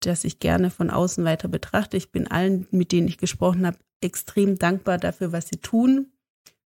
das 0.01 0.23
ich 0.23 0.39
gerne 0.39 0.69
von 0.69 0.89
außen 0.89 1.23
weiter 1.23 1.47
betrachte. 1.47 1.97
Ich 1.97 2.11
bin 2.11 2.27
allen, 2.27 2.67
mit 2.71 2.91
denen 2.91 3.07
ich 3.07 3.17
gesprochen 3.17 3.65
habe, 3.65 3.77
extrem 4.01 4.57
dankbar 4.57 4.97
dafür, 4.97 5.31
was 5.31 5.47
sie 5.47 5.57
tun. 5.57 6.11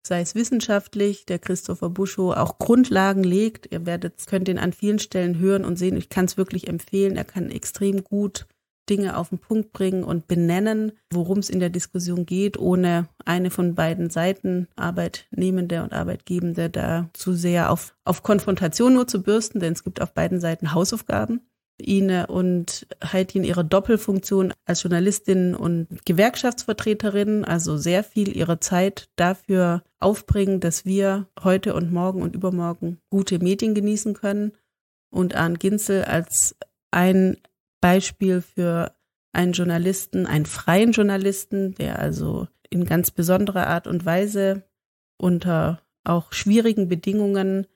Sei 0.06 0.22
es 0.22 0.36
wissenschaftlich, 0.36 1.26
der 1.26 1.38
Christopher 1.38 1.90
Buschow 1.90 2.36
auch 2.36 2.60
Grundlagen 2.60 3.24
legt. 3.24 3.72
Ihr 3.72 3.86
werdet, 3.86 4.26
könnt 4.26 4.48
ihn 4.48 4.58
an 4.58 4.74
vielen 4.74 5.00
Stellen 5.00 5.38
hören 5.38 5.66
und 5.66 5.78
sehen. 5.78 5.98
Ich 5.98 6.10
kann 6.10 6.26
es 6.26 6.38
wirklich 6.38 6.68
empfehlen. 6.68 7.18
Er 7.18 7.26
kann 7.26 7.52
extrem 7.52 8.04
gut 8.04 8.48
Dinge 8.90 9.18
auf 9.18 9.30
den 9.30 9.40
Punkt 9.40 9.74
bringen 9.74 10.04
und 10.04 10.28
benennen, 10.28 10.94
worum 11.12 11.40
es 11.40 11.50
in 11.50 11.60
der 11.60 11.70
Diskussion 11.70 12.26
geht, 12.26 12.58
ohne 12.58 13.10
eine 13.26 13.52
von 13.52 13.76
beiden 13.76 14.10
Seiten, 14.10 14.68
Arbeitnehmende 14.76 15.84
und 15.84 15.94
Arbeitgebende, 15.94 16.70
da 16.70 17.10
zu 17.14 17.34
sehr 17.34 17.70
auf, 17.72 17.96
auf 18.06 18.24
Konfrontation 18.24 18.94
nur 18.94 19.08
zu 19.08 19.22
bürsten, 19.22 19.60
denn 19.60 19.74
es 19.74 19.84
gibt 19.84 20.02
auf 20.02 20.14
beiden 20.14 20.40
Seiten 20.40 20.74
Hausaufgaben. 20.74 21.42
Ine 21.80 22.28
und 22.28 22.88
Heidi 23.04 23.38
in 23.38 23.44
ihrer 23.44 23.64
Doppelfunktion 23.64 24.54
als 24.66 24.84
Journalistin 24.84 25.56
und 25.56 25.88
Gewerkschaftsvertreterin, 26.06 27.46
also 27.46 27.78
sehr 27.78 28.04
viel 28.04 28.36
ihrer 28.36 28.60
Zeit 28.60 29.10
dafür 29.16 29.84
aufbringen, 30.00 30.60
dass 30.60 30.86
wir 30.86 31.28
heute 31.44 31.76
und 31.76 31.92
morgen 31.92 32.22
und 32.22 32.36
übermorgen 32.36 33.00
gute 33.10 33.40
Medien 33.40 33.76
genießen 33.76 34.14
können. 34.14 34.54
Und 35.10 35.36
Arndt 35.36 35.60
Ginzel 35.60 36.04
als 36.04 36.56
ein 36.92 37.38
Beispiel 37.80 38.42
für 38.42 38.94
einen 39.32 39.54
Journalisten, 39.54 40.26
einen 40.26 40.46
freien 40.46 40.92
Journalisten, 40.92 41.76
der 41.76 42.00
also 42.00 42.48
in 42.70 42.86
ganz 42.86 43.12
besonderer 43.12 43.68
Art 43.68 43.88
und 43.88 44.06
Weise 44.06 44.64
unter 45.18 45.82
auch 46.04 46.34
schwierigen 46.34 46.88
Bedingungen 46.88 47.68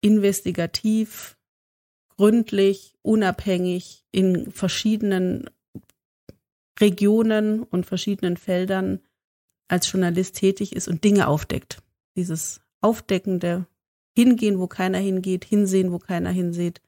investigativ 0.00 1.36
gründlich, 2.20 2.92
unabhängig 3.00 4.04
in 4.12 4.52
verschiedenen 4.52 5.48
Regionen 6.78 7.62
und 7.62 7.86
verschiedenen 7.86 8.36
Feldern 8.36 9.00
als 9.68 9.90
Journalist 9.90 10.36
tätig 10.36 10.76
ist 10.76 10.86
und 10.86 11.02
Dinge 11.02 11.28
aufdeckt. 11.28 11.82
Dieses 12.16 12.60
aufdeckende 12.82 13.64
Hingehen, 14.14 14.58
wo 14.58 14.66
keiner 14.66 14.98
hingeht, 14.98 15.46
hinsehen, 15.46 15.92
wo 15.92 15.98
keiner 15.98 16.28
hinsieht, 16.28 16.82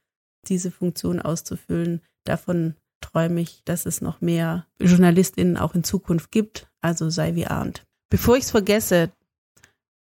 diese 0.49 0.69
Funktion 0.69 1.19
auszufüllen, 1.19 2.01
davon 2.25 2.75
träume 3.01 3.41
ich, 3.41 3.63
dass 3.65 3.87
es 3.87 4.01
noch 4.01 4.21
mehr 4.21 4.67
JournalistInnen 4.79 5.57
auch 5.57 5.73
in 5.73 5.83
Zukunft 5.83 6.29
gibt, 6.29 6.69
also 6.79 7.09
sei 7.09 7.33
wie 7.33 7.47
Arndt. 7.47 7.87
Bevor 8.11 8.37
ich 8.37 8.43
es 8.43 8.51
vergesse, 8.51 9.11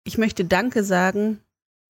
ich 0.05 0.17
möchte 0.17 0.45
Danke 0.45 0.85
sagen 0.85 1.41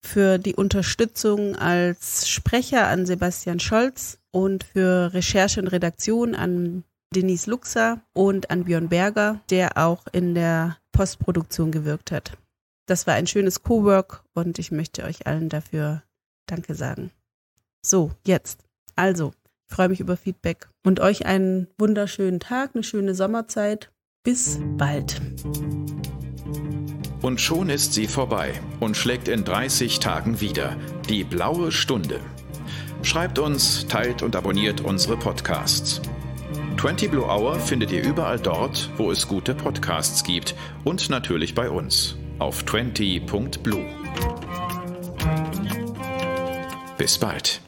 für 0.01 0.37
die 0.37 0.55
Unterstützung 0.55 1.55
als 1.55 2.27
Sprecher 2.29 2.87
an 2.87 3.05
Sebastian 3.05 3.59
Scholz 3.59 4.19
und 4.31 4.63
für 4.63 5.13
Recherche 5.13 5.61
und 5.61 5.67
Redaktion 5.67 6.35
an 6.35 6.83
Denise 7.15 7.49
Luxer 7.49 8.01
und 8.13 8.51
an 8.51 8.65
Björn 8.65 8.89
Berger, 8.89 9.41
der 9.49 9.77
auch 9.77 10.05
in 10.11 10.35
der 10.35 10.77
Postproduktion 10.91 11.71
gewirkt 11.71 12.11
hat. 12.11 12.37
Das 12.85 13.07
war 13.07 13.13
ein 13.13 13.27
schönes 13.27 13.63
Co-Work 13.63 14.23
und 14.33 14.59
ich 14.59 14.71
möchte 14.71 15.03
euch 15.03 15.27
allen 15.27 15.49
dafür 15.49 16.03
Danke 16.47 16.75
sagen. 16.75 17.11
So, 17.81 18.11
jetzt. 18.25 18.65
Also, 18.95 19.33
ich 19.69 19.75
freue 19.75 19.89
mich 19.89 19.99
über 19.99 20.17
Feedback 20.17 20.69
und 20.83 20.99
euch 20.99 21.25
einen 21.25 21.67
wunderschönen 21.77 22.39
Tag, 22.39 22.71
eine 22.73 22.83
schöne 22.83 23.13
Sommerzeit. 23.15 23.91
Bis 24.23 24.59
bald. 24.77 25.21
Und 27.21 27.41
schon 27.41 27.69
ist 27.69 27.93
sie 27.93 28.07
vorbei 28.07 28.53
und 28.79 28.95
schlägt 28.95 29.27
in 29.27 29.43
30 29.43 29.99
Tagen 29.99 30.39
wieder. 30.39 30.77
Die 31.09 31.23
blaue 31.23 31.71
Stunde. 31.71 32.21
Schreibt 33.03 33.39
uns, 33.39 33.87
teilt 33.87 34.23
und 34.23 34.35
abonniert 34.35 34.81
unsere 34.81 35.17
Podcasts. 35.17 36.01
20 36.79 37.11
Blue 37.11 37.25
Hour 37.25 37.59
findet 37.59 37.91
ihr 37.91 38.03
überall 38.03 38.39
dort, 38.39 38.89
wo 38.97 39.11
es 39.11 39.27
gute 39.27 39.53
Podcasts 39.53 40.23
gibt 40.23 40.55
und 40.85 41.09
natürlich 41.09 41.53
bei 41.55 41.69
uns 41.69 42.17
auf 42.39 42.63
20.blue. 42.63 43.85
Bis 46.97 47.17
bald. 47.17 47.61